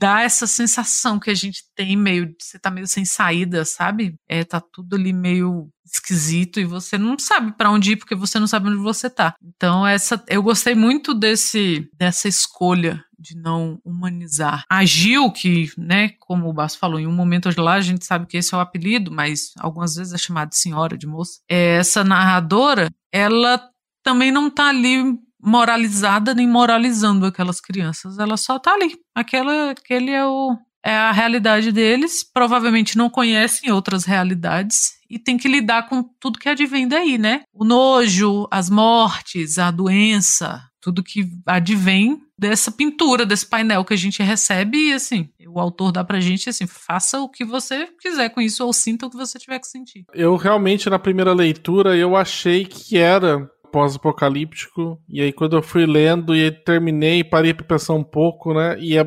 dá 0.05 0.21
essa 0.21 0.47
sensação 0.47 1.19
que 1.19 1.31
a 1.31 1.35
gente 1.35 1.65
tem 1.75 1.97
meio, 1.97 2.35
você 2.39 2.59
tá 2.59 2.71
meio 2.71 2.87
sem 2.87 3.07
saída, 3.07 3.65
sabe? 3.65 4.15
É, 4.29 4.45
tá 4.45 4.61
tudo 4.61 4.97
ali 4.97 5.15
meio 5.15 5.71
esquisito 5.83 6.61
e 6.61 6.65
você 6.67 6.99
não 6.99 7.19
sabe 7.19 7.53
para 7.57 7.71
onde 7.71 7.93
ir 7.93 7.97
porque 7.97 8.15
você 8.15 8.39
não 8.39 8.47
sabe 8.47 8.69
onde 8.69 8.83
você 8.83 9.09
tá. 9.09 9.35
Então 9.43 9.87
essa, 9.87 10.23
eu 10.29 10.43
gostei 10.43 10.75
muito 10.75 11.15
desse 11.15 11.89
dessa 11.99 12.29
escolha 12.29 13.03
de 13.19 13.35
não 13.35 13.81
humanizar. 13.83 14.65
A 14.69 14.85
Gil, 14.85 15.33
que, 15.33 15.71
né, 15.79 16.11
como 16.19 16.51
o 16.51 16.53
Basso 16.53 16.79
falou, 16.79 17.01
em 17.01 17.07
um 17.07 17.13
momento 17.13 17.49
lá 17.59 17.75
a 17.75 17.81
gente 17.81 18.05
sabe 18.05 18.27
que 18.27 18.37
esse 18.37 18.55
é 18.55 18.59
o 18.59 18.61
apelido, 18.61 19.11
mas 19.11 19.53
algumas 19.59 19.95
vezes 19.95 20.13
é 20.13 20.19
chamada 20.19 20.51
de 20.51 20.59
senhora, 20.59 20.99
de 20.99 21.07
moça. 21.07 21.41
É, 21.49 21.77
essa 21.77 22.05
narradora, 22.05 22.91
ela 23.11 23.59
também 24.03 24.31
não 24.31 24.51
tá 24.51 24.69
ali 24.69 25.17
moralizada 25.45 26.35
nem 26.35 26.49
moralizando 26.49 27.27
aquelas 27.27 27.61
crianças. 27.61 28.19
Ela 28.19 28.37
só 28.37 28.59
tá 28.59 28.73
ali. 28.73 28.97
Aquela, 29.15 29.71
aquele 29.71 30.11
é 30.11 30.25
o 30.25 30.57
é 30.87 30.95
a 30.95 31.13
realidade 31.13 31.73
deles, 31.73 32.23
provavelmente 32.23 32.99
não 32.99 33.09
conhecem 33.09 33.73
outras 33.73 34.05
realidades 34.05 34.93
e 35.09 35.19
tem 35.19 35.39
que 35.39 35.49
lidar 35.49 35.89
com 35.89 36.03
tudo 36.21 36.39
que 36.39 36.47
advém 36.47 36.87
daí, 36.87 37.17
né? 37.17 37.41
O 37.55 37.65
nojo, 37.65 38.47
as 38.51 38.69
mortes, 38.69 39.59
a 39.59 39.71
doença, 39.71 40.63
tudo 40.83 41.03
que 41.03 41.27
advém 41.47 42.21
dessa 42.39 42.71
pintura, 42.71 43.25
desse 43.25 43.47
painel 43.47 43.83
que 43.83 43.95
a 43.95 43.97
gente 43.97 44.23
recebe 44.23 44.91
e 44.91 44.93
assim, 44.93 45.31
o 45.49 45.59
autor 45.59 45.91
dá 45.91 46.05
pra 46.05 46.21
gente 46.21 46.51
assim, 46.51 46.67
faça 46.67 47.19
o 47.19 47.31
que 47.31 47.47
você 47.47 47.89
quiser 47.99 48.29
com 48.29 48.43
isso 48.43 48.63
ou 48.63 48.71
sinta 48.71 49.07
o 49.07 49.11
que 49.11 49.17
você 49.17 49.39
tiver 49.39 49.59
que 49.61 49.67
sentir. 49.67 50.05
Eu 50.13 50.37
realmente 50.37 50.91
na 50.91 50.99
primeira 50.99 51.33
leitura 51.33 51.97
eu 51.97 52.15
achei 52.15 52.67
que 52.67 52.99
era 52.99 53.49
pós-apocalíptico. 53.75 55.01
E 55.09 55.21
aí, 55.21 55.33
quando 55.33 55.57
eu 55.57 55.63
fui 55.63 55.85
lendo 55.85 56.33
e 56.37 56.49
terminei, 56.49 57.25
parei 57.25 57.53
para 57.53 57.67
pensar 57.67 57.95
um 57.95 58.05
pouco, 58.05 58.55
né? 58.55 58.77
E 58.79 58.97
é, 58.97 59.05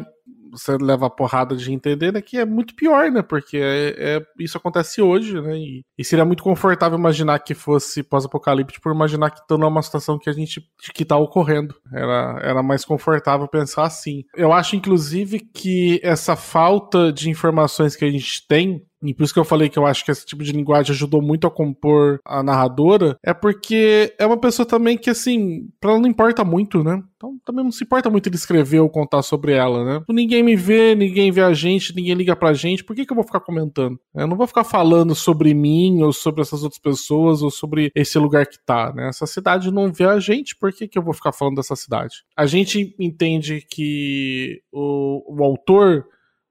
você 0.52 0.76
leva 0.76 1.06
a 1.06 1.10
porrada 1.10 1.56
de 1.56 1.72
entender 1.72 2.12
né, 2.12 2.22
que 2.22 2.38
é 2.38 2.44
muito 2.44 2.76
pior, 2.76 3.10
né? 3.10 3.22
Porque 3.22 3.56
é, 3.56 3.96
é 3.98 4.22
isso 4.38 4.58
acontece 4.58 5.02
hoje, 5.02 5.40
né? 5.40 5.58
E, 5.58 5.86
e, 5.98 6.04
seria 6.04 6.26
muito 6.26 6.44
confortável 6.44 7.00
imaginar 7.00 7.40
que 7.40 7.54
fosse 7.54 8.04
pós-apocalíptico 8.04 8.84
por 8.84 8.94
imaginar 8.94 9.32
que 9.32 9.40
estamos 9.40 9.66
numa 9.66 9.82
situação 9.82 10.20
que 10.20 10.30
a 10.30 10.34
gente 10.34 10.62
que 10.94 11.04
está 11.04 11.16
ocorrendo. 11.16 11.74
Era, 11.94 12.40
era 12.44 12.62
mais 12.62 12.84
confortável 12.84 13.48
pensar 13.48 13.86
assim. 13.86 14.24
Eu 14.36 14.52
acho, 14.52 14.76
inclusive, 14.76 15.40
que 15.40 16.02
essa 16.04 16.36
falta 16.36 17.10
de 17.14 17.30
informações 17.30 17.96
que 17.96 18.04
a 18.04 18.12
gente 18.12 18.46
tem 18.46 18.86
e 19.04 19.14
por 19.14 19.24
isso 19.24 19.34
que 19.34 19.40
eu 19.40 19.46
falei 19.46 19.70
que 19.70 19.78
eu 19.78 19.86
acho 19.86 20.04
que 20.04 20.12
esse 20.12 20.26
tipo 20.26 20.44
de 20.44 20.52
linguagem 20.52 20.92
ajudou 20.92 21.22
muito 21.22 21.46
a 21.46 21.52
compor 21.52 22.20
a 22.26 22.42
narradora, 22.42 23.18
é 23.24 23.34
porque 23.34 24.14
é 24.18 24.26
uma 24.26 24.40
pessoa 24.40 24.66
também 24.66 24.98
que, 24.98 25.10
assim, 25.10 25.70
pra 25.80 25.92
ela 25.92 26.00
não 26.00 26.10
importa 26.10 26.44
muito, 26.44 26.84
né? 26.84 27.02
Então 27.16 27.38
também 27.44 27.64
não 27.64 27.72
se 27.72 27.84
importa 27.84 28.10
muito 28.10 28.30
de 28.30 28.36
escrever 28.36 28.80
ou 28.80 28.90
contar 28.90 29.22
sobre 29.24 29.54
ela, 29.54 29.84
né? 29.84 30.04
Ninguém 30.10 30.44
me 30.44 30.56
vê, 30.56 30.96
ninguém 30.96 31.32
vê 31.32 31.42
a 31.42 31.54
gente, 31.54 31.96
ninguém 31.96 32.14
liga 32.14 32.36
pra 32.36 32.54
gente, 32.54 32.84
por 32.84 32.96
que, 32.96 33.06
que 33.06 33.12
eu 33.12 33.16
vou 33.16 33.26
ficar 33.26 33.40
comentando? 33.40 34.00
Eu 34.16 34.28
não 34.28 34.38
vou 34.38 34.48
ficar 34.48 34.64
falando 34.64 35.16
sobre 35.16 35.54
mim, 35.54 36.02
ou 36.04 36.14
sobre 36.14 36.42
essas 36.42 36.64
outras 36.64 36.80
pessoas, 36.80 37.42
ou 37.42 37.50
sobre 37.50 37.92
esse 37.96 38.18
lugar 38.20 38.46
que 38.46 38.60
tá, 38.64 38.94
né? 38.94 39.10
Essa 39.10 39.26
cidade 39.26 39.72
não 39.72 39.92
vê 39.92 40.06
a 40.06 40.20
gente, 40.20 40.56
por 40.56 40.72
que, 40.72 40.88
que 40.88 40.98
eu 40.98 41.04
vou 41.04 41.14
ficar 41.14 41.32
falando 41.32 41.56
dessa 41.56 41.76
cidade? 41.76 42.24
A 42.36 42.46
gente 42.46 42.96
entende 43.00 43.66
que 43.68 44.62
o, 44.72 45.40
o 45.40 45.44
autor 45.44 46.06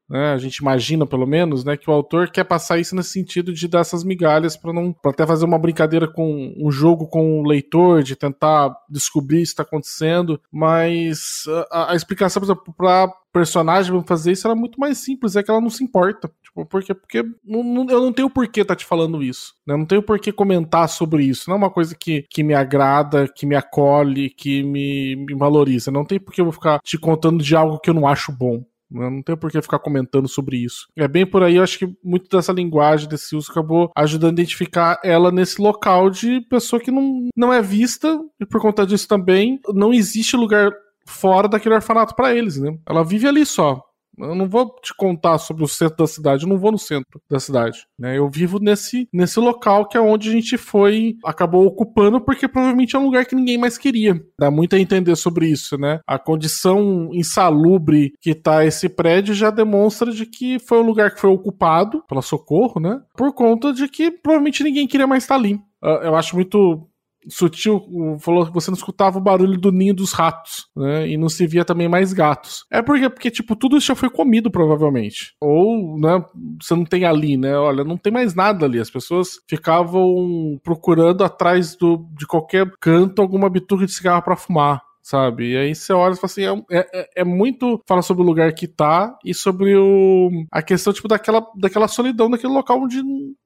né? 0.09 0.33
A 0.33 0.38
gente 0.38 0.57
imagina, 0.57 1.07
pelo 1.07 1.27
menos, 1.27 1.64
né, 1.64 1.77
que 1.77 1.90
o 1.90 1.92
autor 1.92 2.31
quer 2.31 2.45
passar 2.45 2.79
isso 2.79 2.95
nesse 2.95 3.11
sentido 3.11 3.53
de 3.53 3.66
dar 3.66 3.81
essas 3.81 4.05
migalhas 4.05 4.57
para 4.57 4.73
não 4.73 4.92
pra 4.92 5.11
até 5.11 5.27
fazer 5.27 5.45
uma 5.45 5.59
brincadeira 5.59 6.07
com 6.07 6.55
um 6.57 6.71
jogo 6.71 7.09
com 7.09 7.40
o 7.40 7.47
leitor, 7.47 8.03
de 8.03 8.14
tentar 8.14 8.75
descobrir 8.88 9.38
se 9.38 9.53
está 9.53 9.62
acontecendo. 9.62 10.40
Mas 10.51 11.45
a, 11.71 11.92
a 11.92 11.97
explicação, 11.97 12.42
para 12.77 13.12
personagem 13.33 14.03
fazer 14.07 14.33
isso 14.33 14.47
era 14.47 14.55
muito 14.55 14.79
mais 14.79 14.99
simples, 14.99 15.37
é 15.37 15.42
que 15.42 15.51
ela 15.51 15.61
não 15.61 15.71
se 15.71 15.83
importa. 15.83 16.31
Tipo, 16.42 16.64
porque, 16.64 16.95
porque 16.95 17.23
não, 17.45 17.62
não, 17.62 17.90
eu 17.90 18.01
não 18.01 18.12
tenho 18.12 18.31
porquê 18.31 18.64
tá 18.64 18.75
te 18.75 18.87
falando 18.87 19.23
isso. 19.23 19.55
Né? 19.66 19.75
Eu 19.75 19.79
não 19.79 19.87
tenho 19.87 20.03
porquê 20.03 20.33
comentar 20.33 20.88
sobre 20.88 21.25
isso. 21.25 21.51
Não 21.51 21.57
é 21.57 21.59
uma 21.59 21.71
coisa 21.71 21.95
que, 21.95 22.25
que 22.31 22.42
me 22.42 22.55
agrada, 22.55 23.29
que 23.29 23.45
me 23.45 23.57
acolhe, 23.57 24.31
que 24.31 24.62
me, 24.62 25.16
me 25.16 25.35
valoriza. 25.35 25.90
Não 25.90 26.05
tem 26.05 26.21
porquê 26.21 26.40
eu 26.40 26.47
vou 26.47 26.53
ficar 26.53 26.81
te 26.81 26.97
contando 26.97 27.42
de 27.42 27.55
algo 27.57 27.79
que 27.79 27.90
eu 27.90 27.95
não 27.95 28.07
acho 28.07 28.33
bom. 28.33 28.64
Né? 28.90 29.11
Não 29.11 29.22
tem 29.22 29.37
por 29.37 29.51
que 29.51 29.61
ficar 29.61 29.79
comentando 29.79 30.29
sobre 30.29 30.59
isso. 30.59 30.87
É 30.96 31.09
bem 31.09 31.27
por 31.27 31.42
aí, 31.42 31.57
eu 31.57 31.62
acho 31.62 31.79
que 31.79 31.88
muito 32.03 32.29
dessa 32.29 32.53
linguagem, 32.53 33.09
desse 33.09 33.35
uso, 33.35 33.51
acabou 33.51 33.90
ajudando 33.96 34.38
a 34.38 34.42
identificar 34.42 35.01
ela 35.05 35.31
nesse 35.31 35.61
local 35.61 36.11
de 36.11 36.40
pessoa 36.42 36.81
que 36.81 36.90
não, 36.90 37.29
não 37.37 37.53
é 37.53 37.61
vista, 37.61 38.18
e 38.40 38.46
por 38.46 38.61
conta 38.61 38.87
disso 38.87 39.09
também 39.09 39.61
não 39.75 39.92
existe 39.92 40.37
lugar 40.37 40.70
fora 41.07 41.49
daquele 41.49 41.75
orfanato 41.75 42.14
para 42.14 42.35
eles, 42.35 42.59
né? 42.59 42.77
Ela 42.88 43.05
vive 43.05 43.27
ali 43.27 43.46
só. 43.46 43.83
Eu 44.18 44.35
não 44.35 44.48
vou 44.48 44.74
te 44.83 44.94
contar 44.94 45.38
sobre 45.38 45.64
o 45.64 45.68
centro 45.68 45.98
da 45.98 46.07
cidade, 46.07 46.44
eu 46.44 46.48
não 46.48 46.59
vou 46.59 46.72
no 46.72 46.79
centro 46.79 47.20
da 47.31 47.38
cidade. 47.38 47.87
Né? 47.98 48.18
Eu 48.18 48.29
vivo 48.29 48.59
nesse, 48.59 49.09
nesse 49.12 49.38
local 49.38 49.87
que 49.87 49.96
é 49.96 50.00
onde 50.00 50.29
a 50.29 50.33
gente 50.33 50.57
foi, 50.57 51.16
acabou 51.24 51.66
ocupando, 51.66 52.20
porque 52.20 52.48
provavelmente 52.48 52.96
é 52.96 52.98
um 52.98 53.05
lugar 53.05 53.24
que 53.26 53.35
ninguém 53.35 53.59
mais 53.59 53.79
queria. 53.79 54.20
Dá 54.38 54.50
muito 54.50 54.76
a 54.76 54.79
entender 54.79 55.16
sobre 55.16 55.48
isso, 55.48 55.76
né? 55.76 56.00
A 56.07 56.18
condição 56.18 57.11
insalubre 57.12 58.12
que 58.20 58.35
tá 58.35 58.64
esse 58.64 58.88
prédio 58.88 59.35
já 59.35 59.50
demonstra 59.50 60.11
de 60.11 60.26
que 60.26 60.59
foi 60.59 60.79
um 60.79 60.87
lugar 60.87 61.12
que 61.12 61.20
foi 61.20 61.31
ocupado 61.31 62.02
pela 62.09 62.22
Socorro, 62.22 62.81
né? 62.81 63.00
Por 63.16 63.33
conta 63.33 63.72
de 63.72 63.88
que 63.88 64.11
provavelmente 64.11 64.62
ninguém 64.62 64.87
queria 64.87 65.07
mais 65.07 65.24
estar 65.24 65.35
ali. 65.35 65.61
Ah, 65.83 66.00
eu 66.02 66.16
acho 66.16 66.35
muito 66.35 66.88
Sutil 67.29 67.83
falou 68.21 68.47
que 68.47 68.53
você 68.53 68.71
não 68.71 68.77
escutava 68.77 69.19
o 69.19 69.23
barulho 69.23 69.59
do 69.59 69.73
ninho 69.73 69.95
dos 69.95 70.12
ratos, 70.12 70.67
né? 70.77 71.09
E 71.09 71.17
não 71.17 71.29
se 71.29 71.47
via 71.47 71.65
também 71.65 71.89
mais 71.89 72.12
gatos. 72.12 72.65
É 72.71 72.83
porque, 72.83 73.09
porque 73.09 73.31
tipo, 73.31 73.57
tudo 73.57 73.77
isso 73.77 73.89
já 73.89 73.95
foi 73.95 74.11
comido, 74.11 74.51
provavelmente. 74.51 75.35
Ou, 75.41 75.99
né, 75.99 76.25
você 76.61 76.75
não 76.75 76.85
tem 76.85 77.05
ali, 77.05 77.37
né? 77.37 77.57
Olha, 77.57 77.85
não 77.85 77.97
tem 77.97 78.12
mais 78.12 78.35
nada 78.35 78.67
ali. 78.67 78.79
As 78.79 78.91
pessoas 78.91 79.41
ficavam 79.49 80.59
procurando 80.62 81.25
atrás 81.25 81.77
do, 81.77 82.07
de 82.17 82.27
qualquer 82.27 82.71
canto 82.81 83.21
alguma 83.21 83.49
bituca 83.51 83.87
de 83.87 83.93
cigarro 83.93 84.23
para 84.23 84.37
fumar 84.37 84.86
sabe? 85.07 85.53
E 85.53 85.57
aí 85.57 85.73
você 85.75 85.92
olha 85.92 86.14
e 86.14 86.16
fala 86.16 86.25
assim, 86.25 86.64
é, 86.69 86.79
é, 86.92 87.11
é, 87.19 87.25
muito 87.25 87.81
fala 87.87 88.03
sobre 88.03 88.25
o 88.25 88.27
lugar 88.27 88.53
que 88.53 88.66
tá 88.66 89.16
e 89.25 89.33
sobre 89.33 89.77
o, 89.77 90.29
a 90.51 90.61
questão, 90.61 90.92
tipo, 90.92 91.07
daquela, 91.07 91.47
daquela 91.57 91.87
solidão 91.87 92.29
daquele 92.29 92.53
local 92.53 92.83
onde 92.83 92.99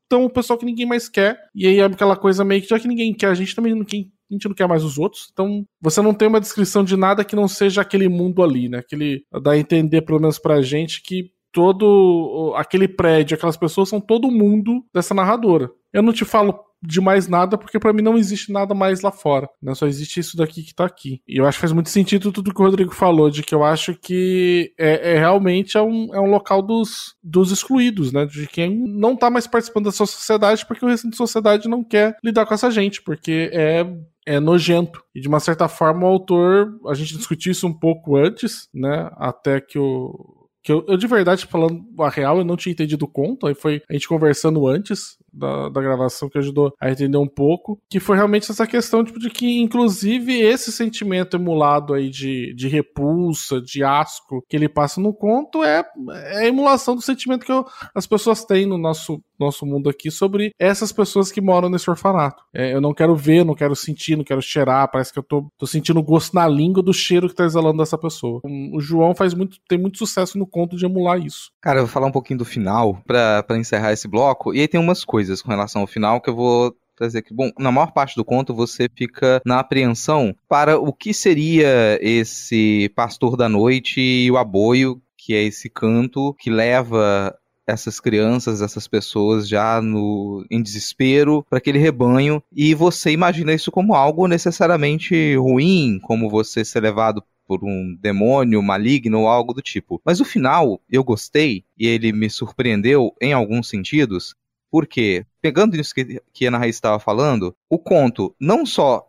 estão 0.02 0.24
o 0.24 0.30
pessoal 0.30 0.58
que 0.58 0.64
ninguém 0.64 0.86
mais 0.86 1.06
quer. 1.06 1.38
E 1.54 1.66
aí 1.66 1.78
é 1.78 1.84
aquela 1.84 2.16
coisa 2.16 2.42
meio 2.44 2.62
que 2.62 2.68
já 2.68 2.80
que 2.80 2.88
ninguém 2.88 3.12
quer, 3.12 3.26
a 3.26 3.34
gente 3.34 3.54
também 3.54 3.74
não 3.74 3.84
quer. 3.84 3.98
A 3.98 4.32
gente 4.32 4.48
não 4.48 4.54
quer 4.54 4.66
mais 4.66 4.84
os 4.84 4.96
outros, 4.96 5.28
então 5.32 5.64
você 5.82 6.00
não 6.00 6.14
tem 6.14 6.28
uma 6.28 6.40
descrição 6.40 6.84
de 6.84 6.96
nada 6.96 7.24
que 7.24 7.36
não 7.36 7.48
seja 7.48 7.82
aquele 7.82 8.08
mundo 8.08 8.42
ali, 8.42 8.68
né? 8.68 8.78
Aquele 8.78 9.24
dá 9.42 9.52
a 9.52 9.58
entender, 9.58 10.02
pelo 10.02 10.20
menos 10.20 10.38
pra 10.38 10.62
gente, 10.62 11.02
que 11.02 11.32
todo 11.52 12.54
aquele 12.56 12.88
prédio, 12.88 13.34
aquelas 13.34 13.56
pessoas 13.56 13.88
são 13.88 14.00
todo 14.00 14.30
mundo 14.30 14.84
dessa 14.94 15.12
narradora. 15.12 15.68
Eu 15.92 16.00
não 16.02 16.12
te 16.12 16.24
falo 16.24 16.58
de 16.82 17.00
mais 17.00 17.28
nada, 17.28 17.58
porque 17.58 17.78
para 17.78 17.92
mim 17.92 18.02
não 18.02 18.16
existe 18.16 18.52
nada 18.52 18.74
mais 18.74 19.02
lá 19.02 19.10
fora. 19.10 19.48
Né? 19.62 19.74
Só 19.74 19.86
existe 19.86 20.20
isso 20.20 20.36
daqui 20.36 20.62
que 20.62 20.74
tá 20.74 20.84
aqui. 20.84 21.20
E 21.28 21.38
eu 21.38 21.46
acho 21.46 21.58
que 21.58 21.62
faz 21.62 21.72
muito 21.72 21.90
sentido 21.90 22.32
tudo 22.32 22.54
que 22.54 22.60
o 22.60 22.64
Rodrigo 22.64 22.94
falou, 22.94 23.30
de 23.30 23.42
que 23.42 23.54
eu 23.54 23.64
acho 23.64 23.94
que 23.94 24.72
é, 24.78 25.14
é 25.14 25.18
realmente 25.18 25.76
é 25.76 25.82
um, 25.82 26.14
é 26.14 26.20
um 26.20 26.30
local 26.30 26.62
dos, 26.62 27.14
dos 27.22 27.50
excluídos, 27.50 28.12
né? 28.12 28.24
De 28.26 28.46
quem 28.46 28.76
não 28.76 29.16
tá 29.16 29.30
mais 29.30 29.46
participando 29.46 29.84
da 29.86 29.92
sua 29.92 30.06
sociedade, 30.06 30.66
porque 30.66 30.84
o 30.84 30.88
restante 30.88 31.12
da 31.12 31.16
sociedade 31.16 31.68
não 31.68 31.84
quer 31.84 32.16
lidar 32.24 32.46
com 32.46 32.54
essa 32.54 32.70
gente, 32.70 33.02
porque 33.02 33.50
é 33.52 33.86
é 34.26 34.38
nojento. 34.38 35.02
E 35.14 35.20
de 35.20 35.26
uma 35.26 35.40
certa 35.40 35.66
forma 35.66 36.06
o 36.06 36.10
autor, 36.10 36.78
a 36.86 36.94
gente 36.94 37.16
discutiu 37.16 37.50
isso 37.50 37.66
um 37.66 37.72
pouco 37.72 38.16
antes, 38.16 38.68
né? 38.72 39.10
Até 39.16 39.60
que 39.60 39.78
o 39.78 40.39
que 40.62 40.72
eu, 40.72 40.84
eu, 40.86 40.96
de 40.96 41.06
verdade, 41.06 41.46
falando 41.46 41.84
a 42.00 42.08
real, 42.08 42.38
eu 42.38 42.44
não 42.44 42.56
tinha 42.56 42.72
entendido 42.72 43.04
o 43.04 43.08
conto, 43.08 43.46
aí 43.46 43.54
foi 43.54 43.82
a 43.88 43.92
gente 43.92 44.08
conversando 44.08 44.66
antes 44.66 45.16
da, 45.32 45.68
da 45.68 45.80
gravação 45.80 46.28
que 46.28 46.38
ajudou 46.38 46.74
a 46.80 46.90
entender 46.90 47.16
um 47.16 47.26
pouco, 47.26 47.80
que 47.88 48.00
foi 48.00 48.16
realmente 48.16 48.50
essa 48.50 48.66
questão 48.66 49.04
tipo, 49.04 49.18
de 49.18 49.30
que, 49.30 49.60
inclusive, 49.60 50.40
esse 50.40 50.70
sentimento 50.70 51.36
emulado 51.36 51.94
aí 51.94 52.10
de, 52.10 52.54
de 52.54 52.68
repulsa, 52.68 53.60
de 53.60 53.82
asco 53.82 54.44
que 54.48 54.56
ele 54.56 54.68
passa 54.68 55.00
no 55.00 55.14
conto 55.14 55.64
é, 55.64 55.84
é 56.32 56.38
a 56.38 56.46
emulação 56.46 56.94
do 56.94 57.02
sentimento 57.02 57.46
que 57.46 57.52
eu, 57.52 57.64
as 57.94 58.06
pessoas 58.06 58.44
têm 58.44 58.66
no 58.66 58.76
nosso, 58.76 59.22
nosso 59.40 59.66
mundo 59.66 59.88
aqui 59.88 60.10
sobre 60.10 60.52
essas 60.58 60.92
pessoas 60.92 61.32
que 61.32 61.40
moram 61.40 61.68
nesse 61.68 61.88
orfanato. 61.88 62.42
É, 62.54 62.74
eu 62.74 62.80
não 62.80 62.94
quero 62.94 63.16
ver, 63.16 63.44
não 63.44 63.54
quero 63.54 63.74
sentir, 63.74 64.16
não 64.16 64.24
quero 64.24 64.42
cheirar, 64.42 64.90
parece 64.90 65.12
que 65.12 65.18
eu 65.18 65.22
tô, 65.22 65.50
tô 65.58 65.66
sentindo 65.66 66.02
gosto 66.02 66.34
na 66.34 66.46
língua 66.46 66.82
do 66.82 66.92
cheiro 66.92 67.28
que 67.28 67.34
tá 67.34 67.44
exalando 67.44 67.78
dessa 67.78 67.98
pessoa. 67.98 68.40
O 68.44 68.80
João 68.80 69.14
faz 69.14 69.34
muito, 69.34 69.58
tem 69.68 69.78
muito 69.78 69.98
sucesso 69.98 70.38
no 70.38 70.46
conto 70.46 70.76
de 70.76 70.84
emular 70.84 71.18
isso. 71.18 71.50
Cara, 71.60 71.78
eu 71.80 71.84
vou 71.84 71.92
falar 71.92 72.06
um 72.06 72.12
pouquinho 72.12 72.38
do 72.38 72.44
final 72.44 73.02
para 73.06 73.58
encerrar 73.58 73.92
esse 73.92 74.06
bloco, 74.06 74.54
e 74.54 74.60
aí 74.60 74.68
tem 74.68 74.80
umas 74.80 75.04
coisas 75.04 75.42
com 75.42 75.50
relação 75.50 75.82
ao 75.82 75.86
final 75.86 76.20
que 76.20 76.30
eu 76.30 76.36
vou 76.36 76.74
trazer 77.00 77.18
aqui. 77.18 77.32
Bom, 77.32 77.50
na 77.58 77.72
maior 77.72 77.92
parte 77.92 78.14
do 78.14 78.24
conto 78.24 78.54
você 78.54 78.88
fica 78.94 79.40
na 79.44 79.58
apreensão 79.58 80.34
para 80.46 80.78
o 80.78 80.92
que 80.92 81.14
seria 81.14 81.98
esse 82.02 82.92
pastor 82.94 83.36
da 83.36 83.48
noite 83.48 84.00
e 84.00 84.30
o 84.30 84.36
aboio, 84.36 85.00
que 85.16 85.34
é 85.34 85.42
esse 85.42 85.70
canto 85.70 86.34
que 86.38 86.50
leva 86.50 87.34
essas 87.66 88.00
crianças, 88.00 88.62
essas 88.62 88.88
pessoas 88.88 89.48
já 89.48 89.80
no, 89.80 90.44
em 90.50 90.62
desespero 90.62 91.44
para 91.48 91.58
aquele 91.58 91.78
rebanho 91.78 92.42
e 92.52 92.74
você 92.74 93.10
imagina 93.10 93.52
isso 93.52 93.70
como 93.70 93.94
algo 93.94 94.26
necessariamente 94.26 95.36
ruim, 95.36 95.98
como 96.02 96.28
você 96.28 96.64
ser 96.64 96.80
levado 96.80 97.22
por 97.46 97.64
um 97.64 97.96
demônio 98.00 98.62
maligno 98.62 99.20
ou 99.20 99.28
algo 99.28 99.52
do 99.52 99.62
tipo. 99.62 100.00
Mas 100.04 100.20
o 100.20 100.24
final 100.24 100.80
eu 100.90 101.02
gostei 101.02 101.64
e 101.78 101.86
ele 101.86 102.12
me 102.12 102.30
surpreendeu 102.30 103.12
em 103.20 103.32
alguns 103.32 103.68
sentidos, 103.68 104.34
porque, 104.70 105.26
pegando 105.42 105.76
isso 105.76 105.94
que, 105.94 106.22
que 106.32 106.46
a 106.46 106.48
Ana 106.48 106.58
Raiz 106.58 106.76
estava 106.76 107.00
falando, 107.00 107.54
o 107.68 107.78
conto 107.78 108.34
não 108.38 108.64
só 108.64 109.06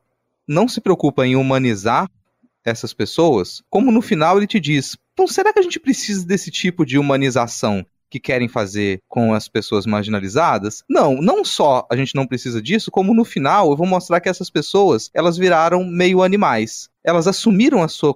não 0.47 0.67
se 0.67 0.81
preocupa 0.81 1.25
em 1.25 1.35
humanizar 1.35 2.09
essas 2.65 2.93
pessoas, 2.93 3.63
como 3.69 3.91
no 3.91 4.01
final 4.01 4.37
ele 4.37 4.47
te 4.47 4.59
diz: 4.59 4.97
então 5.13 5.27
será 5.27 5.53
que 5.53 5.59
a 5.59 5.63
gente 5.63 5.79
precisa 5.79 6.25
desse 6.25 6.49
tipo 6.49 6.85
de 6.85 6.97
humanização? 6.97 7.85
Que 8.11 8.19
querem 8.19 8.49
fazer 8.49 9.01
com 9.07 9.33
as 9.33 9.47
pessoas 9.47 9.85
marginalizadas. 9.85 10.83
Não, 10.87 11.21
não 11.21 11.45
só 11.45 11.87
a 11.89 11.95
gente 11.95 12.13
não 12.13 12.27
precisa 12.27 12.61
disso, 12.61 12.91
como 12.91 13.13
no 13.13 13.23
final 13.23 13.71
eu 13.71 13.77
vou 13.77 13.87
mostrar 13.87 14.19
que 14.19 14.27
essas 14.27 14.49
pessoas, 14.49 15.09
elas 15.13 15.37
viraram 15.37 15.85
meio 15.85 16.21
animais. 16.21 16.89
Elas 17.03 17.25
assumiram 17.25 17.81
a 17.81 17.87
sua 17.87 18.13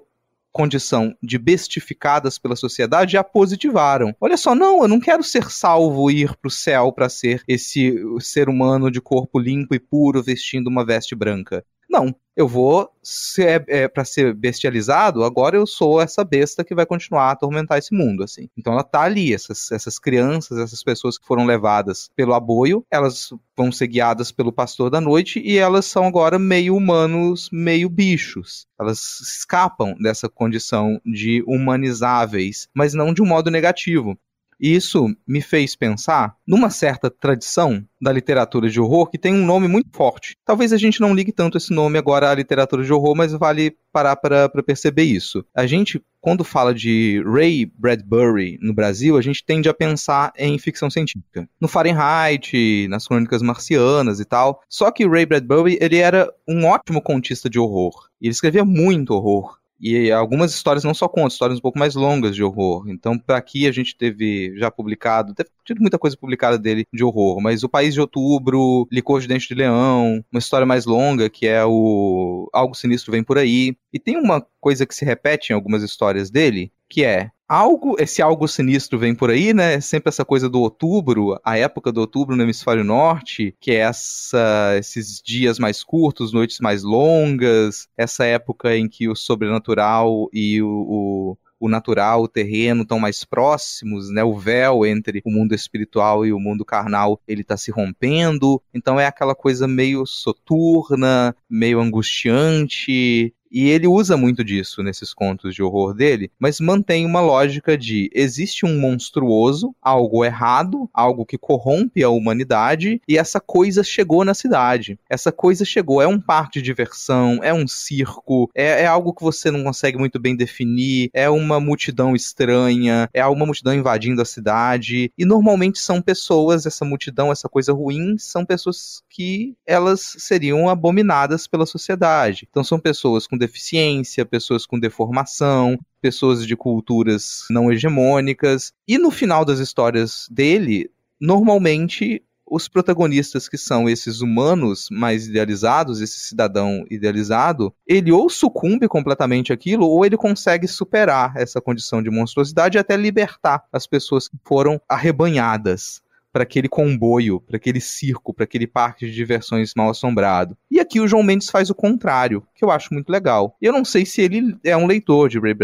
condição 0.52 1.14
de 1.22 1.38
bestificadas 1.38 2.38
pela 2.38 2.56
sociedade 2.56 3.16
e 3.16 3.18
a 3.18 3.24
positivaram. 3.24 4.16
Olha 4.22 4.38
só, 4.38 4.56
não, 4.56 4.84
eu 4.84 4.88
não 4.88 5.00
quero 5.00 5.22
ser 5.22 5.50
salvo 5.52 6.10
e 6.10 6.22
ir 6.22 6.36
para 6.38 6.48
o 6.48 6.52
céu 6.52 6.94
para 6.94 7.10
ser 7.10 7.44
esse 7.48 7.94
ser 8.20 8.48
humano 8.48 8.90
de 8.90 9.02
corpo 9.02 9.38
limpo 9.40 9.76
e 9.76 9.80
puro 9.80 10.24
vestindo 10.24 10.68
uma 10.68 10.86
veste 10.86 11.14
branca. 11.14 11.66
Não, 11.96 12.14
eu 12.36 12.46
vou 12.46 12.90
ser 13.02 13.64
é, 13.70 13.88
para 13.88 14.04
ser 14.04 14.34
bestializado, 14.34 15.24
agora 15.24 15.56
eu 15.56 15.66
sou 15.66 16.02
essa 16.02 16.26
besta 16.26 16.62
que 16.62 16.76
vai 16.76 16.86
continuar 16.86 17.30
a 17.30 17.32
atormentar 17.32 17.78
esse 17.78 17.96
mundo, 17.96 18.22
assim. 18.22 18.50
Então 18.58 18.74
ela 18.74 18.84
tá 18.84 19.04
ali, 19.04 19.34
essas, 19.34 19.72
essas 19.72 19.98
crianças, 19.98 20.58
essas 20.58 20.84
pessoas 20.84 21.18
que 21.18 21.26
foram 21.26 21.46
levadas 21.46 22.10
pelo 22.14 22.34
aboio, 22.34 22.86
elas 22.92 23.30
vão 23.56 23.72
ser 23.72 23.88
guiadas 23.88 24.30
pelo 24.30 24.52
pastor 24.52 24.90
da 24.90 25.00
noite 25.00 25.40
e 25.40 25.58
elas 25.58 25.86
são 25.86 26.06
agora 26.06 26.38
meio 26.38 26.76
humanos, 26.76 27.50
meio 27.50 27.90
bichos. 27.90 28.68
Elas 28.78 29.22
escapam 29.22 29.96
dessa 29.98 30.28
condição 30.28 31.00
de 31.06 31.42
humanizáveis, 31.48 32.68
mas 32.76 32.94
não 32.94 33.14
de 33.14 33.22
um 33.22 33.26
modo 33.26 33.50
negativo. 33.50 34.18
E 34.60 34.76
isso 34.76 35.08
me 35.28 35.42
fez 35.42 35.76
pensar 35.76 36.36
numa 36.48 36.70
certa 36.70 37.10
tradição 37.10 37.84
da 38.02 38.12
literatura 38.12 38.70
de 38.70 38.80
horror 38.80 39.10
que 39.10 39.18
tem 39.18 39.34
um 39.34 39.46
nome 39.46 39.68
muito 39.68 39.90
forte. 39.92 40.36
Talvez 40.46 40.72
a 40.72 40.78
gente 40.78 41.02
não 41.02 41.14
ligue 41.14 41.32
tanto 41.32 41.58
esse 41.58 41.74
nome 41.74 41.98
agora 41.98 42.30
à 42.30 42.36
literatura 42.36 42.84
de 42.84 42.94
horror, 42.94 43.16
mas 43.16 43.34
vale 43.34 43.76
parar 43.92 44.16
para 44.16 44.50
perceber 44.64 45.04
isso. 45.04 45.46
A 45.56 45.66
gente, 45.66 46.04
quando 46.20 46.44
fala 46.44 46.74
de 46.74 47.24
Ray 47.26 47.66
Bradbury 47.66 48.60
no 48.62 48.74
Brasil, 48.74 49.18
a 49.18 49.22
gente 49.22 49.44
tende 49.44 49.70
a 49.70 49.74
pensar 49.74 50.32
em 50.38 50.60
ficção 50.60 50.90
científica. 50.90 51.48
No 51.60 51.68
Fahrenheit, 51.68 52.88
nas 52.90 53.08
Crônicas 53.08 53.42
Marcianas 53.42 54.20
e 54.20 54.26
tal. 54.26 54.62
Só 54.70 54.92
que 54.92 55.08
Ray 55.08 55.26
Bradbury, 55.26 55.78
ele 55.82 55.98
era 55.98 56.32
um 56.48 56.66
ótimo 56.66 57.02
contista 57.02 57.50
de 57.50 57.60
horror. 57.60 58.10
Ele 58.22 58.32
escrevia 58.32 58.66
muito 58.66 59.14
horror. 59.14 59.58
E 59.80 60.12
algumas 60.12 60.54
histórias 60.54 60.84
não 60.84 60.94
só 60.94 61.08
contos, 61.08 61.34
histórias 61.34 61.60
um 61.60 61.62
pouco 61.62 61.78
mais 61.78 61.96
longas 61.96 62.36
de 62.36 62.44
horror. 62.44 62.86
Então, 62.88 63.18
para 63.18 63.38
aqui 63.38 63.68
a 63.68 63.72
gente 63.72 63.96
teve 63.96 64.58
já 64.58 64.72
publicado, 64.72 65.34
teve 65.34 65.50
tido 65.66 65.82
muita 65.82 66.00
coisa 66.00 66.16
publicada 66.16 66.58
dele 66.58 66.86
de 66.94 67.04
horror, 67.04 67.42
mas 67.42 67.64
O 67.64 67.70
País 67.70 67.94
de 67.94 68.02
Outubro, 68.02 68.88
Licor 68.92 69.20
de 69.20 69.28
Dente 69.28 69.48
de 69.48 69.56
Leão, 69.56 70.24
uma 70.32 70.40
história 70.40 70.66
mais 70.66 70.86
longa 70.86 71.30
que 71.30 71.48
é 71.48 71.64
o 71.66 72.50
Algo 72.54 72.76
Sinistro 72.76 73.12
Vem 73.12 73.24
Por 73.24 73.38
Aí. 73.38 73.76
E 73.92 74.00
tem 74.00 74.18
uma 74.18 74.46
coisa 74.60 74.86
que 74.86 74.96
se 74.96 75.06
repete 75.06 75.52
em 75.52 75.56
algumas 75.56 75.84
histórias 75.84 76.30
dele, 76.30 76.72
que 76.90 77.04
é 77.04 77.32
algo, 77.48 77.96
esse 78.00 78.22
algo 78.22 78.48
sinistro 78.48 78.98
vem 78.98 79.16
por 79.16 79.30
aí, 79.30 79.54
né? 79.54 79.80
Sempre 79.80 80.10
essa 80.10 80.26
coisa 80.26 80.50
do 80.50 80.62
outubro, 80.62 81.40
a 81.44 81.58
época 81.58 81.92
do 81.92 82.02
outubro 82.02 82.36
no 82.36 82.44
hemisfério 82.44 82.84
norte, 82.84 83.56
que 83.60 83.72
é 83.72 83.76
essa, 83.76 84.76
esses 84.78 85.22
dias 85.22 85.60
mais 85.60 85.84
curtos, 85.84 86.34
noites 86.34 86.60
mais 86.60 86.84
longas, 86.84 87.88
essa 87.98 88.26
época 88.26 88.76
em 88.76 88.88
que 88.88 89.08
o 89.08 89.16
sobrenatural 89.16 90.30
e 90.34 90.62
o, 90.62 90.68
o 90.68 91.38
o 91.58 91.70
natural, 91.70 92.24
o 92.24 92.28
terreno 92.28 92.84
estão 92.84 93.00
mais 93.00 93.24
próximos, 93.24 94.10
né? 94.12 94.24
O 94.24 94.38
véu 94.38 94.86
entre 94.86 95.22
o 95.26 95.32
mundo 95.32 95.56
espiritual 95.56 96.26
e 96.26 96.34
o 96.34 96.40
mundo 96.40 96.66
carnal, 96.66 97.20
ele 97.28 97.42
está 97.42 97.58
se 97.58 97.72
rompendo. 97.72 98.62
Então 98.74 99.00
é 99.00 99.06
aquela 99.08 99.34
coisa 99.34 99.68
meio 99.68 100.06
soturna, 100.06 101.36
meio 101.50 101.80
angustiante, 101.80 103.34
e 103.56 103.70
ele 103.70 103.88
usa 103.88 104.18
muito 104.18 104.44
disso 104.44 104.84
nesses 104.84 105.14
contos 105.14 105.56
de 105.56 105.64
horror 105.64 105.94
dele, 105.94 106.30
mas 106.38 106.60
mantém 106.60 107.06
uma 107.06 107.22
lógica 107.22 107.78
de 107.78 108.10
existe 108.14 108.66
um 108.66 108.78
monstruoso, 108.78 109.74
algo 109.82 110.26
errado, 110.26 110.90
algo 110.94 111.26
que 111.26 111.38
corrompe 111.38 112.04
a 112.04 112.10
humanidade, 112.10 113.02
e 113.08 113.18
essa 113.18 113.40
coisa 113.40 113.82
chegou 113.82 114.26
na 114.26 114.34
cidade. 114.34 115.00
Essa 115.10 115.32
coisa 115.32 115.64
chegou, 115.64 116.02
é 116.02 116.08
um 116.08 116.20
parque 116.20 116.60
de 116.60 116.66
diversão, 116.66 117.40
é 117.42 117.54
um 117.54 117.66
circo, 117.66 118.50
é, 118.54 118.82
é 118.82 118.86
algo 118.86 119.14
que 119.14 119.24
você 119.24 119.50
não 119.50 119.64
consegue 119.64 119.98
muito 119.98 120.20
bem 120.20 120.36
definir, 120.36 121.10
é 121.14 121.30
uma 121.30 121.58
multidão 121.58 122.14
estranha, 122.14 123.10
é 123.14 123.26
uma 123.26 123.46
multidão 123.46 123.74
invadindo 123.74 124.22
a 124.22 124.26
cidade, 124.26 125.14
e 125.18 125.24
normalmente 125.24 125.80
são 125.80 126.02
pessoas, 126.02 126.66
essa 126.66 126.84
multidão, 126.84 127.32
essa 127.32 127.48
coisa 127.48 127.72
ruim, 127.72 128.18
são 128.18 128.46
pessoas 128.46 129.02
que 129.10 129.56
elas 129.66 130.18
seriam 130.20 130.68
abominadas 130.68 131.48
pela 131.48 131.66
sociedade. 131.66 132.46
Então 132.50 132.66
são 132.66 132.78
pessoas 132.78 133.26
com 133.26 133.38
deficiência, 133.46 134.26
pessoas 134.26 134.66
com 134.66 134.80
deformação, 134.80 135.78
pessoas 136.02 136.46
de 136.46 136.56
culturas 136.56 137.46
não 137.50 137.72
hegemônicas. 137.72 138.74
E 138.88 138.98
no 138.98 139.12
final 139.12 139.46
das 139.46 139.60
histórias 139.60 140.28
dele, 140.30 140.90
normalmente 141.20 142.24
os 142.48 142.68
protagonistas 142.68 143.50
que 143.50 143.58
são 143.58 143.90
esses 143.90 144.22
humanos 144.22 144.88
mais 144.92 145.28
idealizados, 145.28 146.00
esse 146.00 146.20
cidadão 146.20 146.86
idealizado, 146.92 147.74
ele 147.88 148.12
ou 148.12 148.30
sucumbe 148.30 148.88
completamente 148.88 149.52
aquilo, 149.52 149.88
ou 149.88 150.06
ele 150.06 150.16
consegue 150.16 150.68
superar 150.68 151.34
essa 151.36 151.60
condição 151.60 152.04
de 152.04 152.12
monstruosidade 152.12 152.78
até 152.78 152.96
libertar 152.96 153.64
as 153.74 153.88
pessoas 153.88 154.28
que 154.28 154.38
foram 154.46 154.80
arrebanhadas 154.88 156.05
para 156.36 156.44
aquele 156.44 156.68
comboio, 156.68 157.40
para 157.40 157.56
aquele 157.56 157.80
circo, 157.80 158.34
para 158.34 158.44
aquele 158.44 158.68
parque 158.68 159.06
de 159.06 159.14
diversões 159.14 159.72
mal 159.74 159.92
assombrado. 159.92 160.58
E 160.70 160.82
aqui 160.82 161.00
o 161.00 161.08
João 161.08 161.24
Mendes 161.24 161.50
faz 161.50 161.70
o 161.70 161.74
contrário, 161.74 162.46
que 162.54 162.66
eu 162.66 162.70
acho 162.70 162.94
muito 162.94 163.10
legal. 163.10 163.56
Eu 163.62 163.72
não 163.72 163.86
sei 163.86 164.06
se 164.06 164.20
ele 164.20 164.54
é 164.62 164.76
um 164.76 164.86
leitor 164.86 165.30
de 165.30 165.40
Ray 165.40 165.56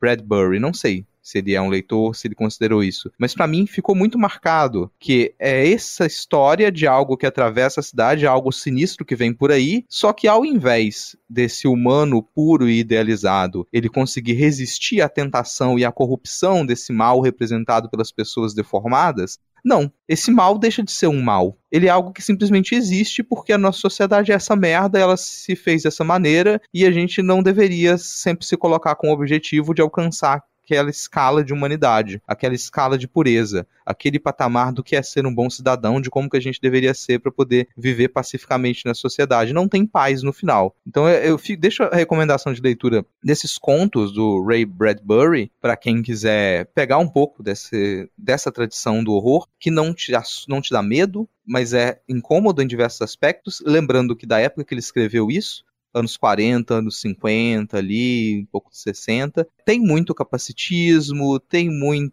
Bradbury, 0.00 0.60
não 0.60 0.72
sei 0.72 1.04
se 1.20 1.38
ele 1.38 1.54
é 1.54 1.60
um 1.60 1.68
leitor, 1.68 2.14
se 2.14 2.26
ele 2.26 2.34
considerou 2.34 2.82
isso. 2.82 3.10
Mas 3.18 3.34
para 3.34 3.46
mim 3.46 3.66
ficou 3.66 3.94
muito 3.94 4.18
marcado 4.18 4.90
que 4.98 5.34
é 5.38 5.70
essa 5.70 6.06
história 6.06 6.70
de 6.70 6.86
algo 6.86 7.16
que 7.16 7.26
atravessa 7.26 7.80
a 7.80 7.82
cidade, 7.82 8.26
algo 8.26 8.52
sinistro 8.52 9.04
que 9.04 9.16
vem 9.16 9.32
por 9.32 9.52
aí, 9.52 9.84
só 9.88 10.12
que 10.12 10.26
ao 10.26 10.44
invés 10.44 11.16
desse 11.28 11.68
humano 11.68 12.22
puro 12.22 12.68
e 12.68 12.80
idealizado, 12.80 13.66
ele 13.72 13.88
conseguir 13.88 14.34
resistir 14.34 15.00
à 15.00 15.08
tentação 15.08 15.78
e 15.78 15.84
à 15.84 15.92
corrupção 15.92 16.64
desse 16.64 16.92
mal 16.92 17.20
representado 17.20 17.88
pelas 17.88 18.10
pessoas 18.10 18.54
deformadas, 18.54 19.38
não, 19.64 19.90
esse 20.08 20.30
mal 20.30 20.58
deixa 20.58 20.82
de 20.82 20.92
ser 20.92 21.06
um 21.06 21.20
mal. 21.20 21.56
Ele 21.70 21.86
é 21.86 21.90
algo 21.90 22.12
que 22.12 22.22
simplesmente 22.22 22.74
existe 22.74 23.22
porque 23.22 23.52
a 23.52 23.58
nossa 23.58 23.78
sociedade 23.78 24.32
é 24.32 24.34
essa 24.34 24.56
merda, 24.56 24.98
ela 24.98 25.16
se 25.16 25.54
fez 25.54 25.82
dessa 25.82 26.04
maneira 26.04 26.60
e 26.72 26.84
a 26.84 26.90
gente 26.90 27.22
não 27.22 27.42
deveria 27.42 27.96
sempre 27.98 28.46
se 28.46 28.56
colocar 28.56 28.94
com 28.94 29.08
o 29.10 29.12
objetivo 29.12 29.74
de 29.74 29.82
alcançar 29.82 30.42
aquela 30.70 30.90
escala 30.90 31.42
de 31.42 31.52
humanidade, 31.52 32.22
aquela 32.26 32.54
escala 32.54 32.96
de 32.96 33.08
pureza, 33.08 33.66
aquele 33.84 34.20
patamar 34.20 34.72
do 34.72 34.84
que 34.84 34.94
é 34.94 35.02
ser 35.02 35.26
um 35.26 35.34
bom 35.34 35.50
cidadão, 35.50 36.00
de 36.00 36.08
como 36.08 36.30
que 36.30 36.36
a 36.36 36.40
gente 36.40 36.60
deveria 36.60 36.94
ser 36.94 37.18
para 37.18 37.32
poder 37.32 37.68
viver 37.76 38.08
pacificamente 38.08 38.86
na 38.86 38.94
sociedade. 38.94 39.52
Não 39.52 39.66
tem 39.66 39.84
paz 39.84 40.22
no 40.22 40.32
final. 40.32 40.76
Então 40.86 41.08
eu, 41.08 41.38
eu 41.38 41.56
deixo 41.58 41.82
a 41.82 41.94
recomendação 41.94 42.52
de 42.52 42.62
leitura 42.62 43.04
desses 43.22 43.58
contos 43.58 44.12
do 44.12 44.44
Ray 44.44 44.64
Bradbury 44.64 45.50
para 45.60 45.76
quem 45.76 46.02
quiser 46.02 46.66
pegar 46.66 46.98
um 46.98 47.08
pouco 47.08 47.42
desse, 47.42 48.08
dessa 48.16 48.52
tradição 48.52 49.02
do 49.02 49.12
horror, 49.12 49.46
que 49.58 49.70
não 49.70 49.92
te, 49.92 50.12
não 50.48 50.60
te 50.60 50.70
dá 50.70 50.82
medo, 50.82 51.28
mas 51.44 51.72
é 51.72 52.00
incômodo 52.08 52.62
em 52.62 52.66
diversos 52.66 53.02
aspectos. 53.02 53.60
Lembrando 53.66 54.14
que 54.14 54.26
da 54.26 54.38
época 54.38 54.64
que 54.64 54.72
ele 54.72 54.80
escreveu 54.80 55.30
isso, 55.30 55.64
anos 55.92 56.16
40, 56.16 56.74
anos 56.74 57.00
50 57.00 57.76
ali, 57.76 58.40
um 58.42 58.46
pouco 58.46 58.70
de 58.70 58.78
60. 58.78 59.46
Tem 59.64 59.80
muito 59.80 60.14
capacitismo, 60.14 61.38
tem 61.40 61.68
muito 61.68 62.12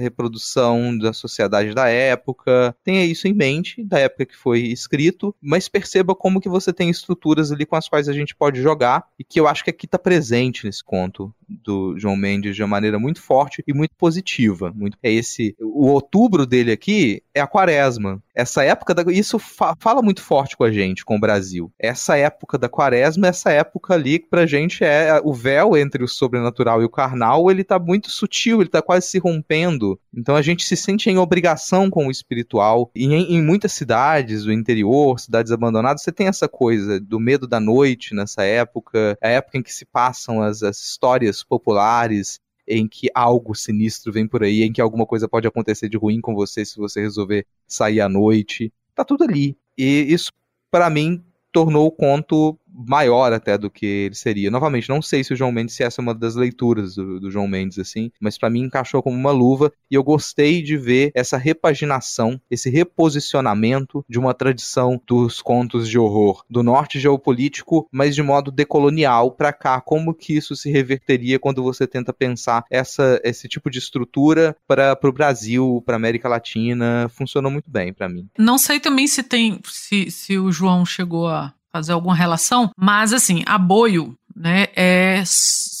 reprodução 0.00 0.96
da 0.96 1.12
sociedade 1.12 1.74
da 1.74 1.88
época. 1.88 2.74
Tenha 2.84 3.04
isso 3.04 3.26
em 3.26 3.32
mente, 3.32 3.82
da 3.84 3.98
época 3.98 4.26
que 4.26 4.36
foi 4.36 4.60
escrito, 4.60 5.34
mas 5.40 5.68
perceba 5.68 6.14
como 6.14 6.40
que 6.40 6.48
você 6.48 6.72
tem 6.72 6.90
estruturas 6.90 7.52
ali 7.52 7.64
com 7.64 7.76
as 7.76 7.88
quais 7.88 8.08
a 8.08 8.12
gente 8.12 8.34
pode 8.34 8.60
jogar 8.60 9.04
e 9.18 9.24
que 9.24 9.38
eu 9.38 9.46
acho 9.46 9.64
que 9.64 9.70
aqui 9.70 9.86
está 9.86 9.98
presente 9.98 10.64
nesse 10.64 10.82
conto 10.82 11.32
do 11.48 11.98
João 11.98 12.16
Mendes 12.16 12.54
de 12.54 12.62
uma 12.62 12.68
maneira 12.68 12.98
muito 12.98 13.22
forte 13.22 13.62
e 13.66 13.72
muito 13.72 13.94
positiva. 13.96 14.72
Muito, 14.74 14.98
é 15.02 15.10
esse 15.10 15.56
o 15.60 15.86
outubro 15.86 16.44
dele 16.46 16.72
aqui 16.72 17.22
é 17.38 17.40
a 17.40 17.46
quaresma. 17.46 18.22
Essa 18.34 18.62
época 18.62 18.94
da, 18.94 19.02
isso 19.10 19.38
fa, 19.38 19.74
fala 19.78 20.02
muito 20.02 20.22
forte 20.22 20.56
com 20.56 20.64
a 20.64 20.70
gente, 20.70 21.04
com 21.04 21.16
o 21.16 21.20
Brasil. 21.20 21.72
Essa 21.78 22.16
época 22.16 22.58
da 22.58 22.68
quaresma, 22.68 23.28
essa 23.28 23.50
época 23.50 23.94
ali 23.94 24.18
que 24.18 24.28
pra 24.28 24.46
gente 24.46 24.84
é 24.84 25.20
o 25.24 25.32
véu 25.32 25.76
entre 25.76 26.04
o 26.04 26.08
sobrenatural 26.08 26.82
e 26.82 26.84
o 26.84 26.90
carnal, 26.90 27.50
ele 27.50 27.64
tá 27.64 27.78
muito 27.78 28.10
sutil, 28.10 28.60
ele 28.60 28.68
tá 28.68 28.82
quase 28.82 29.06
se 29.06 29.18
rompendo. 29.18 29.98
Então 30.14 30.36
a 30.36 30.42
gente 30.42 30.64
se 30.64 30.76
sente 30.76 31.08
em 31.08 31.18
obrigação 31.18 31.90
com 31.90 32.06
o 32.06 32.10
espiritual. 32.10 32.90
E 32.94 33.06
em, 33.06 33.36
em 33.36 33.42
muitas 33.42 33.72
cidades 33.72 34.44
do 34.44 34.52
interior, 34.52 35.18
cidades 35.18 35.52
abandonadas, 35.52 36.02
você 36.02 36.12
tem 36.12 36.26
essa 36.26 36.48
coisa 36.48 37.00
do 37.00 37.18
medo 37.18 37.46
da 37.46 37.60
noite 37.60 38.14
nessa 38.14 38.42
época, 38.42 39.16
a 39.22 39.28
época 39.28 39.58
em 39.58 39.62
que 39.62 39.72
se 39.72 39.84
passam 39.84 40.42
as, 40.42 40.62
as 40.62 40.78
histórias 40.78 41.42
populares 41.42 42.40
em 42.68 42.86
que 42.86 43.08
algo 43.14 43.54
sinistro 43.54 44.12
vem 44.12 44.26
por 44.26 44.42
aí, 44.42 44.62
em 44.62 44.72
que 44.72 44.80
alguma 44.80 45.06
coisa 45.06 45.28
pode 45.28 45.46
acontecer 45.46 45.88
de 45.88 45.96
ruim 45.96 46.20
com 46.20 46.34
você 46.34 46.64
se 46.64 46.76
você 46.76 47.00
resolver 47.00 47.46
sair 47.66 48.00
à 48.00 48.08
noite. 48.08 48.72
Tá 48.94 49.04
tudo 49.04 49.24
ali. 49.24 49.56
E 49.76 50.06
isso, 50.12 50.32
para 50.70 50.90
mim, 50.90 51.22
tornou 51.52 51.86
o 51.86 51.92
conto 51.92 52.58
maior 52.86 53.32
até 53.32 53.56
do 53.56 53.70
que 53.70 53.86
ele 53.86 54.14
seria. 54.14 54.50
Novamente, 54.50 54.88
não 54.88 55.02
sei 55.02 55.24
se 55.24 55.32
o 55.32 55.36
João 55.36 55.52
Mendes 55.52 55.74
se 55.74 55.82
essa 55.82 56.00
é 56.00 56.02
uma 56.02 56.14
das 56.14 56.34
leituras 56.34 56.94
do, 56.94 57.20
do 57.20 57.30
João 57.30 57.48
Mendes 57.48 57.78
assim, 57.78 58.10
mas 58.20 58.38
para 58.38 58.50
mim 58.50 58.62
encaixou 58.62 59.02
como 59.02 59.16
uma 59.16 59.30
luva 59.30 59.72
e 59.90 59.94
eu 59.94 60.02
gostei 60.02 60.62
de 60.62 60.76
ver 60.76 61.10
essa 61.14 61.36
repaginação, 61.36 62.40
esse 62.50 62.70
reposicionamento 62.70 64.04
de 64.08 64.18
uma 64.18 64.34
tradição 64.34 65.00
dos 65.06 65.40
contos 65.40 65.88
de 65.88 65.98
horror 65.98 66.44
do 66.48 66.62
norte 66.62 66.98
geopolítico, 66.98 67.88
mas 67.92 68.14
de 68.14 68.22
modo 68.22 68.50
decolonial 68.50 69.32
para 69.32 69.52
cá, 69.52 69.80
como 69.80 70.14
que 70.14 70.36
isso 70.36 70.54
se 70.56 70.70
reverteria 70.70 71.38
quando 71.38 71.62
você 71.62 71.86
tenta 71.86 72.12
pensar 72.12 72.64
essa 72.70 73.20
esse 73.24 73.48
tipo 73.48 73.70
de 73.70 73.78
estrutura 73.78 74.56
para 74.66 74.98
o 75.04 75.12
Brasil, 75.12 75.82
para 75.84 75.96
América 75.96 76.28
Latina, 76.28 77.10
funcionou 77.10 77.50
muito 77.50 77.70
bem 77.70 77.92
para 77.92 78.08
mim. 78.08 78.28
Não 78.38 78.58
sei 78.58 78.80
também 78.80 79.06
se 79.06 79.22
tem 79.22 79.60
se, 79.64 80.10
se 80.10 80.38
o 80.38 80.50
João 80.50 80.84
chegou 80.84 81.28
a 81.28 81.52
fazer 81.72 81.92
alguma 81.92 82.14
relação, 82.14 82.70
mas 82.76 83.12
assim, 83.12 83.42
aboio, 83.46 84.14
né, 84.34 84.66
é, 84.76 85.22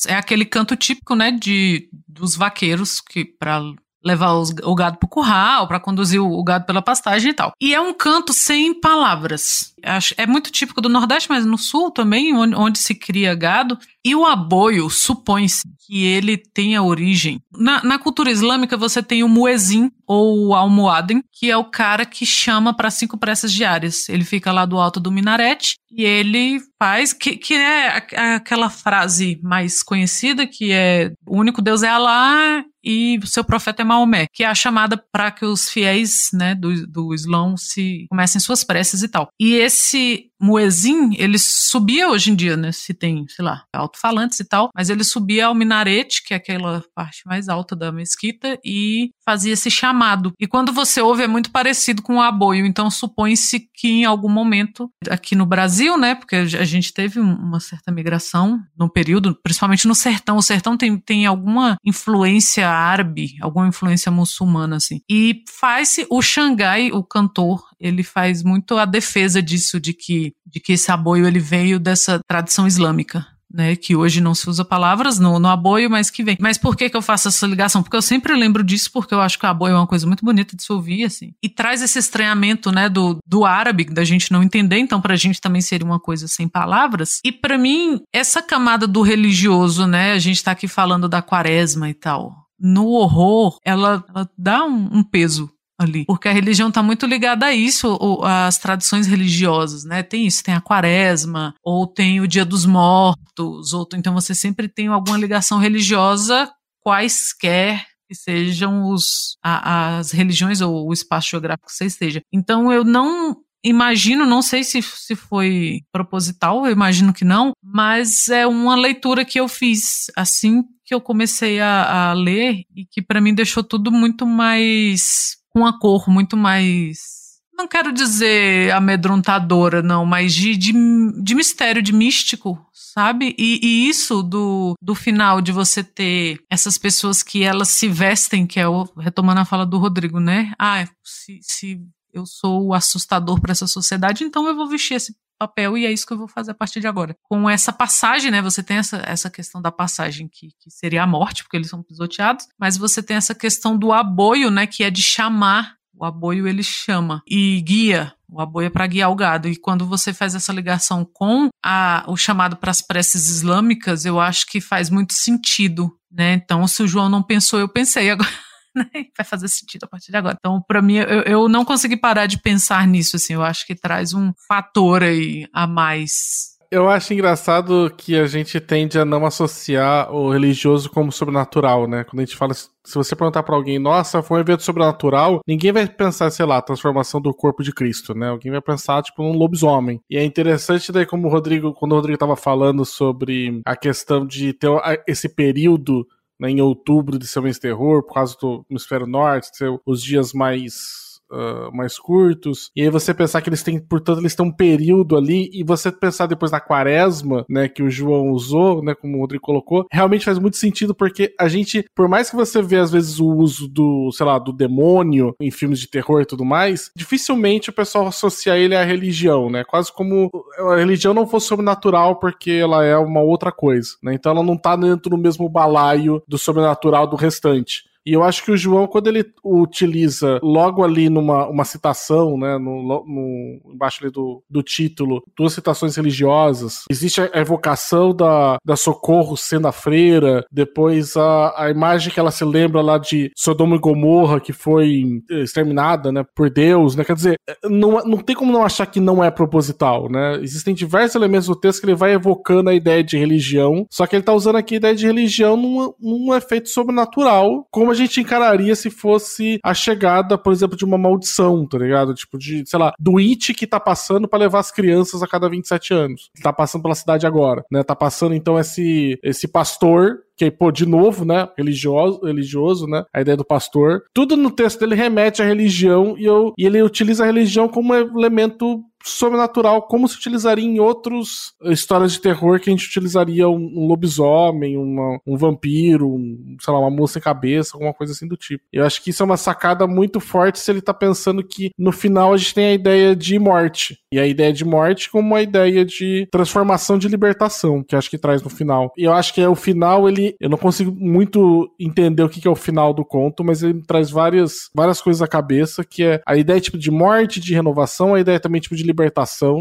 é 0.06 0.14
aquele 0.14 0.44
canto 0.44 0.76
típico, 0.76 1.14
né, 1.14 1.30
de 1.30 1.88
dos 2.06 2.36
vaqueiros 2.36 3.00
que 3.00 3.24
para 3.24 3.62
levar 4.04 4.32
os, 4.34 4.50
o 4.62 4.74
gado 4.74 4.98
para 4.98 5.06
o 5.06 5.10
curral, 5.10 5.68
para 5.68 5.80
conduzir 5.80 6.20
o, 6.20 6.30
o, 6.30 6.44
gado 6.44 6.64
pela 6.64 6.80
pastagem 6.80 7.30
e 7.30 7.34
tal. 7.34 7.52
E 7.60 7.74
é 7.74 7.80
um 7.80 7.92
canto 7.92 8.32
sem 8.32 8.78
palavras. 8.78 9.74
É 10.16 10.26
muito 10.26 10.50
típico 10.50 10.80
do 10.80 10.88
Nordeste, 10.88 11.28
mas 11.28 11.44
no 11.44 11.58
Sul 11.58 11.90
também, 11.90 12.34
onde, 12.34 12.54
onde 12.54 12.78
se 12.78 12.94
cria 12.94 13.34
gado. 13.34 13.78
E 14.04 14.14
o 14.14 14.24
aboio, 14.24 14.88
supõe-se 14.88 15.68
que 15.86 16.04
ele 16.04 16.36
tenha 16.36 16.82
origem. 16.82 17.40
Na, 17.52 17.82
na, 17.82 17.98
cultura 17.98 18.30
islâmica, 18.30 18.76
você 18.76 19.02
tem 19.02 19.22
o 19.22 19.28
muezin, 19.28 19.90
ou 20.06 20.48
o 20.48 21.22
que 21.32 21.50
é 21.50 21.56
o 21.56 21.64
cara 21.64 22.06
que 22.06 22.24
chama 22.24 22.74
para 22.74 22.90
cinco 22.90 23.18
preces 23.18 23.52
diárias. 23.52 24.08
Ele 24.08 24.24
fica 24.24 24.52
lá 24.52 24.64
do 24.64 24.78
alto 24.78 24.98
do 24.98 25.12
minarete 25.12 25.76
e 25.90 26.04
ele 26.04 26.60
faz, 26.78 27.12
que, 27.12 27.36
que 27.36 27.54
é 27.54 28.02
aquela 28.34 28.70
frase 28.70 29.38
mais 29.42 29.82
conhecida, 29.82 30.46
que 30.46 30.72
é 30.72 31.12
o 31.26 31.38
único 31.38 31.60
Deus 31.60 31.82
é 31.82 31.88
Alá 31.88 32.64
e 32.82 33.18
o 33.22 33.26
seu 33.26 33.44
profeta 33.44 33.82
é 33.82 33.84
Maomé, 33.84 34.26
que 34.32 34.44
é 34.44 34.46
a 34.46 34.54
chamada 34.54 34.96
para 35.12 35.30
que 35.30 35.44
os 35.44 35.68
fiéis 35.68 36.30
né, 36.32 36.54
do, 36.54 36.86
do 36.86 37.14
Islão 37.14 37.56
se 37.56 38.06
comecem 38.08 38.40
suas 38.40 38.64
preces 38.64 39.02
e 39.02 39.08
tal. 39.08 39.28
E 39.38 39.54
esse 39.68 40.24
muezin, 40.40 41.14
ele 41.16 41.38
subia 41.38 42.08
hoje 42.08 42.30
em 42.30 42.34
dia, 42.34 42.56
né? 42.56 42.72
Se 42.72 42.94
tem, 42.94 43.26
sei 43.28 43.44
lá, 43.44 43.64
alto-falantes 43.74 44.38
e 44.40 44.44
tal, 44.44 44.70
mas 44.74 44.88
ele 44.88 45.02
subia 45.02 45.46
ao 45.46 45.54
minarete, 45.54 46.22
que 46.22 46.32
é 46.32 46.36
aquela 46.36 46.82
parte 46.94 47.22
mais 47.26 47.48
alta 47.48 47.74
da 47.74 47.90
mesquita, 47.90 48.58
e 48.64 49.10
fazia 49.24 49.52
esse 49.52 49.70
chamado. 49.70 50.32
E 50.38 50.46
quando 50.46 50.72
você 50.72 51.00
ouve, 51.00 51.24
é 51.24 51.28
muito 51.28 51.50
parecido 51.50 52.02
com 52.02 52.16
o 52.16 52.20
aboio. 52.20 52.66
Então, 52.66 52.90
supõe-se 52.90 53.68
que 53.74 53.88
em 53.88 54.04
algum 54.04 54.28
momento, 54.28 54.90
aqui 55.10 55.34
no 55.34 55.44
Brasil, 55.44 55.96
né? 55.96 56.14
Porque 56.14 56.36
a 56.36 56.64
gente 56.64 56.92
teve 56.92 57.20
uma 57.20 57.60
certa 57.60 57.90
migração 57.90 58.60
no 58.78 58.88
período, 58.88 59.36
principalmente 59.42 59.86
no 59.88 59.94
sertão. 59.94 60.36
O 60.36 60.42
sertão 60.42 60.76
tem, 60.76 60.96
tem 60.98 61.26
alguma 61.26 61.76
influência 61.84 62.68
árabe, 62.68 63.34
alguma 63.40 63.68
influência 63.68 64.10
muçulmana, 64.10 64.76
assim. 64.76 65.00
E 65.10 65.42
faz-se 65.48 66.06
o 66.08 66.22
Xangai, 66.22 66.90
o 66.92 67.02
cantor, 67.02 67.62
ele 67.80 68.02
faz 68.02 68.42
muito 68.42 68.76
a 68.76 68.84
defesa 68.84 69.42
disso, 69.42 69.80
de 69.80 69.92
que, 69.92 70.32
de 70.46 70.60
que 70.60 70.72
esse 70.72 70.90
aboio 70.90 71.26
ele 71.26 71.38
veio 71.38 71.78
dessa 71.78 72.20
tradição 72.26 72.66
islâmica. 72.66 73.26
Né, 73.50 73.74
que 73.76 73.96
hoje 73.96 74.20
não 74.20 74.34
se 74.34 74.46
usa 74.46 74.62
palavras 74.62 75.18
no, 75.18 75.38
no 75.38 75.48
aboio, 75.48 75.88
mas 75.88 76.10
que 76.10 76.22
vem. 76.22 76.36
Mas 76.38 76.58
por 76.58 76.76
que, 76.76 76.90
que 76.90 76.94
eu 76.94 77.00
faço 77.00 77.28
essa 77.28 77.46
ligação? 77.46 77.82
Porque 77.82 77.96
eu 77.96 78.02
sempre 78.02 78.36
lembro 78.36 78.62
disso, 78.62 78.90
porque 78.92 79.14
eu 79.14 79.22
acho 79.22 79.38
que 79.38 79.46
o 79.46 79.48
aboio 79.48 79.72
é 79.72 79.78
uma 79.78 79.86
coisa 79.86 80.06
muito 80.06 80.22
bonita 80.22 80.54
de 80.54 80.62
se 80.62 80.70
ouvir, 80.70 81.04
assim. 81.04 81.32
E 81.42 81.48
traz 81.48 81.80
esse 81.80 81.98
estranhamento, 81.98 82.70
né, 82.70 82.90
do, 82.90 83.16
do 83.26 83.46
árabe, 83.46 83.86
da 83.86 84.04
gente 84.04 84.30
não 84.30 84.42
entender, 84.42 84.76
então 84.76 85.00
pra 85.00 85.16
gente 85.16 85.40
também 85.40 85.62
seria 85.62 85.86
uma 85.86 85.98
coisa 85.98 86.28
sem 86.28 86.46
palavras. 86.46 87.20
E 87.24 87.32
para 87.32 87.56
mim, 87.56 88.02
essa 88.12 88.42
camada 88.42 88.86
do 88.86 89.00
religioso, 89.00 89.86
né, 89.86 90.12
a 90.12 90.18
gente 90.18 90.44
tá 90.44 90.50
aqui 90.50 90.68
falando 90.68 91.08
da 91.08 91.22
quaresma 91.22 91.88
e 91.88 91.94
tal. 91.94 92.36
No 92.60 92.88
horror, 92.88 93.56
ela, 93.64 94.04
ela 94.10 94.28
dá 94.36 94.62
um, 94.62 94.98
um 94.98 95.02
peso 95.02 95.50
ali. 95.78 96.04
Porque 96.04 96.28
a 96.28 96.32
religião 96.32 96.68
está 96.68 96.82
muito 96.82 97.06
ligada 97.06 97.46
a 97.46 97.54
isso, 97.54 97.98
as 98.24 98.58
tradições 98.58 99.06
religiosas, 99.06 99.84
né? 99.84 100.02
Tem 100.02 100.26
isso, 100.26 100.42
tem 100.42 100.54
a 100.54 100.60
quaresma, 100.60 101.54
ou 101.62 101.86
tem 101.86 102.20
o 102.20 102.26
dia 102.26 102.44
dos 102.44 102.66
mortos, 102.66 103.72
ou 103.72 103.88
então 103.94 104.12
você 104.12 104.34
sempre 104.34 104.68
tem 104.68 104.88
alguma 104.88 105.16
ligação 105.16 105.58
religiosa, 105.58 106.50
quaisquer 106.80 107.86
que 108.08 108.14
sejam 108.14 108.90
os, 108.90 109.36
a, 109.42 109.98
as 109.98 110.10
religiões 110.10 110.60
ou 110.60 110.88
o 110.88 110.92
espaço 110.92 111.30
geográfico 111.30 111.68
que 111.68 111.74
você 111.74 111.84
esteja. 111.84 112.22
Então 112.32 112.72
eu 112.72 112.82
não 112.82 113.36
imagino, 113.62 114.24
não 114.24 114.40
sei 114.40 114.64
se, 114.64 114.80
se 114.80 115.14
foi 115.14 115.80
proposital, 115.92 116.64
eu 116.64 116.72
imagino 116.72 117.12
que 117.12 117.24
não, 117.24 117.52
mas 117.62 118.28
é 118.28 118.46
uma 118.46 118.74
leitura 118.74 119.24
que 119.24 119.38
eu 119.38 119.48
fiz 119.48 120.06
assim 120.16 120.62
que 120.84 120.94
eu 120.94 121.02
comecei 121.02 121.60
a, 121.60 122.10
a 122.10 122.12
ler 122.14 122.62
e 122.74 122.86
que 122.86 123.02
para 123.02 123.20
mim 123.20 123.34
deixou 123.34 123.62
tudo 123.62 123.92
muito 123.92 124.26
mais 124.26 125.36
com 125.50 125.60
uma 125.60 125.78
cor 125.78 126.08
muito 126.08 126.36
mais 126.36 127.18
não 127.58 127.66
quero 127.66 127.92
dizer 127.92 128.72
amedrontadora, 128.72 129.82
não, 129.82 130.06
mas 130.06 130.32
de, 130.32 130.56
de, 130.56 130.72
de 131.20 131.34
mistério, 131.34 131.82
de 131.82 131.92
místico, 131.92 132.56
sabe? 132.72 133.34
E, 133.36 133.58
e, 133.60 133.88
isso 133.88 134.22
do, 134.22 134.74
do 134.80 134.94
final, 134.94 135.40
de 135.40 135.50
você 135.50 135.82
ter 135.82 136.40
essas 136.48 136.78
pessoas 136.78 137.20
que 137.20 137.42
elas 137.42 137.70
se 137.70 137.88
vestem, 137.88 138.46
que 138.46 138.60
é 138.60 138.68
o, 138.68 138.84
retomando 138.96 139.40
a 139.40 139.44
fala 139.44 139.66
do 139.66 139.76
Rodrigo, 139.76 140.20
né? 140.20 140.52
Ah, 140.56 140.86
se, 141.02 141.40
se 141.42 141.80
eu 142.18 142.26
sou 142.26 142.66
o 142.66 142.74
assustador 142.74 143.40
para 143.40 143.52
essa 143.52 143.66
sociedade, 143.66 144.24
então 144.24 144.46
eu 144.46 144.54
vou 144.54 144.68
vestir 144.68 144.94
esse 144.94 145.16
papel 145.38 145.78
e 145.78 145.86
é 145.86 145.92
isso 145.92 146.06
que 146.06 146.12
eu 146.12 146.18
vou 146.18 146.28
fazer 146.28 146.50
a 146.50 146.54
partir 146.54 146.80
de 146.80 146.86
agora. 146.86 147.16
Com 147.22 147.48
essa 147.48 147.72
passagem, 147.72 148.30
né, 148.30 148.42
você 148.42 148.62
tem 148.62 148.78
essa, 148.78 149.02
essa 149.06 149.30
questão 149.30 149.62
da 149.62 149.70
passagem 149.70 150.28
que, 150.28 150.48
que 150.58 150.70
seria 150.70 151.04
a 151.04 151.06
morte, 151.06 151.44
porque 151.44 151.56
eles 151.56 151.70
são 151.70 151.82
pisoteados, 151.82 152.46
mas 152.58 152.76
você 152.76 153.02
tem 153.02 153.16
essa 153.16 153.34
questão 153.34 153.78
do 153.78 153.92
aboio, 153.92 154.50
né, 154.50 154.66
que 154.66 154.82
é 154.82 154.90
de 154.90 155.02
chamar 155.02 155.78
o 156.00 156.04
aboio 156.04 156.46
ele 156.46 156.62
chama 156.62 157.22
e 157.26 157.60
guia. 157.60 158.12
O 158.30 158.40
aboio 158.40 158.66
é 158.66 158.70
para 158.70 158.86
guiar 158.86 159.10
o 159.10 159.16
gado. 159.16 159.48
E 159.48 159.56
quando 159.56 159.84
você 159.84 160.12
faz 160.12 160.34
essa 160.34 160.52
ligação 160.52 161.04
com 161.04 161.48
a, 161.64 162.04
o 162.06 162.16
chamado 162.16 162.56
para 162.56 162.70
as 162.70 162.80
preces 162.80 163.28
islâmicas, 163.28 164.04
eu 164.04 164.20
acho 164.20 164.46
que 164.46 164.60
faz 164.60 164.90
muito 164.90 165.12
sentido. 165.14 165.90
Né? 166.10 166.34
Então, 166.34 166.66
se 166.68 166.82
o 166.82 166.88
João 166.88 167.08
não 167.08 167.22
pensou, 167.22 167.58
eu 167.58 167.68
pensei 167.68 168.10
agora. 168.10 168.30
né? 168.94 169.06
Vai 169.16 169.24
fazer 169.24 169.48
sentido 169.48 169.84
a 169.84 169.88
partir 169.88 170.10
de 170.10 170.16
agora. 170.16 170.36
Então, 170.38 170.62
para 170.66 170.80
mim, 170.82 170.96
eu, 170.96 171.22
eu 171.22 171.48
não 171.48 171.64
consegui 171.64 171.96
parar 171.96 172.26
de 172.26 172.40
pensar 172.40 172.86
nisso, 172.86 173.16
assim. 173.16 173.34
Eu 173.34 173.42
acho 173.42 173.66
que 173.66 173.74
traz 173.74 174.14
um 174.14 174.32
fator 174.48 175.02
aí 175.02 175.46
a 175.52 175.66
mais 175.66 176.58
eu 176.70 176.88
acho 176.88 177.14
engraçado 177.14 177.90
que 177.96 178.14
a 178.14 178.26
gente 178.26 178.60
tende 178.60 178.98
a 178.98 179.04
não 179.04 179.24
associar 179.24 180.12
o 180.12 180.30
religioso 180.30 180.90
como 180.90 181.10
sobrenatural, 181.10 181.88
né? 181.88 182.04
Quando 182.04 182.20
a 182.20 182.24
gente 182.26 182.36
fala, 182.36 182.52
se 182.52 182.68
você 182.94 183.16
perguntar 183.16 183.42
para 183.42 183.56
alguém, 183.56 183.78
nossa, 183.78 184.22
foi 184.22 184.36
um 184.36 184.40
evento 184.40 184.62
sobrenatural, 184.62 185.40
ninguém 185.46 185.72
vai 185.72 185.88
pensar, 185.88 186.30
sei 186.30 186.44
lá, 186.44 186.58
a 186.58 186.62
transformação 186.62 187.22
do 187.22 187.32
corpo 187.32 187.62
de 187.62 187.72
Cristo, 187.72 188.14
né? 188.14 188.28
Alguém 188.28 188.52
vai 188.52 188.60
pensar, 188.60 189.02
tipo, 189.02 189.22
num 189.22 189.32
lobisomem. 189.32 189.98
E 190.10 190.18
é 190.18 190.24
interessante 190.24 190.92
daí 190.92 191.06
como 191.06 191.26
o 191.26 191.30
Rodrigo, 191.30 191.72
quando 191.72 191.92
o 191.92 191.94
Rodrigo 191.96 192.18
tava 192.18 192.36
falando 192.36 192.84
sobre 192.84 193.62
a 193.64 193.74
questão 193.74 194.26
de 194.26 194.52
ter 194.52 194.68
esse 195.06 195.28
período 195.28 196.06
né, 196.38 196.50
em 196.50 196.60
outubro 196.60 197.18
de 197.18 197.26
ser 197.26 197.40
mês 197.42 197.58
terror, 197.58 198.02
por 198.02 198.14
causa 198.14 198.36
do 198.40 198.64
hemisfério 198.70 199.06
norte, 199.06 199.56
ser 199.56 199.80
os 199.84 200.02
dias 200.02 200.32
mais 200.32 201.07
uh, 201.30 201.74
mais 201.74 201.98
curtos. 201.98 202.70
E 202.74 202.82
aí 202.82 202.90
você 202.90 203.12
pensar 203.14 203.40
que 203.40 203.48
eles 203.48 203.62
têm, 203.62 203.78
portanto, 203.78 204.20
eles 204.20 204.34
têm 204.34 204.46
um 204.46 204.52
período 204.52 205.16
ali, 205.16 205.50
e 205.52 205.62
você 205.62 205.90
pensar 205.90 206.26
depois 206.26 206.50
na 206.50 206.60
quaresma, 206.60 207.44
né, 207.48 207.68
que 207.68 207.82
o 207.82 207.90
João 207.90 208.30
usou, 208.30 208.82
né, 208.82 208.94
como 208.94 209.16
o 209.16 209.20
Rodrigo 209.20 209.42
colocou, 209.42 209.86
realmente 209.90 210.24
faz 210.24 210.38
muito 210.38 210.56
sentido, 210.56 210.94
porque 210.94 211.34
a 211.38 211.48
gente, 211.48 211.84
por 211.94 212.08
mais 212.08 212.30
que 212.30 212.36
você 212.36 212.62
vê 212.62 212.76
às 212.76 212.90
vezes 212.90 213.18
o 213.20 213.26
uso 213.26 213.68
do, 213.68 214.10
sei 214.12 214.26
lá, 214.26 214.38
do 214.38 214.52
demônio 214.52 215.34
em 215.40 215.50
filmes 215.50 215.80
de 215.80 215.88
terror 215.88 216.20
e 216.20 216.26
tudo 216.26 216.44
mais, 216.44 216.90
dificilmente 216.96 217.70
o 217.70 217.72
pessoal 217.72 218.06
associa 218.06 218.56
ele 218.56 218.74
à 218.74 218.84
religião, 218.84 219.50
né? 219.50 219.64
Quase 219.64 219.92
como 219.92 220.30
a 220.58 220.76
religião 220.76 221.14
não 221.14 221.26
fosse 221.26 221.46
sobrenatural 221.46 222.16
porque 222.16 222.50
ela 222.50 222.84
é 222.84 222.96
uma 222.96 223.20
outra 223.20 223.52
coisa, 223.52 223.90
né? 224.02 224.14
Então 224.14 224.32
ela 224.32 224.42
não 224.42 224.56
tá 224.56 224.76
dentro 224.76 225.10
do 225.10 225.18
mesmo 225.18 225.48
balaio 225.48 226.22
do 226.26 226.38
sobrenatural 226.38 227.06
do 227.06 227.16
restante. 227.16 227.87
E 228.06 228.12
eu 228.12 228.22
acho 228.22 228.42
que 228.44 228.50
o 228.50 228.56
João, 228.56 228.86
quando 228.86 229.08
ele 229.08 229.24
utiliza 229.44 230.38
logo 230.42 230.82
ali 230.82 231.08
numa 231.08 231.48
uma 231.48 231.64
citação, 231.64 232.38
né, 232.38 232.56
no, 232.58 232.82
no, 232.82 233.60
embaixo 233.74 234.02
ali 234.02 234.12
do, 234.12 234.42
do 234.48 234.62
título, 234.62 235.22
duas 235.36 235.52
citações 235.52 235.96
religiosas, 235.96 236.84
existe 236.90 237.20
a 237.20 237.30
evocação 237.34 238.14
da, 238.14 238.56
da 238.64 238.76
Socorro 238.76 239.36
sendo 239.36 239.68
a 239.68 239.72
freira, 239.72 240.44
depois 240.50 241.16
a, 241.16 241.64
a 241.64 241.70
imagem 241.70 242.12
que 242.12 242.20
ela 242.20 242.30
se 242.30 242.44
lembra 242.44 242.80
lá 242.80 242.98
de 242.98 243.30
Sodoma 243.36 243.76
e 243.76 243.78
Gomorra, 243.78 244.40
que 244.40 244.52
foi 244.52 245.02
exterminada, 245.30 246.10
né, 246.10 246.24
por 246.34 246.50
Deus, 246.50 246.96
né, 246.96 247.04
quer 247.04 247.14
dizer, 247.14 247.36
não, 247.64 247.98
não 248.04 248.18
tem 248.18 248.34
como 248.34 248.52
não 248.52 248.64
achar 248.64 248.86
que 248.86 249.00
não 249.00 249.22
é 249.22 249.30
proposital, 249.30 250.08
né, 250.10 250.38
existem 250.42 250.74
diversos 250.74 251.14
elementos 251.14 251.46
do 251.46 251.56
texto 251.56 251.80
que 251.80 251.86
ele 251.86 251.94
vai 251.94 252.12
evocando 252.12 252.70
a 252.70 252.74
ideia 252.74 253.02
de 253.02 253.18
religião, 253.18 253.86
só 253.90 254.06
que 254.06 254.16
ele 254.16 254.22
tá 254.22 254.32
usando 254.32 254.56
aqui 254.56 254.74
a 254.74 254.78
ideia 254.78 254.94
de 254.94 255.06
religião 255.06 255.56
num, 255.56 255.92
num 256.00 256.34
efeito 256.34 256.68
sobrenatural, 256.68 257.66
como 257.70 257.87
a 257.90 257.94
gente 257.94 258.20
encararia 258.20 258.74
se 258.74 258.90
fosse 258.90 259.58
a 259.62 259.74
chegada, 259.74 260.38
por 260.38 260.52
exemplo, 260.52 260.76
de 260.76 260.84
uma 260.84 260.98
maldição, 260.98 261.66
tá 261.66 261.78
ligado? 261.78 262.14
Tipo, 262.14 262.38
de, 262.38 262.64
sei 262.66 262.78
lá, 262.78 262.92
do 262.98 263.18
It 263.18 263.54
que 263.54 263.66
tá 263.66 263.80
passando 263.80 264.28
para 264.28 264.40
levar 264.40 264.60
as 264.60 264.70
crianças 264.70 265.22
a 265.22 265.26
cada 265.26 265.48
27 265.48 265.94
anos. 265.94 266.30
Tá 266.42 266.52
passando 266.52 266.82
pela 266.82 266.94
cidade 266.94 267.26
agora, 267.26 267.64
né? 267.70 267.82
Tá 267.82 267.94
passando 267.94 268.34
então 268.34 268.58
esse, 268.58 269.18
esse 269.22 269.48
pastor 269.48 270.20
que, 270.38 270.50
pô, 270.52 270.70
de 270.70 270.86
novo, 270.86 271.24
né, 271.24 271.48
religioso, 271.58 272.20
religioso, 272.24 272.86
né, 272.86 273.04
a 273.12 273.20
ideia 273.20 273.36
do 273.36 273.44
pastor. 273.44 274.04
Tudo 274.14 274.36
no 274.36 274.52
texto 274.52 274.78
dele 274.78 274.94
remete 274.94 275.42
à 275.42 275.44
religião 275.44 276.14
e, 276.16 276.24
eu, 276.24 276.52
e 276.56 276.64
ele 276.64 276.80
utiliza 276.80 277.24
a 277.24 277.26
religião 277.26 277.68
como 277.68 277.92
elemento 277.92 278.84
sobrenatural, 279.10 279.82
como 279.82 280.08
se 280.08 280.16
utilizaria 280.16 280.64
em 280.64 280.80
outras 280.80 281.52
histórias 281.64 282.12
de 282.12 282.20
terror 282.20 282.60
que 282.60 282.70
a 282.70 282.72
gente 282.72 282.86
utilizaria 282.86 283.48
um, 283.48 283.72
um 283.76 283.86
lobisomem, 283.86 284.76
uma, 284.76 285.20
um 285.26 285.36
vampiro, 285.36 286.08
um, 286.08 286.56
sei 286.60 286.72
lá, 286.72 286.80
uma 286.80 286.90
moça 286.90 287.14
sem 287.14 287.22
cabeça, 287.22 287.72
alguma 287.74 287.92
coisa 287.92 288.12
assim 288.12 288.26
do 288.26 288.36
tipo. 288.36 288.64
Eu 288.72 288.86
acho 288.86 289.02
que 289.02 289.10
isso 289.10 289.22
é 289.22 289.26
uma 289.26 289.36
sacada 289.36 289.86
muito 289.86 290.20
forte 290.20 290.58
se 290.58 290.70
ele 290.70 290.80
tá 290.80 290.94
pensando 290.94 291.42
que 291.42 291.70
no 291.76 291.92
final 291.92 292.32
a 292.32 292.36
gente 292.36 292.54
tem 292.54 292.66
a 292.66 292.74
ideia 292.74 293.14
de 293.14 293.38
morte. 293.38 293.98
E 294.12 294.18
a 294.18 294.26
ideia 294.26 294.52
de 294.52 294.64
morte 294.64 295.10
como 295.10 295.28
uma 295.28 295.42
ideia 295.42 295.84
de 295.84 296.26
transformação 296.30 296.98
de 296.98 297.08
libertação, 297.08 297.82
que 297.82 297.96
acho 297.96 298.08
que 298.08 298.18
traz 298.18 298.42
no 298.42 298.48
final. 298.48 298.92
E 298.96 299.04
eu 299.04 299.12
acho 299.12 299.34
que 299.34 299.40
é 299.40 299.48
o 299.48 299.54
final, 299.54 300.08
ele. 300.08 300.34
Eu 300.40 300.48
não 300.48 300.56
consigo 300.56 300.92
muito 300.92 301.70
entender 301.78 302.22
o 302.22 302.28
que 302.28 302.46
é 302.46 302.50
o 302.50 302.56
final 302.56 302.94
do 302.94 303.04
conto, 303.04 303.44
mas 303.44 303.62
ele 303.62 303.82
traz 303.86 304.10
várias, 304.10 304.70
várias 304.74 305.00
coisas 305.00 305.20
à 305.20 305.26
cabeça, 305.26 305.84
que 305.84 306.04
é 306.04 306.22
a 306.26 306.36
ideia 306.36 306.60
tipo 306.60 306.78
de 306.78 306.90
morte, 306.90 307.40
de 307.40 307.54
renovação, 307.54 308.14
a 308.14 308.20
ideia 308.20 308.40
também 308.40 308.60
tipo 308.60 308.76
de 308.76 308.82
libertação, 308.82 308.97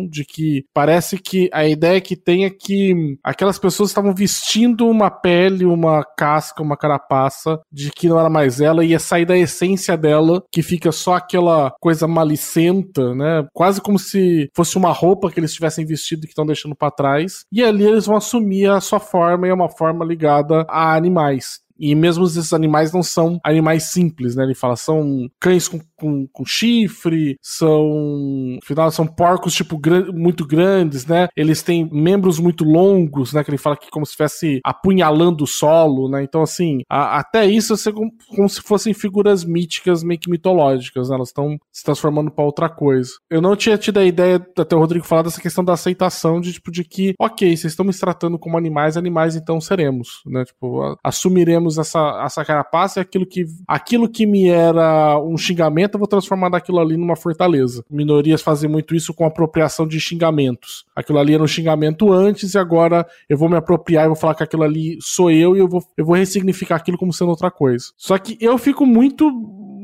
de 0.10 0.26
que 0.26 0.66
parece 0.74 1.18
que 1.18 1.50
a 1.54 1.68
ideia 1.68 2.02
que 2.02 2.16
tem 2.16 2.46
é 2.46 2.50
que 2.50 3.18
aquelas 3.24 3.60
pessoas 3.60 3.90
estavam 3.90 4.14
vestindo 4.14 4.88
uma 4.88 5.10
pele, 5.10 5.66
uma 5.66 6.04
casca, 6.04 6.64
uma 6.64 6.78
carapaça, 6.78 7.60
de 7.72 7.92
que 7.92 8.08
não 8.08 8.20
era 8.20 8.30
mais 8.30 8.60
ela, 8.60 8.84
ia 8.84 9.00
sair 9.00 9.26
da 9.26 9.38
essência 9.38 9.98
dela, 9.98 10.44
que 10.52 10.62
fica 10.62 10.92
só 10.92 11.16
aquela 11.16 11.72
coisa 11.80 12.08
malicenta, 12.08 13.14
né? 13.14 13.48
Quase 13.54 13.82
como 13.82 14.00
se 14.00 14.50
fosse 14.56 14.78
uma 14.78 14.92
roupa 14.92 15.32
que 15.32 15.40
eles 15.40 15.54
tivessem 15.54 15.86
vestido 15.86 16.22
que 16.22 16.30
estão 16.30 16.46
deixando 16.46 16.76
para 16.76 16.92
trás. 16.92 17.46
E 17.52 17.64
ali 17.64 17.86
eles 17.86 18.06
vão 18.06 18.18
assumir 18.18 18.70
a 18.70 18.82
sua 18.82 19.00
forma 19.00 19.48
e 19.48 19.50
é 19.50 19.54
uma 19.54 19.70
forma 19.70 20.04
ligada 20.06 20.66
a 20.70 20.96
animais. 20.96 21.67
E 21.80 21.96
mesmo 21.96 22.26
esses 22.26 22.54
animais 22.54 22.92
não 22.92 23.04
são 23.04 23.40
animais 23.44 23.84
simples, 23.92 24.36
né? 24.36 24.44
Ele 24.44 24.56
fala, 24.56 24.76
são 24.76 25.30
cães 25.40 25.68
com, 25.68 25.80
com, 25.96 26.28
com 26.28 26.46
chifre, 26.46 27.38
são. 27.42 28.58
Afinal, 28.64 28.92
são 28.92 29.06
porcos, 29.06 29.54
tipo, 29.54 29.80
muito 30.14 30.46
grandes, 30.46 31.06
né? 31.06 31.28
Eles 31.36 31.62
têm 31.62 31.90
membros 31.92 32.40
muito 32.40 32.64
longos, 32.64 33.34
né? 33.34 33.44
Que 33.44 33.50
ele 33.50 33.58
fala 33.58 33.78
que 33.78 33.90
como 33.90 34.06
se 34.06 34.12
estivesse 34.12 34.60
apunhalando 34.64 35.44
o 35.44 35.48
solo, 35.48 36.10
né? 36.10 36.24
Então, 36.24 36.42
assim, 36.42 36.82
a, 36.90 37.20
até 37.20 37.46
isso 37.46 37.74
é 37.74 37.92
como, 37.92 38.12
como, 38.36 38.50
se 38.50 38.62
fossem 38.62 38.94
figuras 38.94 39.44
míticas, 39.44 40.04
meio 40.04 40.20
que 40.20 40.30
mitológicas, 40.30 41.10
né? 41.10 41.16
Elas 41.16 41.30
estão 41.30 41.58
se 41.72 41.84
transformando 41.84 42.32
para 42.32 42.46
outra 42.46 42.70
coisa. 42.70 43.12
Eu 43.30 43.42
não 43.42 43.56
tinha 43.56 43.78
tido 43.78 43.98
a 44.00 44.06
ideia, 44.06 44.36
até 44.58 44.76
o 44.76 44.80
Rodrigo 44.80 45.06
falar 45.06 45.24
dessa 45.24 45.42
questão 45.42 45.64
da 45.64 45.74
aceitação, 45.74 46.40
de 46.40 46.54
tipo, 46.54 46.72
de 46.72 46.84
que, 46.84 47.14
ok, 47.20 47.56
vocês 47.56 47.74
estão 47.74 47.86
me 47.86 47.94
tratando 47.94 48.40
como 48.40 48.58
animais, 48.58 48.98
animais 48.98 49.36
então 49.36 49.60
seremos, 49.60 50.22
né? 50.26 50.46
Tipo, 50.46 50.96
assumiremos 51.04 51.67
essa, 51.76 52.22
essa 52.24 52.46
carapaça 52.46 53.00
e 53.00 53.02
aquilo 53.02 53.26
que, 53.26 53.46
aquilo 53.68 54.08
que 54.08 54.28
me 54.28 54.48
era 54.48 55.20
um 55.20 55.38
xingamento, 55.38 55.96
eu 55.96 56.00
vou 56.00 56.08
transformar 56.08 56.50
daquilo 56.50 56.80
ali 56.80 56.96
numa 56.96 57.16
fortaleza. 57.16 57.84
Minorias 57.90 58.44
fazem 58.44 58.70
muito 58.70 58.94
isso 58.94 59.14
com 59.14 59.26
apropriação 59.26 59.88
de 59.88 60.00
xingamentos. 60.00 60.86
Aquilo 60.96 61.18
ali 61.18 61.34
era 61.34 61.44
um 61.44 61.48
xingamento 61.48 62.14
antes 62.14 62.54
e 62.54 62.58
agora 62.58 63.08
eu 63.28 63.38
vou 63.38 63.50
me 63.50 63.58
apropriar 63.58 64.06
e 64.06 64.08
vou 64.08 64.16
falar 64.16 64.36
que 64.36 64.44
aquilo 64.44 64.64
ali 64.64 64.98
sou 65.02 65.32
eu 65.32 65.56
e 65.56 65.60
eu 65.60 65.68
vou, 65.68 65.84
eu 65.98 66.06
vou 66.06 66.16
ressignificar 66.16 66.76
aquilo 66.76 66.98
como 66.98 67.12
sendo 67.12 67.30
outra 67.30 67.50
coisa. 67.50 67.86
Só 67.98 68.18
que 68.18 68.38
eu 68.40 68.58
fico 68.58 68.86
muito 68.86 69.32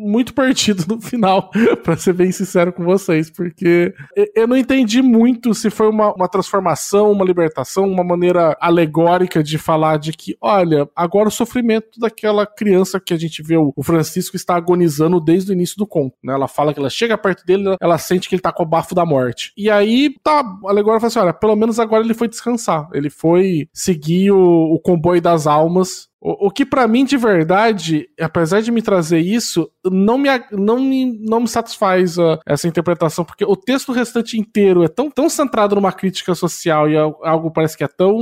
muito 0.04 0.34
partido 0.34 0.86
no 0.88 1.01
final, 1.01 1.49
para 1.84 1.97
ser 1.97 2.14
bem 2.14 2.32
sincero 2.32 2.74
com 2.74 2.84
vocês, 2.84 3.30
porque 3.30 3.93
eu 4.36 4.47
não 4.47 4.58
entendi 4.58 5.01
muito 5.01 5.54
se 5.54 5.70
foi 5.70 5.88
uma, 5.88 6.14
uma 6.14 6.28
transformação, 6.28 7.12
uma 7.12 7.26
libertação, 7.26 7.86
uma 7.86 8.04
maneira 8.04 8.58
alegórica 8.60 9.43
de 9.43 9.58
falar 9.58 9.97
de 9.97 10.12
que, 10.12 10.36
olha, 10.41 10.88
agora 10.95 11.30
o 11.30 11.32
sofrimento 11.32 11.99
daquela 11.99 12.45
criança 12.45 12.99
que 12.99 13.14
a 13.14 13.18
gente 13.18 13.41
vê 13.41 13.58
o 13.58 13.84
Francisco 13.84 14.36
está 14.36 14.56
agonizando 14.56 15.20
desde 15.20 15.51
o 15.51 15.54
início 15.54 15.78
do 15.78 15.88
conto, 15.88 16.16
né? 16.24 16.34
Ela 16.34 16.47
fala 16.47 16.74
que 16.74 16.80
ela 16.80 16.89
chega 16.89 17.18
perto 17.18 17.45
dele, 17.45 17.76
ela 17.80 17.97
sente 17.97 18.28
que 18.28 18.36
ele 18.36 18.41
tá 18.41 18.51
com 18.51 18.64
o 18.64 18.68
bafo 18.68 18.95
da 18.95 19.06
morte. 19.06 19.54
E 19.58 19.70
aí, 19.70 20.14
tá, 20.24 20.43
alegórica 20.66 21.01
fala 21.01 21.08
assim, 21.08 21.20
olha, 21.20 21.34
pelo 21.34 21.56
menos 21.56 21.80
agora 21.80 22.04
ele 22.04 22.14
foi 22.14 22.28
descansar, 22.28 22.88
ele 22.93 23.10
foi 23.10 23.68
seguir 23.74 24.32
o, 24.32 24.74
o 24.74 24.80
comboio 24.80 25.22
das 25.22 25.47
almas 25.47 26.12
o, 26.24 26.47
o 26.47 26.51
que 26.51 26.65
para 26.65 26.88
mim 26.88 27.03
de 27.03 27.17
verdade, 27.17 28.07
apesar 28.19 28.61
de 28.61 28.71
me 28.71 28.82
trazer 28.82 29.19
isso, 29.19 29.69
não 29.84 30.17
me, 30.17 30.30
não 30.51 30.80
me, 30.80 31.19
não 31.19 31.41
me 31.41 31.47
satisfaz 31.47 32.17
uh, 32.17 32.39
essa 32.45 32.67
interpretação, 32.67 33.26
porque 33.26 33.43
o 33.43 33.57
texto 33.57 33.91
restante 33.91 34.39
inteiro 34.39 34.84
é 34.84 34.88
tão, 34.88 35.11
tão 35.11 35.30
centrado 35.30 35.76
numa 35.76 35.91
crítica 35.91 36.34
social 36.34 36.89
e 36.89 36.95
algo 36.97 37.51
parece 37.51 37.78
que 37.78 37.84
é 37.84 37.88
tão. 37.88 38.17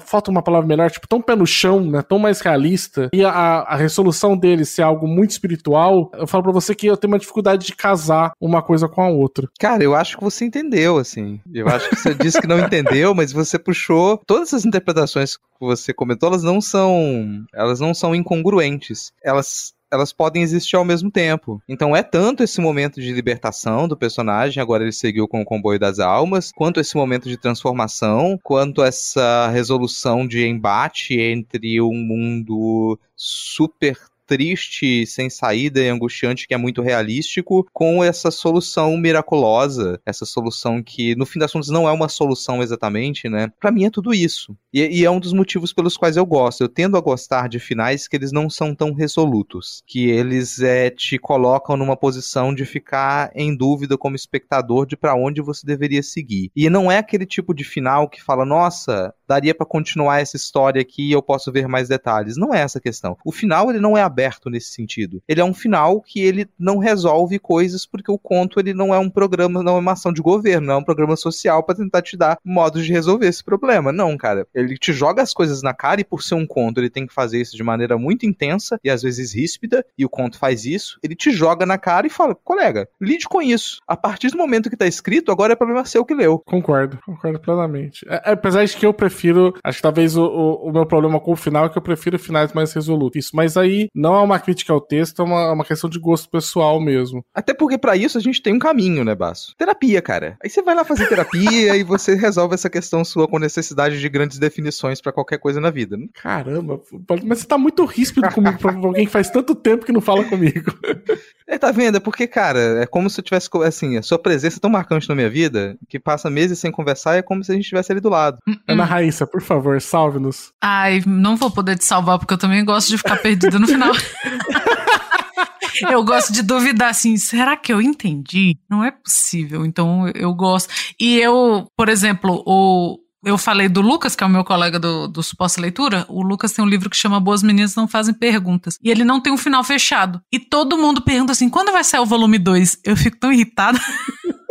Falta 0.00 0.30
uma 0.30 0.42
palavra 0.42 0.68
melhor, 0.68 0.90
tipo, 0.90 1.08
tão 1.08 1.20
pé 1.20 1.34
no 1.34 1.46
chão, 1.46 1.80
né? 1.80 2.02
Tão 2.02 2.18
mais 2.18 2.40
realista. 2.40 3.10
E 3.12 3.24
a, 3.24 3.30
a 3.30 3.76
resolução 3.76 4.36
dele 4.36 4.64
ser 4.64 4.82
algo 4.82 5.08
muito 5.08 5.30
espiritual, 5.30 6.10
eu 6.14 6.26
falo 6.26 6.44
pra 6.44 6.52
você 6.52 6.74
que 6.74 6.86
eu 6.86 6.96
tenho 6.96 7.12
uma 7.12 7.18
dificuldade 7.18 7.66
de 7.66 7.74
casar 7.74 8.32
uma 8.40 8.62
coisa 8.62 8.88
com 8.88 9.02
a 9.02 9.08
outra. 9.08 9.48
Cara, 9.58 9.82
eu 9.82 9.94
acho 9.94 10.16
que 10.16 10.22
você 10.22 10.44
entendeu, 10.44 10.98
assim. 10.98 11.40
Eu 11.52 11.66
acho 11.66 11.88
que 11.88 11.96
você 11.96 12.14
disse 12.14 12.40
que 12.40 12.46
não 12.46 12.60
entendeu, 12.60 13.14
mas 13.14 13.32
você 13.32 13.58
puxou 13.58 14.20
todas 14.24 14.48
essas 14.48 14.64
interpretações 14.64 15.36
que 15.36 15.42
você 15.58 15.92
comentou, 15.92 16.28
elas 16.28 16.42
não 16.42 16.60
são 16.60 17.23
elas 17.52 17.80
não 17.80 17.94
são 17.94 18.14
incongruentes. 18.14 19.12
Elas 19.22 19.74
elas 19.94 20.12
podem 20.12 20.42
existir 20.42 20.74
ao 20.74 20.84
mesmo 20.84 21.08
tempo. 21.08 21.62
Então 21.68 21.94
é 21.94 22.02
tanto 22.02 22.42
esse 22.42 22.60
momento 22.60 23.00
de 23.00 23.12
libertação 23.12 23.86
do 23.86 23.96
personagem, 23.96 24.60
agora 24.60 24.82
ele 24.82 24.90
seguiu 24.90 25.28
com 25.28 25.40
o 25.40 25.44
comboio 25.44 25.78
das 25.78 26.00
almas, 26.00 26.50
quanto 26.52 26.80
esse 26.80 26.96
momento 26.96 27.28
de 27.28 27.36
transformação, 27.36 28.36
quanto 28.42 28.82
essa 28.82 29.48
resolução 29.50 30.26
de 30.26 30.44
embate 30.44 31.20
entre 31.20 31.80
um 31.80 31.94
mundo 31.94 32.98
super 33.14 33.96
triste, 34.26 35.06
sem 35.06 35.28
saída 35.30 35.80
e 35.80 35.88
angustiante 35.88 36.46
que 36.46 36.54
é 36.54 36.56
muito 36.56 36.82
realístico, 36.82 37.66
com 37.72 38.02
essa 38.02 38.30
solução 38.30 38.96
miraculosa, 38.96 40.00
essa 40.04 40.24
solução 40.24 40.82
que 40.82 41.14
no 41.16 41.26
fim 41.26 41.38
das 41.38 41.52
contas 41.52 41.68
não 41.68 41.88
é 41.88 41.92
uma 41.92 42.08
solução 42.08 42.62
exatamente, 42.62 43.28
né? 43.28 43.50
Para 43.60 43.70
mim 43.72 43.84
é 43.84 43.90
tudo 43.90 44.12
isso. 44.14 44.56
E, 44.72 45.00
e, 45.00 45.04
é 45.04 45.10
um 45.10 45.20
dos 45.20 45.32
motivos 45.32 45.72
pelos 45.72 45.96
quais 45.96 46.16
eu 46.16 46.26
gosto. 46.26 46.62
Eu 46.62 46.68
tendo 46.68 46.96
a 46.96 47.00
gostar 47.00 47.48
de 47.48 47.58
finais 47.58 48.08
que 48.08 48.16
eles 48.16 48.32
não 48.32 48.50
são 48.50 48.74
tão 48.74 48.92
resolutos, 48.92 49.82
que 49.86 50.10
eles 50.10 50.60
é, 50.60 50.90
te 50.90 51.18
colocam 51.18 51.76
numa 51.76 51.96
posição 51.96 52.54
de 52.54 52.64
ficar 52.64 53.30
em 53.34 53.56
dúvida 53.56 53.96
como 53.96 54.16
espectador 54.16 54.86
de 54.86 54.96
para 54.96 55.14
onde 55.14 55.40
você 55.40 55.66
deveria 55.66 56.02
seguir. 56.02 56.50
E 56.56 56.68
não 56.68 56.90
é 56.90 56.98
aquele 56.98 57.26
tipo 57.26 57.54
de 57.54 57.64
final 57.64 58.08
que 58.08 58.22
fala, 58.22 58.44
nossa, 58.44 59.14
daria 59.26 59.54
para 59.54 59.66
continuar 59.66 60.20
essa 60.20 60.36
história 60.36 60.80
aqui 60.80 61.08
e 61.08 61.12
eu 61.12 61.22
posso 61.22 61.50
ver 61.52 61.66
mais 61.68 61.88
detalhes. 61.88 62.36
Não 62.36 62.54
é 62.54 62.60
essa 62.60 62.78
a 62.78 62.80
questão. 62.80 63.16
O 63.24 63.32
final 63.32 63.70
ele 63.70 63.80
não 63.80 63.96
é 63.96 64.02
aberto 64.02 64.50
nesse 64.50 64.72
sentido. 64.72 65.22
Ele 65.28 65.40
é 65.40 65.44
um 65.44 65.54
final 65.54 66.00
que 66.00 66.20
ele 66.20 66.48
não 66.58 66.78
resolve 66.78 67.38
coisas 67.38 67.86
porque 67.86 68.10
o 68.10 68.18
conto 68.18 68.60
ele 68.60 68.74
não 68.74 68.94
é 68.94 68.98
um 68.98 69.10
programa, 69.10 69.62
não 69.62 69.76
é 69.76 69.80
uma 69.80 69.92
ação 69.92 70.12
de 70.12 70.22
governo, 70.22 70.66
não 70.66 70.74
é 70.74 70.78
um 70.78 70.84
programa 70.84 71.16
social 71.16 71.62
para 71.62 71.76
tentar 71.76 72.02
te 72.02 72.16
dar 72.16 72.38
modos 72.44 72.84
de 72.84 72.92
resolver 72.92 73.26
esse 73.26 73.42
problema. 73.42 73.92
Não, 73.92 74.16
cara. 74.16 74.46
Ele 74.54 74.76
te 74.76 74.92
joga 74.92 75.22
as 75.22 75.32
coisas 75.32 75.62
na 75.62 75.74
cara 75.74 76.00
e 76.00 76.04
por 76.04 76.22
ser 76.22 76.34
um 76.34 76.46
conto 76.46 76.80
ele 76.80 76.90
tem 76.90 77.06
que 77.06 77.14
fazer 77.14 77.40
isso 77.40 77.56
de 77.56 77.62
maneira 77.62 77.98
muito 77.98 78.26
intensa 78.26 78.78
e 78.82 78.90
às 78.90 79.02
vezes 79.02 79.34
ríspida 79.34 79.84
e 79.96 80.04
o 80.04 80.08
conto 80.08 80.38
faz 80.38 80.64
isso. 80.64 80.98
Ele 81.02 81.14
te 81.14 81.30
joga 81.30 81.66
na 81.66 81.78
cara 81.78 82.06
e 82.06 82.10
fala, 82.10 82.34
colega, 82.34 82.88
lide 83.00 83.26
com 83.28 83.40
isso. 83.40 83.80
A 83.86 83.96
partir 83.96 84.28
do 84.28 84.38
momento 84.38 84.70
que 84.70 84.76
tá 84.76 84.86
escrito, 84.86 85.32
agora 85.32 85.52
é 85.52 85.56
problema 85.56 85.84
seu 85.84 86.04
que 86.04 86.14
leu. 86.14 86.38
Concordo, 86.38 86.98
concordo 87.04 87.40
plenamente. 87.40 88.04
É, 88.08 88.32
apesar 88.32 88.64
de 88.64 88.76
que 88.76 88.86
eu 88.86 88.92
prefiro, 88.92 89.13
acho 89.62 89.78
que 89.78 89.82
talvez 89.82 90.16
o, 90.16 90.24
o, 90.24 90.68
o, 90.68 90.72
meu 90.72 90.86
problema 90.86 91.20
com 91.20 91.32
o 91.32 91.36
final 91.36 91.66
é 91.66 91.68
que 91.68 91.78
eu 91.78 91.82
prefiro 91.82 92.18
finais 92.18 92.52
mais 92.52 92.72
resolutos. 92.72 93.26
Isso, 93.26 93.36
mas 93.36 93.56
aí 93.56 93.88
não 93.94 94.14
é 94.14 94.20
uma 94.20 94.38
crítica 94.38 94.72
ao 94.72 94.80
texto, 94.80 95.22
é 95.22 95.24
uma, 95.24 95.40
é 95.42 95.52
uma 95.52 95.64
questão 95.64 95.88
de 95.88 95.98
gosto 95.98 96.28
pessoal 96.28 96.80
mesmo. 96.80 97.24
Até 97.34 97.54
porque 97.54 97.78
para 97.78 97.96
isso 97.96 98.18
a 98.18 98.20
gente 98.20 98.42
tem 98.42 98.54
um 98.54 98.58
caminho, 98.58 99.04
né, 99.04 99.14
Basso? 99.14 99.54
Terapia, 99.56 100.02
cara. 100.02 100.36
Aí 100.42 100.50
você 100.50 100.62
vai 100.62 100.74
lá 100.74 100.84
fazer 100.84 101.08
terapia 101.08 101.76
e 101.76 101.82
você 101.82 102.14
resolve 102.14 102.54
essa 102.54 102.70
questão 102.70 103.04
sua 103.04 103.28
com 103.28 103.38
necessidade 103.38 104.00
de 104.00 104.08
grandes 104.08 104.38
definições 104.38 105.00
para 105.00 105.12
qualquer 105.12 105.38
coisa 105.38 105.60
na 105.60 105.70
vida. 105.70 105.96
Né? 105.96 106.06
Caramba, 106.14 106.80
mas 107.24 107.40
você 107.40 107.46
tá 107.46 107.58
muito 107.58 107.84
ríspido 107.84 108.28
comigo 108.30 108.58
pra 108.58 108.74
alguém 108.74 109.06
que 109.06 109.12
faz 109.12 109.30
tanto 109.30 109.54
tempo 109.54 109.86
que 109.86 109.92
não 109.92 110.00
fala 110.00 110.24
comigo. 110.24 110.72
É, 111.46 111.58
tá 111.58 111.70
vendo? 111.70 111.98
É 111.98 112.00
porque, 112.00 112.26
cara, 112.26 112.82
é 112.82 112.86
como 112.86 113.10
se 113.10 113.20
eu 113.20 113.24
tivesse, 113.24 113.50
assim, 113.64 113.98
a 113.98 114.02
sua 114.02 114.18
presença 114.18 114.58
é 114.58 114.60
tão 114.60 114.70
marcante 114.70 115.08
na 115.08 115.14
minha 115.14 115.28
vida 115.28 115.76
que 115.88 116.00
passa 116.00 116.30
meses 116.30 116.58
sem 116.58 116.72
conversar 116.72 117.16
e 117.16 117.18
é 117.18 117.22
como 117.22 117.44
se 117.44 117.52
a 117.52 117.54
gente 117.54 117.64
estivesse 117.64 117.92
ali 117.92 118.00
do 118.00 118.08
lado. 118.08 118.38
Hum, 118.48 118.52
hum. 118.52 118.74
Raíssa, 119.04 119.26
por 119.26 119.42
favor, 119.42 119.80
salve-nos. 119.80 120.50
Ai, 120.62 121.02
não 121.06 121.36
vou 121.36 121.50
poder 121.50 121.76
te 121.76 121.84
salvar 121.84 122.18
porque 122.18 122.32
eu 122.32 122.38
também 122.38 122.64
gosto 122.64 122.88
de 122.88 122.96
ficar 122.96 123.16
perdida 123.16 123.58
no 123.58 123.66
final. 123.66 123.92
eu 125.90 126.02
gosto 126.02 126.32
de 126.32 126.42
duvidar 126.42 126.88
assim, 126.88 127.18
será 127.18 127.54
que 127.54 127.72
eu 127.72 127.82
entendi? 127.82 128.56
Não 128.68 128.82
é 128.82 128.90
possível. 128.90 129.66
Então 129.66 130.08
eu 130.14 130.32
gosto. 130.34 130.72
E 130.98 131.18
eu, 131.20 131.66
por 131.76 131.90
exemplo, 131.90 132.42
o 132.46 132.98
eu 133.24 133.38
falei 133.38 133.68
do 133.70 133.80
Lucas, 133.80 134.14
que 134.14 134.22
é 134.22 134.26
o 134.26 134.30
meu 134.30 134.44
colega 134.44 134.78
do, 134.78 135.08
do 135.08 135.22
Suposta 135.22 135.60
Leitura. 135.60 136.04
O 136.08 136.22
Lucas 136.22 136.52
tem 136.52 136.62
um 136.62 136.68
livro 136.68 136.90
que 136.90 136.96
chama 136.96 137.18
Boas 137.18 137.42
Meninas 137.42 137.74
Não 137.74 137.88
Fazem 137.88 138.12
Perguntas. 138.12 138.76
E 138.82 138.90
ele 138.90 139.02
não 139.02 139.18
tem 139.18 139.32
um 139.32 139.38
final 139.38 139.64
fechado. 139.64 140.20
E 140.30 140.38
todo 140.38 140.76
mundo 140.76 141.02
pergunta 141.02 141.32
assim: 141.32 141.48
quando 141.48 141.72
vai 141.72 141.82
sair 141.82 142.00
o 142.00 142.06
volume 142.06 142.38
2? 142.38 142.80
Eu 142.84 142.96
fico 142.96 143.18
tão 143.18 143.32
irritada. 143.32 143.78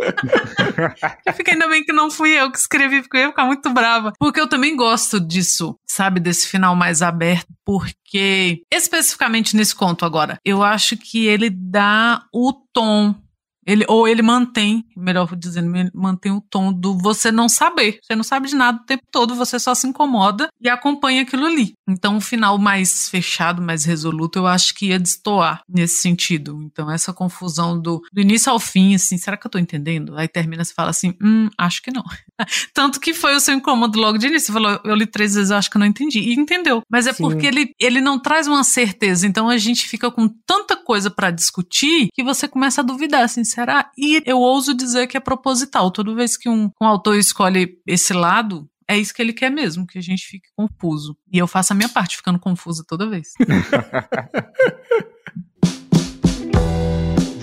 eu 1.26 1.32
fico 1.32 1.50
ainda 1.50 1.68
bem 1.68 1.84
que 1.84 1.92
não 1.92 2.10
fui 2.10 2.30
eu 2.30 2.50
que 2.50 2.58
escrevi, 2.58 3.02
porque 3.02 3.16
eu 3.16 3.20
ia 3.22 3.28
ficar 3.28 3.44
muito 3.44 3.70
brava. 3.70 4.12
Porque 4.18 4.40
eu 4.40 4.48
também 4.48 4.76
gosto 4.76 5.20
disso, 5.20 5.78
sabe? 5.86 6.20
Desse 6.20 6.48
final 6.48 6.74
mais 6.74 7.02
aberto, 7.02 7.48
porque, 7.64 8.62
especificamente 8.72 9.56
nesse 9.56 9.74
conto 9.74 10.04
agora, 10.04 10.38
eu 10.44 10.62
acho 10.62 10.96
que 10.96 11.26
ele 11.26 11.50
dá 11.50 12.24
o 12.32 12.52
tom 12.52 13.14
ele, 13.66 13.84
ou 13.88 14.06
ele 14.06 14.22
mantém, 14.22 14.84
melhor 14.96 15.34
dizendo, 15.36 15.72
mantém 15.94 16.32
o 16.32 16.40
tom 16.40 16.72
do 16.72 16.96
você 16.98 17.30
não 17.30 17.48
saber. 17.48 17.98
Você 18.02 18.14
não 18.14 18.24
sabe 18.24 18.48
de 18.48 18.54
nada 18.54 18.80
o 18.80 18.86
tempo 18.86 19.04
todo, 19.10 19.34
você 19.34 19.58
só 19.58 19.74
se 19.74 19.86
incomoda 19.86 20.48
e 20.60 20.68
acompanha 20.68 21.22
aquilo 21.22 21.46
ali. 21.46 21.74
Então, 21.88 22.16
o 22.16 22.20
final 22.20 22.58
mais 22.58 23.08
fechado, 23.08 23.62
mais 23.62 23.84
resoluto, 23.84 24.38
eu 24.38 24.46
acho 24.46 24.74
que 24.74 24.86
ia 24.86 24.98
destoar 24.98 25.62
nesse 25.68 25.96
sentido. 25.96 26.60
Então, 26.62 26.90
essa 26.90 27.12
confusão 27.12 27.80
do, 27.80 28.02
do 28.12 28.20
início 28.20 28.50
ao 28.50 28.58
fim, 28.58 28.94
assim, 28.94 29.18
será 29.18 29.36
que 29.36 29.46
eu 29.46 29.50
tô 29.50 29.58
entendendo? 29.58 30.16
Aí 30.16 30.28
termina, 30.28 30.64
você 30.64 30.74
fala 30.74 30.90
assim, 30.90 31.14
hum, 31.22 31.48
acho 31.58 31.82
que 31.82 31.90
não. 31.90 32.04
Tanto 32.74 33.00
que 33.00 33.14
foi 33.14 33.34
o 33.34 33.40
seu 33.40 33.54
incômodo 33.54 33.98
logo 33.98 34.18
de 34.18 34.26
início. 34.26 34.46
Você 34.46 34.52
falou, 34.52 34.80
eu 34.84 34.94
li 34.94 35.06
três 35.06 35.34
vezes, 35.34 35.50
eu 35.50 35.56
acho 35.56 35.70
que 35.70 35.78
não 35.78 35.86
entendi. 35.86 36.20
E 36.20 36.34
entendeu. 36.34 36.82
Mas 36.90 37.06
é 37.06 37.12
Sim. 37.12 37.22
porque 37.22 37.46
ele, 37.46 37.70
ele 37.78 38.00
não 38.00 38.18
traz 38.18 38.46
uma 38.46 38.64
certeza. 38.64 39.26
Então, 39.26 39.48
a 39.48 39.56
gente 39.56 39.86
fica 39.86 40.10
com 40.10 40.28
tanta 40.46 40.76
coisa 40.76 41.10
para 41.10 41.30
discutir 41.30 42.08
que 42.12 42.22
você 42.22 42.48
começa 42.48 42.80
a 42.80 42.84
duvidar, 42.84 43.22
assim, 43.22 43.44
será? 43.54 43.90
E 43.96 44.22
eu 44.26 44.38
ouso 44.38 44.74
dizer 44.74 45.06
que 45.06 45.16
é 45.16 45.20
proposital. 45.20 45.90
Toda 45.90 46.14
vez 46.14 46.36
que 46.36 46.48
um, 46.48 46.70
um 46.80 46.86
autor 46.86 47.16
escolhe 47.16 47.78
esse 47.86 48.12
lado, 48.12 48.68
é 48.88 48.98
isso 48.98 49.14
que 49.14 49.22
ele 49.22 49.32
quer 49.32 49.50
mesmo, 49.50 49.86
que 49.86 49.98
a 49.98 50.02
gente 50.02 50.26
fique 50.26 50.48
confuso. 50.56 51.16
E 51.32 51.38
eu 51.38 51.46
faço 51.46 51.72
a 51.72 51.76
minha 51.76 51.88
parte 51.88 52.16
ficando 52.16 52.38
confusa 52.38 52.84
toda 52.86 53.08
vez. 53.08 53.28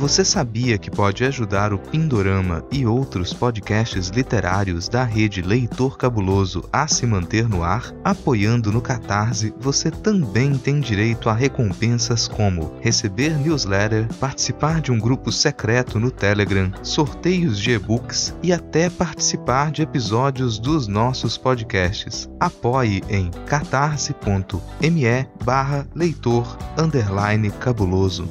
Você 0.01 0.25
sabia 0.25 0.79
que 0.79 0.89
pode 0.89 1.23
ajudar 1.23 1.71
o 1.71 1.77
Pindorama 1.77 2.65
e 2.71 2.87
outros 2.87 3.35
podcasts 3.35 4.09
literários 4.09 4.89
da 4.89 5.03
rede 5.03 5.43
Leitor 5.43 5.95
Cabuloso 5.95 6.67
a 6.73 6.87
se 6.87 7.05
manter 7.05 7.47
no 7.47 7.63
ar? 7.63 7.93
Apoiando 8.03 8.71
no 8.71 8.81
Catarse, 8.81 9.53
você 9.59 9.91
também 9.91 10.57
tem 10.57 10.79
direito 10.79 11.29
a 11.29 11.33
recompensas 11.33 12.27
como 12.27 12.79
receber 12.81 13.37
newsletter, 13.37 14.07
participar 14.15 14.81
de 14.81 14.91
um 14.91 14.97
grupo 14.97 15.31
secreto 15.31 15.99
no 15.99 16.09
Telegram, 16.09 16.71
sorteios 16.81 17.59
de 17.59 17.69
e-books 17.69 18.33
e 18.41 18.51
até 18.51 18.89
participar 18.89 19.71
de 19.71 19.83
episódios 19.83 20.57
dos 20.57 20.87
nossos 20.87 21.37
podcasts. 21.37 22.27
Apoie 22.39 23.03
em 23.07 23.29
catarse.me 23.45 25.27
barra 25.45 25.85
leitor 25.93 26.57
cabuloso. 27.59 28.27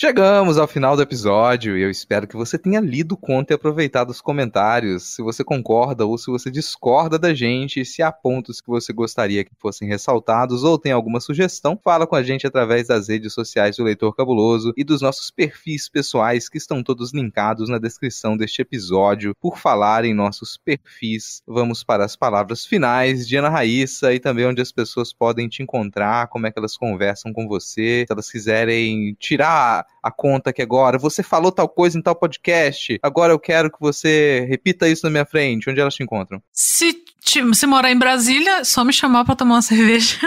Chegamos 0.00 0.58
ao 0.58 0.68
final 0.68 0.94
do 0.94 1.02
episódio 1.02 1.76
e 1.76 1.82
eu 1.82 1.90
espero 1.90 2.28
que 2.28 2.36
você 2.36 2.56
tenha 2.56 2.78
lido 2.78 3.16
o 3.16 3.16
conto 3.16 3.50
e 3.50 3.54
aproveitado 3.54 4.10
os 4.10 4.20
comentários. 4.20 5.02
Se 5.16 5.22
você 5.22 5.42
concorda 5.42 6.06
ou 6.06 6.16
se 6.16 6.30
você 6.30 6.52
discorda 6.52 7.18
da 7.18 7.34
gente, 7.34 7.84
se 7.84 8.00
há 8.00 8.12
pontos 8.12 8.60
que 8.60 8.68
você 8.68 8.92
gostaria 8.92 9.44
que 9.44 9.50
fossem 9.58 9.88
ressaltados 9.88 10.62
ou 10.62 10.78
tem 10.78 10.92
alguma 10.92 11.18
sugestão, 11.18 11.76
fala 11.82 12.06
com 12.06 12.14
a 12.14 12.22
gente 12.22 12.46
através 12.46 12.86
das 12.86 13.08
redes 13.08 13.32
sociais 13.32 13.76
do 13.76 13.82
Leitor 13.82 14.14
Cabuloso 14.14 14.72
e 14.76 14.84
dos 14.84 15.02
nossos 15.02 15.32
perfis 15.32 15.88
pessoais 15.88 16.48
que 16.48 16.58
estão 16.58 16.80
todos 16.80 17.12
linkados 17.12 17.68
na 17.68 17.80
descrição 17.80 18.36
deste 18.36 18.62
episódio. 18.62 19.34
Por 19.40 19.58
falar 19.58 20.04
em 20.04 20.14
nossos 20.14 20.56
perfis, 20.56 21.42
vamos 21.44 21.82
para 21.82 22.04
as 22.04 22.14
palavras 22.14 22.64
finais 22.64 23.26
de 23.26 23.36
Ana 23.36 23.48
Raíssa 23.48 24.14
e 24.14 24.20
também 24.20 24.46
onde 24.46 24.62
as 24.62 24.70
pessoas 24.70 25.12
podem 25.12 25.48
te 25.48 25.60
encontrar, 25.60 26.28
como 26.28 26.46
é 26.46 26.52
que 26.52 26.58
elas 26.60 26.76
conversam 26.76 27.32
com 27.32 27.48
você, 27.48 28.04
se 28.06 28.12
elas 28.12 28.30
quiserem 28.30 29.16
tirar 29.18 29.87
a 30.02 30.10
conta 30.10 30.50
aqui 30.50 30.62
agora. 30.62 30.98
Você 30.98 31.22
falou 31.22 31.52
tal 31.52 31.68
coisa 31.68 31.98
em 31.98 32.02
tal 32.02 32.14
podcast. 32.14 32.98
Agora 33.02 33.32
eu 33.32 33.38
quero 33.38 33.70
que 33.70 33.80
você 33.80 34.46
repita 34.48 34.88
isso 34.88 35.04
na 35.04 35.10
minha 35.10 35.26
frente. 35.26 35.68
Onde 35.68 35.80
elas 35.80 35.94
te 35.94 36.02
encontram? 36.02 36.42
Se, 36.52 37.02
se 37.24 37.66
morar 37.66 37.90
em 37.90 37.98
Brasília, 37.98 38.64
só 38.64 38.84
me 38.84 38.92
chamar 38.92 39.24
para 39.24 39.36
tomar 39.36 39.56
uma 39.56 39.62
cerveja. 39.62 40.18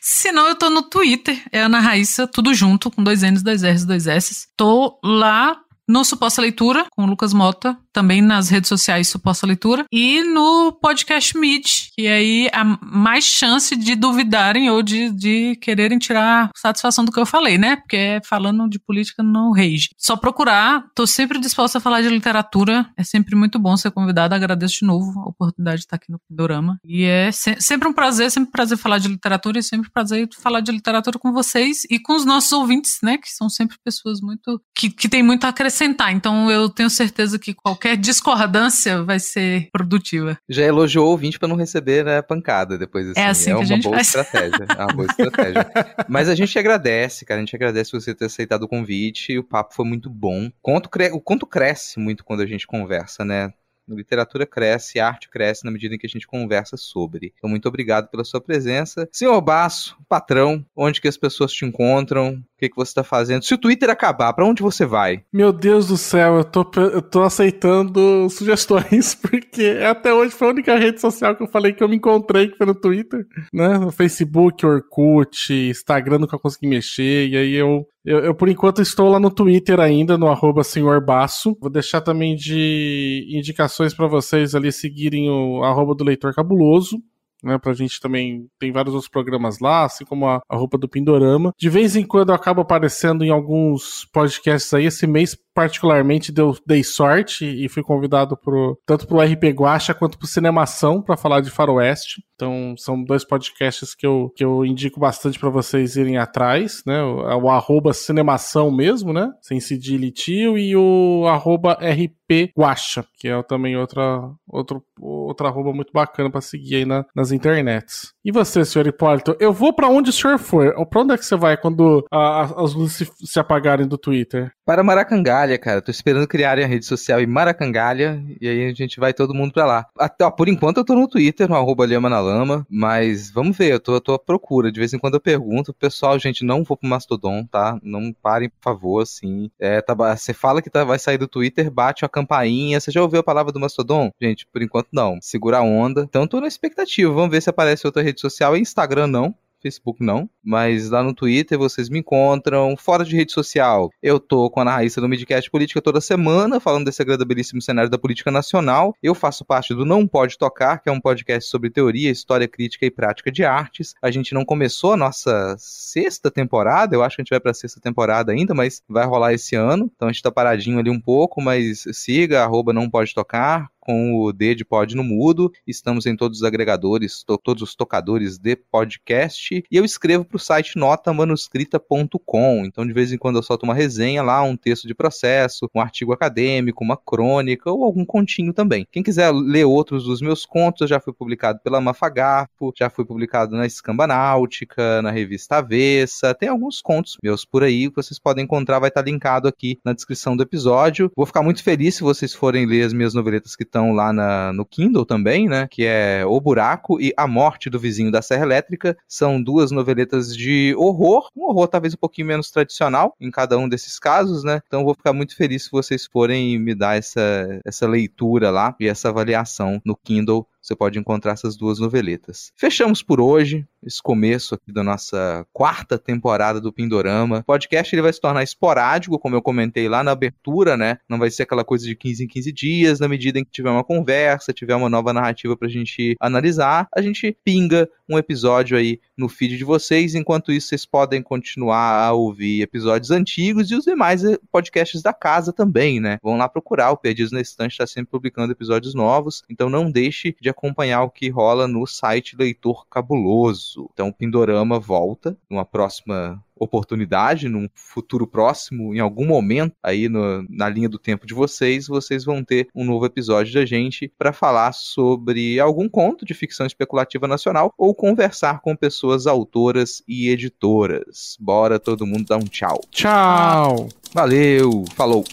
Se 0.00 0.32
não, 0.32 0.48
eu 0.48 0.54
tô 0.54 0.70
no 0.70 0.82
Twitter, 0.82 1.40
é 1.52 1.60
Ana 1.60 1.80
Raíssa, 1.80 2.26
tudo 2.26 2.54
junto, 2.54 2.90
com 2.90 3.02
dois 3.02 3.22
N's, 3.22 3.42
dois 3.42 3.62
R's, 3.62 3.84
dois 3.84 4.06
S's. 4.06 4.48
Tô 4.56 4.98
lá 5.04 5.60
no 5.86 6.04
Suposta 6.04 6.40
Leitura, 6.40 6.86
com 6.90 7.02
o 7.02 7.06
Lucas 7.06 7.32
Mota, 7.32 7.76
também 7.92 8.22
nas 8.22 8.48
redes 8.48 8.68
sociais 8.68 9.08
Suposta 9.08 9.46
Leitura, 9.46 9.84
e 9.92 10.22
no 10.22 10.72
podcast 10.72 11.36
Meet, 11.36 11.88
que 11.94 12.06
aí 12.06 12.48
há 12.52 12.64
mais 12.64 13.24
chance 13.24 13.76
de 13.76 13.94
duvidarem 13.94 14.70
ou 14.70 14.82
de, 14.82 15.10
de 15.10 15.56
quererem 15.56 15.98
tirar 15.98 16.50
satisfação 16.56 17.04
do 17.04 17.12
que 17.12 17.20
eu 17.20 17.26
falei, 17.26 17.58
né? 17.58 17.76
Porque 17.76 17.96
é 17.96 18.20
falando 18.24 18.68
de 18.68 18.78
política 18.78 19.22
no 19.22 19.52
rage. 19.52 19.90
Só 19.96 20.16
procurar, 20.16 20.84
tô 20.94 21.06
sempre 21.06 21.38
disposta 21.38 21.78
a 21.78 21.80
falar 21.80 22.02
de 22.02 22.08
literatura, 22.08 22.88
é 22.96 23.02
sempre 23.02 23.34
muito 23.34 23.58
bom 23.58 23.76
ser 23.76 23.90
convidada, 23.90 24.36
agradeço 24.36 24.80
de 24.80 24.86
novo 24.86 25.20
a 25.20 25.28
oportunidade 25.28 25.78
de 25.78 25.84
estar 25.84 25.96
aqui 25.96 26.10
no 26.10 26.18
Pindorama. 26.18 26.78
E 26.84 27.04
é 27.04 27.30
se 27.32 27.56
sempre 27.60 27.88
um 27.88 27.92
prazer, 27.92 28.30
sempre 28.30 28.48
um 28.48 28.52
prazer 28.52 28.78
falar 28.78 28.98
de 28.98 29.08
literatura 29.08 29.58
e 29.58 29.62
sempre 29.62 29.88
um 29.88 29.92
prazer 29.92 30.28
falar 30.40 30.60
de 30.60 30.72
literatura 30.72 31.18
com 31.18 31.32
vocês 31.32 31.84
e 31.90 31.98
com 31.98 32.14
os 32.14 32.24
nossos 32.24 32.52
ouvintes, 32.52 32.98
né? 33.02 33.18
Que 33.18 33.28
são 33.28 33.48
sempre 33.48 33.76
pessoas 33.84 34.20
muito. 34.20 34.60
que, 34.74 34.90
que 34.90 35.08
têm 35.08 35.22
muito 35.22 35.44
a 35.44 35.48
acrescentar. 35.48 36.12
Então 36.12 36.50
eu 36.50 36.68
tenho 36.68 36.90
certeza 36.90 37.38
que 37.38 37.54
qualquer 37.54 37.79
qualquer 37.80 37.96
discordância 37.96 39.02
vai 39.02 39.18
ser 39.18 39.68
produtiva. 39.72 40.38
Já 40.48 40.64
elogiou 40.64 41.06
o 41.06 41.10
ouvinte 41.10 41.38
para 41.38 41.48
não 41.48 41.56
receber 41.56 42.04
né, 42.04 42.20
pancada 42.20 42.76
depois 42.76 43.08
assim. 43.08 43.20
É 43.20 43.26
assim 43.26 43.50
é 43.50 43.56
que 43.56 43.62
a 43.62 43.64
gente 43.64 43.84
boa 43.84 43.94
faz. 43.96 44.08
estratégia. 44.08 44.66
É 44.68 44.84
uma 44.84 44.92
boa 44.92 45.06
estratégia. 45.06 45.72
Mas 46.08 46.28
a 46.28 46.34
gente 46.34 46.58
agradece, 46.58 47.24
cara. 47.24 47.40
A 47.40 47.44
gente 47.44 47.56
agradece 47.56 47.92
você 47.92 48.14
ter 48.14 48.26
aceitado 48.26 48.64
o 48.64 48.68
convite. 48.68 49.38
O 49.38 49.44
papo 49.44 49.74
foi 49.74 49.86
muito 49.86 50.10
bom. 50.10 50.46
O 50.46 50.52
conto, 50.60 50.90
cre... 50.90 51.10
o 51.10 51.20
conto 51.20 51.46
cresce 51.46 51.98
muito 51.98 52.22
quando 52.22 52.42
a 52.42 52.46
gente 52.46 52.66
conversa, 52.66 53.24
né? 53.24 53.52
A 53.90 53.94
literatura 53.94 54.46
cresce, 54.46 55.00
a 55.00 55.08
arte 55.08 55.28
cresce 55.28 55.64
na 55.64 55.70
medida 55.70 55.94
em 55.94 55.98
que 55.98 56.06
a 56.06 56.08
gente 56.08 56.26
conversa 56.26 56.76
sobre. 56.76 57.32
Então, 57.36 57.48
muito 57.50 57.66
obrigado 57.66 58.08
pela 58.08 58.24
sua 58.24 58.40
presença. 58.40 59.08
Senhor 59.10 59.40
Basso, 59.40 59.96
patrão, 60.08 60.64
onde 60.76 61.00
que 61.00 61.08
as 61.08 61.16
pessoas 61.16 61.52
te 61.52 61.64
encontram? 61.64 62.40
Que, 62.60 62.68
que 62.68 62.76
você 62.76 62.90
está 62.90 63.02
fazendo? 63.02 63.42
Se 63.42 63.54
o 63.54 63.58
Twitter 63.58 63.88
acabar, 63.88 64.34
para 64.34 64.46
onde 64.46 64.62
você 64.62 64.84
vai? 64.84 65.22
Meu 65.32 65.50
Deus 65.50 65.88
do 65.88 65.96
céu, 65.96 66.36
eu 66.36 66.44
tô, 66.44 66.70
eu 66.76 67.00
tô 67.00 67.22
aceitando 67.22 68.28
sugestões, 68.28 69.14
porque 69.20 69.78
até 69.88 70.12
hoje 70.12 70.34
foi 70.34 70.48
a 70.48 70.50
única 70.50 70.76
rede 70.76 71.00
social 71.00 71.34
que 71.34 71.42
eu 71.42 71.48
falei 71.48 71.72
que 71.72 71.82
eu 71.82 71.88
me 71.88 71.96
encontrei, 71.96 72.48
que 72.48 72.58
foi 72.58 72.66
no 72.66 72.74
Twitter, 72.74 73.26
né? 73.50 73.78
No 73.78 73.90
Facebook, 73.90 74.66
Orkut, 74.66 75.52
Instagram 75.70 76.18
nunca 76.18 76.38
consegui 76.38 76.68
mexer, 76.68 77.28
e 77.28 77.36
aí 77.36 77.54
eu 77.54 77.86
eu, 78.04 78.18
eu, 78.20 78.34
por 78.34 78.48
enquanto, 78.48 78.80
estou 78.80 79.10
lá 79.10 79.20
no 79.20 79.30
Twitter 79.30 79.78
ainda, 79.78 80.16
no 80.16 80.28
arroba 80.28 80.64
senhorbaço. 80.64 81.54
Vou 81.60 81.70
deixar 81.70 82.00
também 82.00 82.34
de 82.34 83.26
indicações 83.30 83.92
para 83.92 84.06
vocês 84.06 84.54
ali 84.54 84.72
seguirem 84.72 85.28
o 85.28 85.62
arroba 85.62 85.94
do 85.94 86.04
Leitor 86.04 86.34
Cabuloso 86.34 86.96
né? 87.42 87.58
Pra 87.58 87.72
gente 87.72 88.00
também 88.00 88.46
tem 88.58 88.72
vários 88.72 88.94
outros 88.94 89.10
programas 89.10 89.58
lá, 89.58 89.84
assim 89.84 90.04
como 90.04 90.26
a, 90.26 90.40
a 90.48 90.56
roupa 90.56 90.78
do 90.78 90.88
Pindorama. 90.88 91.52
De 91.58 91.68
vez 91.68 91.96
em 91.96 92.04
quando 92.04 92.30
eu 92.30 92.34
acabo 92.34 92.60
aparecendo 92.60 93.24
em 93.24 93.30
alguns 93.30 94.06
podcasts 94.12 94.72
aí. 94.74 94.86
Esse 94.86 95.06
mês, 95.06 95.36
particularmente, 95.54 96.32
deu, 96.32 96.56
dei 96.66 96.82
sorte 96.82 97.44
e 97.44 97.68
fui 97.68 97.82
convidado 97.82 98.36
pro, 98.36 98.78
tanto 98.86 99.06
pro 99.06 99.20
RP 99.20 99.44
Guacha 99.54 99.94
quanto 99.94 100.18
pro 100.18 100.26
Cinemação 100.26 101.02
para 101.02 101.16
falar 101.16 101.40
de 101.40 101.50
Faroeste. 101.50 102.22
Então, 102.34 102.74
são 102.78 103.02
dois 103.02 103.24
podcasts 103.24 103.94
que 103.94 104.06
eu, 104.06 104.32
que 104.34 104.42
eu 104.42 104.64
indico 104.64 104.98
bastante 104.98 105.38
para 105.38 105.50
vocês 105.50 105.96
irem 105.96 106.16
atrás, 106.16 106.82
né? 106.86 107.02
O, 107.02 107.42
o 107.42 107.50
arroba 107.50 107.92
Cinemação 107.92 108.70
mesmo, 108.70 109.12
né? 109.12 109.30
Sem 109.42 109.60
cedilha 109.60 110.06
e 110.06 110.12
tio, 110.12 110.56
e 110.56 110.74
o 110.74 111.26
arroba 111.26 111.74
RP 111.74 112.52
Guacha, 112.56 113.04
que 113.18 113.28
é 113.28 113.42
também 113.42 113.76
outra, 113.76 114.30
outro, 114.48 114.82
outra 114.98 115.48
arroba 115.48 115.72
muito 115.72 115.92
bacana 115.92 116.30
para 116.30 116.40
seguir 116.40 116.76
aí 116.76 116.84
na, 116.84 117.04
nas 117.14 117.32
internets. 117.32 118.14
E 118.22 118.30
você, 118.30 118.66
senhor 118.66 118.86
Hipólito? 118.86 119.34
Eu 119.40 119.50
vou 119.50 119.72
para 119.72 119.88
onde 119.88 120.10
o 120.10 120.12
senhor 120.12 120.38
for. 120.38 120.74
Pra 120.86 121.00
onde 121.00 121.14
é 121.14 121.16
que 121.16 121.24
você 121.24 121.36
vai 121.36 121.56
quando 121.56 122.04
a, 122.10 122.42
a, 122.42 122.42
as 122.64 122.74
luzes 122.74 122.96
se, 122.96 123.26
se, 123.26 123.40
apagarem 123.40 123.88
do 123.88 123.96
Twitter? 123.96 124.52
Para 124.62 124.82
Maracangalha, 124.82 125.56
cara. 125.58 125.80
Tô 125.80 125.90
esperando 125.90 126.28
criarem 126.28 126.62
a 126.62 126.68
rede 126.68 126.84
social 126.84 127.18
em 127.18 127.26
Maracangalha 127.26 128.22
e 128.38 128.46
aí 128.46 128.68
a 128.68 128.74
gente 128.74 129.00
vai 129.00 129.14
todo 129.14 129.32
mundo 129.32 129.54
pra 129.54 129.64
lá. 129.64 129.86
Até, 129.98 130.22
ó, 130.22 130.30
por 130.30 130.50
enquanto 130.50 130.76
eu 130.76 130.84
tô 130.84 130.94
no 130.94 131.08
Twitter, 131.08 131.48
no 131.48 131.56
arroba 131.56 131.86
Lema 131.86 132.10
na 132.10 132.20
Lama, 132.20 132.66
mas 132.68 133.30
vamos 133.30 133.56
ver, 133.56 133.72
eu 133.72 133.80
tô, 133.80 133.98
tô 133.98 134.12
à 134.12 134.18
procura. 134.18 134.70
De 134.70 134.78
vez 134.78 134.92
em 134.92 134.98
quando 134.98 135.14
eu 135.14 135.20
pergunto, 135.20 135.72
pessoal, 135.72 136.18
gente, 136.18 136.44
não 136.44 136.62
vou 136.62 136.76
pro 136.76 136.88
Mastodon, 136.88 137.46
tá? 137.46 137.78
Não 137.82 138.12
parem, 138.12 138.50
por 138.50 138.62
favor, 138.62 139.02
assim. 139.02 139.50
É, 139.58 139.80
tá, 139.80 139.94
você 139.94 140.34
fala 140.34 140.60
que 140.60 140.68
tá, 140.68 140.84
vai 140.84 140.98
sair 140.98 141.16
do 141.16 141.26
Twitter, 141.26 141.70
bate 141.70 142.04
a 142.04 142.08
campainha. 142.08 142.78
Você 142.78 142.90
já 142.90 143.00
ouviu 143.00 143.20
a 143.20 143.24
palavra 143.24 143.50
do 143.50 143.58
Mastodon? 143.58 144.10
Gente, 144.20 144.46
por 144.52 144.60
enquanto 144.62 144.88
não. 144.92 145.18
Segura 145.22 145.58
a 145.58 145.62
onda. 145.62 146.02
Então 146.02 146.26
tô 146.26 146.38
na 146.38 146.46
expectativa. 146.46 147.10
Vamos 147.10 147.30
ver 147.30 147.40
se 147.40 147.48
aparece 147.48 147.86
outra 147.86 148.02
rede 148.02 148.09
social. 148.18 148.56
Instagram 148.56 149.06
não. 149.06 149.34
Facebook 149.62 150.02
não, 150.02 150.28
mas 150.42 150.90
lá 150.90 151.02
no 151.02 151.14
Twitter 151.14 151.58
vocês 151.58 151.88
me 151.88 151.98
encontram. 151.98 152.76
Fora 152.76 153.04
de 153.04 153.14
rede 153.14 153.32
social, 153.32 153.90
eu 154.02 154.18
tô 154.18 154.50
com 154.50 154.60
a 154.60 154.62
Ana 154.62 154.72
Raíssa 154.72 155.00
no 155.00 155.08
Midcast 155.08 155.50
Política 155.50 155.82
toda 155.82 156.00
semana, 156.00 156.58
falando 156.58 156.86
desse 156.86 157.02
agradabilíssimo 157.02 157.60
cenário 157.60 157.90
da 157.90 157.98
política 157.98 158.30
nacional. 158.30 158.94
Eu 159.02 159.14
faço 159.14 159.44
parte 159.44 159.74
do 159.74 159.84
Não 159.84 160.06
Pode 160.06 160.38
Tocar, 160.38 160.78
que 160.78 160.88
é 160.88 160.92
um 160.92 161.00
podcast 161.00 161.50
sobre 161.50 161.70
teoria, 161.70 162.10
história 162.10 162.48
crítica 162.48 162.86
e 162.86 162.90
prática 162.90 163.30
de 163.30 163.44
artes. 163.44 163.94
A 164.00 164.10
gente 164.10 164.34
não 164.34 164.44
começou 164.44 164.94
a 164.94 164.96
nossa 164.96 165.54
sexta 165.58 166.30
temporada, 166.30 166.94
eu 166.94 167.02
acho 167.02 167.16
que 167.16 167.22
a 167.22 167.24
gente 167.24 167.30
vai 167.30 167.40
pra 167.40 167.54
sexta 167.54 167.80
temporada 167.80 168.32
ainda, 168.32 168.54
mas 168.54 168.82
vai 168.88 169.06
rolar 169.06 169.34
esse 169.34 169.54
ano. 169.54 169.90
Então 169.94 170.08
a 170.08 170.12
gente 170.12 170.22
tá 170.22 170.32
paradinho 170.32 170.78
ali 170.78 170.90
um 170.90 171.00
pouco, 171.00 171.40
mas 171.40 171.84
siga, 171.92 172.42
arroba 172.42 172.72
Não 172.72 172.88
Pode 172.88 173.14
Tocar, 173.14 173.70
com 173.90 174.14
o 174.14 174.32
D 174.32 174.54
de 174.54 174.64
Pod 174.64 174.94
no 174.94 175.02
Mudo. 175.02 175.50
Estamos 175.66 176.06
em 176.06 176.14
todos 176.14 176.38
os 176.38 176.44
agregadores, 176.44 177.24
to 177.24 177.36
todos 177.36 177.60
os 177.60 177.74
tocadores 177.74 178.38
de 178.38 178.54
podcast. 178.54 179.64
E 179.68 179.76
eu 179.76 179.84
escrevo 179.84 180.24
para 180.24 180.36
o 180.36 180.38
site 180.38 180.78
notamanuscrita.com. 180.78 182.64
Então, 182.64 182.86
de 182.86 182.92
vez 182.92 183.10
em 183.10 183.18
quando, 183.18 183.34
eu 183.36 183.42
solto 183.42 183.64
uma 183.64 183.74
resenha 183.74 184.22
lá, 184.22 184.44
um 184.44 184.56
texto 184.56 184.86
de 184.86 184.94
processo, 184.94 185.68
um 185.74 185.80
artigo 185.80 186.12
acadêmico, 186.12 186.84
uma 186.84 186.96
crônica 186.96 187.68
ou 187.68 187.84
algum 187.84 188.04
continho 188.04 188.52
também. 188.52 188.86
Quem 188.92 189.02
quiser 189.02 189.32
ler 189.32 189.64
outros 189.64 190.04
dos 190.04 190.22
meus 190.22 190.46
contos, 190.46 190.82
eu 190.82 190.86
já 190.86 191.00
fui 191.00 191.12
publicado 191.12 191.58
pela 191.58 191.80
Mafagafo, 191.80 192.72
já 192.78 192.88
fui 192.88 193.04
publicado 193.04 193.56
na 193.56 193.66
Escamba 193.66 194.06
Náutica, 194.06 195.02
na 195.02 195.10
revista 195.10 195.56
Avessa. 195.56 196.32
Tem 196.32 196.48
alguns 196.48 196.80
contos 196.80 197.16
meus 197.20 197.44
por 197.44 197.64
aí 197.64 197.90
que 197.90 197.96
vocês 197.96 198.20
podem 198.20 198.44
encontrar, 198.44 198.78
vai 198.78 198.88
estar 198.88 199.02
linkado 199.02 199.48
aqui 199.48 199.80
na 199.84 199.92
descrição 199.92 200.36
do 200.36 200.44
episódio. 200.44 201.10
Vou 201.16 201.26
ficar 201.26 201.42
muito 201.42 201.60
feliz 201.64 201.96
se 201.96 202.04
vocês 202.04 202.32
forem 202.32 202.66
ler 202.66 202.84
as 202.84 202.92
minhas 202.92 203.14
noveletas 203.14 203.56
que 203.56 203.64
estão 203.64 203.79
lá 203.92 204.12
na, 204.12 204.52
no 204.52 204.64
Kindle 204.64 205.04
também, 205.04 205.48
né? 205.48 205.66
Que 205.70 205.84
é 205.84 206.24
O 206.26 206.40
Buraco 206.40 207.00
e 207.00 207.12
A 207.16 207.26
Morte 207.26 207.70
do 207.70 207.78
Vizinho 207.78 208.12
da 208.12 208.22
Serra 208.22 208.44
Elétrica. 208.44 208.96
São 209.08 209.42
duas 209.42 209.70
noveletas 209.70 210.36
de 210.36 210.74
horror, 210.76 211.28
um 211.36 211.44
horror 211.44 211.68
talvez 211.68 211.94
um 211.94 211.98
pouquinho 211.98 212.28
menos 212.28 212.50
tradicional 212.50 213.14
em 213.20 213.30
cada 213.30 213.56
um 213.58 213.68
desses 213.68 213.98
casos, 213.98 214.44
né? 214.44 214.60
Então 214.66 214.84
vou 214.84 214.94
ficar 214.94 215.12
muito 215.12 215.36
feliz 215.36 215.64
se 215.64 215.70
vocês 215.70 216.06
forem 216.06 216.58
me 216.58 216.74
dar 216.74 216.96
essa, 216.96 217.60
essa 217.64 217.86
leitura 217.86 218.50
lá 218.50 218.74
e 218.78 218.86
essa 218.86 219.08
avaliação 219.08 219.80
no 219.84 219.96
Kindle 219.96 220.46
você 220.60 220.76
pode 220.76 220.98
encontrar 220.98 221.32
essas 221.32 221.56
duas 221.56 221.78
noveletas. 221.78 222.52
Fechamos 222.56 223.02
por 223.02 223.20
hoje, 223.20 223.66
esse 223.82 224.02
começo 224.02 224.54
aqui 224.54 224.72
da 224.72 224.82
nossa 224.82 225.46
quarta 225.52 225.98
temporada 225.98 226.60
do 226.60 226.72
Pindorama. 226.72 227.38
O 227.38 227.44
podcast 227.44 227.94
ele 227.94 228.02
vai 228.02 228.12
se 228.12 228.20
tornar 228.20 228.42
esporádico, 228.42 229.18
como 229.18 229.36
eu 229.36 229.42
comentei 229.42 229.88
lá 229.88 230.04
na 230.04 230.10
abertura, 230.10 230.76
né? 230.76 230.98
Não 231.08 231.18
vai 231.18 231.30
ser 231.30 231.44
aquela 231.44 231.64
coisa 231.64 231.86
de 231.86 231.96
15 231.96 232.24
em 232.24 232.28
15 232.28 232.52
dias, 232.52 233.00
na 233.00 233.08
medida 233.08 233.38
em 233.38 233.44
que 233.44 233.50
tiver 233.50 233.70
uma 233.70 233.84
conversa, 233.84 234.52
tiver 234.52 234.74
uma 234.74 234.90
nova 234.90 235.12
narrativa 235.12 235.56
pra 235.56 235.68
gente 235.68 236.14
analisar, 236.20 236.88
a 236.94 237.00
gente 237.00 237.36
pinga 237.44 237.88
um 238.08 238.18
episódio 238.18 238.76
aí 238.76 239.00
no 239.16 239.28
feed 239.28 239.56
de 239.56 239.64
vocês. 239.64 240.14
Enquanto 240.14 240.52
isso, 240.52 240.68
vocês 240.68 240.84
podem 240.84 241.22
continuar 241.22 242.04
a 242.04 242.12
ouvir 242.12 242.60
episódios 242.60 243.10
antigos 243.10 243.70
e 243.70 243.74
os 243.74 243.84
demais 243.84 244.22
podcasts 244.50 245.00
da 245.00 245.12
casa 245.12 245.52
também, 245.52 246.00
né? 246.00 246.18
Vão 246.22 246.36
lá 246.36 246.48
procurar, 246.48 246.90
o 246.90 246.96
Perdidos 246.96 247.32
na 247.32 247.40
Estante 247.40 247.72
está 247.72 247.86
sempre 247.86 248.10
publicando 248.10 248.52
episódios 248.52 248.94
novos, 248.94 249.42
então 249.48 249.70
não 249.70 249.90
deixe 249.90 250.34
de 250.40 250.49
acompanhar 250.50 251.02
o 251.02 251.10
que 251.10 251.28
rola 251.28 251.66
no 251.66 251.86
site 251.86 252.36
Leitor 252.36 252.86
Cabuloso. 252.88 253.88
Então 253.92 254.08
o 254.08 254.12
Pindorama 254.12 254.78
volta 254.78 255.36
numa 255.48 255.64
próxima 255.64 256.42
oportunidade, 256.60 257.48
num 257.48 257.68
futuro 257.74 258.26
próximo, 258.26 258.94
em 258.94 259.00
algum 259.00 259.26
momento 259.26 259.74
aí 259.82 260.08
no, 260.08 260.44
na 260.48 260.68
linha 260.68 260.90
do 260.90 260.98
tempo 260.98 261.26
de 261.26 261.32
vocês, 261.32 261.86
vocês 261.86 262.22
vão 262.22 262.44
ter 262.44 262.68
um 262.74 262.84
novo 262.84 263.06
episódio 263.06 263.54
da 263.54 263.64
gente 263.64 264.12
para 264.18 264.32
falar 264.32 264.72
sobre 264.72 265.58
algum 265.58 265.88
conto 265.88 266.24
de 266.24 266.34
ficção 266.34 266.66
especulativa 266.66 267.26
nacional 267.26 267.72
ou 267.78 267.94
conversar 267.94 268.60
com 268.60 268.76
pessoas 268.76 269.26
autoras 269.26 270.02
e 270.06 270.28
editoras. 270.28 271.36
Bora 271.40 271.80
todo 271.80 272.06
mundo 272.06 272.26
dar 272.26 272.36
um 272.36 272.44
tchau. 272.44 272.80
Tchau. 272.90 273.88
Valeu. 274.12 274.84
Falou. 274.94 275.24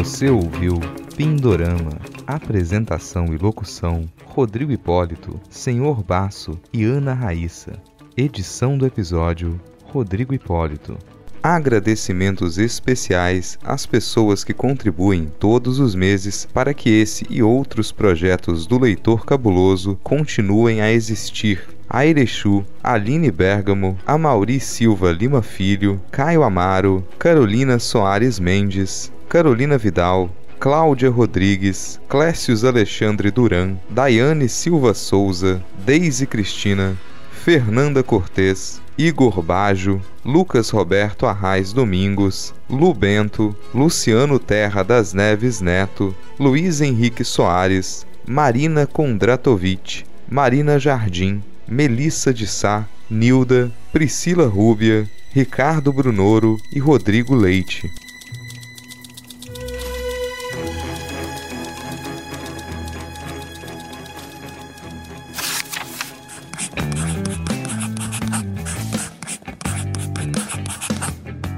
Você 0.00 0.30
ouviu 0.30 0.80
Pindorama. 1.14 2.00
Apresentação 2.26 3.34
e 3.34 3.36
locução: 3.36 4.08
Rodrigo 4.24 4.72
Hipólito, 4.72 5.38
Senhor 5.50 6.02
Baço 6.02 6.58
e 6.72 6.84
Ana 6.84 7.12
Raíssa. 7.12 7.74
Edição 8.16 8.78
do 8.78 8.86
episódio: 8.86 9.60
Rodrigo 9.84 10.32
Hipólito. 10.32 10.96
Agradecimentos 11.42 12.56
especiais 12.56 13.58
às 13.62 13.84
pessoas 13.84 14.42
que 14.42 14.54
contribuem 14.54 15.30
todos 15.38 15.78
os 15.78 15.94
meses 15.94 16.48
para 16.50 16.72
que 16.72 16.88
esse 16.88 17.26
e 17.28 17.42
outros 17.42 17.92
projetos 17.92 18.66
do 18.66 18.78
Leitor 18.78 19.26
Cabuloso 19.26 20.00
continuem 20.02 20.80
a 20.80 20.90
existir. 20.90 21.68
A 21.86 22.06
Erechu, 22.06 22.64
Aline 22.82 23.30
Bergamo, 23.30 23.98
Amauri 24.06 24.60
Silva 24.60 25.12
Lima 25.12 25.42
Filho, 25.42 26.00
Caio 26.10 26.42
Amaro, 26.42 27.04
Carolina 27.18 27.78
Soares 27.78 28.38
Mendes, 28.38 29.12
Carolina 29.30 29.78
Vidal, 29.78 30.28
Cláudia 30.58 31.08
Rodrigues, 31.08 32.00
Clécius 32.08 32.64
Alexandre 32.64 33.30
Duran, 33.30 33.78
Daiane 33.88 34.48
Silva 34.48 34.92
Souza, 34.92 35.62
Deise 35.86 36.26
Cristina, 36.26 36.98
Fernanda 37.30 38.02
Cortês, 38.02 38.82
Igor 38.98 39.40
Bajo, 39.40 40.02
Lucas 40.24 40.70
Roberto 40.70 41.26
Arraes 41.26 41.72
Domingos, 41.72 42.52
Lu 42.68 42.92
Bento, 42.92 43.54
Luciano 43.72 44.40
Terra 44.40 44.82
das 44.82 45.14
Neves 45.14 45.60
Neto, 45.60 46.12
Luiz 46.36 46.80
Henrique 46.80 47.22
Soares, 47.22 48.04
Marina 48.26 48.84
Kondratovic, 48.84 50.04
Marina 50.28 50.76
Jardim, 50.76 51.40
Melissa 51.68 52.34
de 52.34 52.48
Sá, 52.48 52.84
Nilda, 53.08 53.70
Priscila 53.92 54.48
Rúbia, 54.48 55.08
Ricardo 55.32 55.92
Brunoro 55.92 56.56
e 56.74 56.80
Rodrigo 56.80 57.36
Leite. 57.36 57.88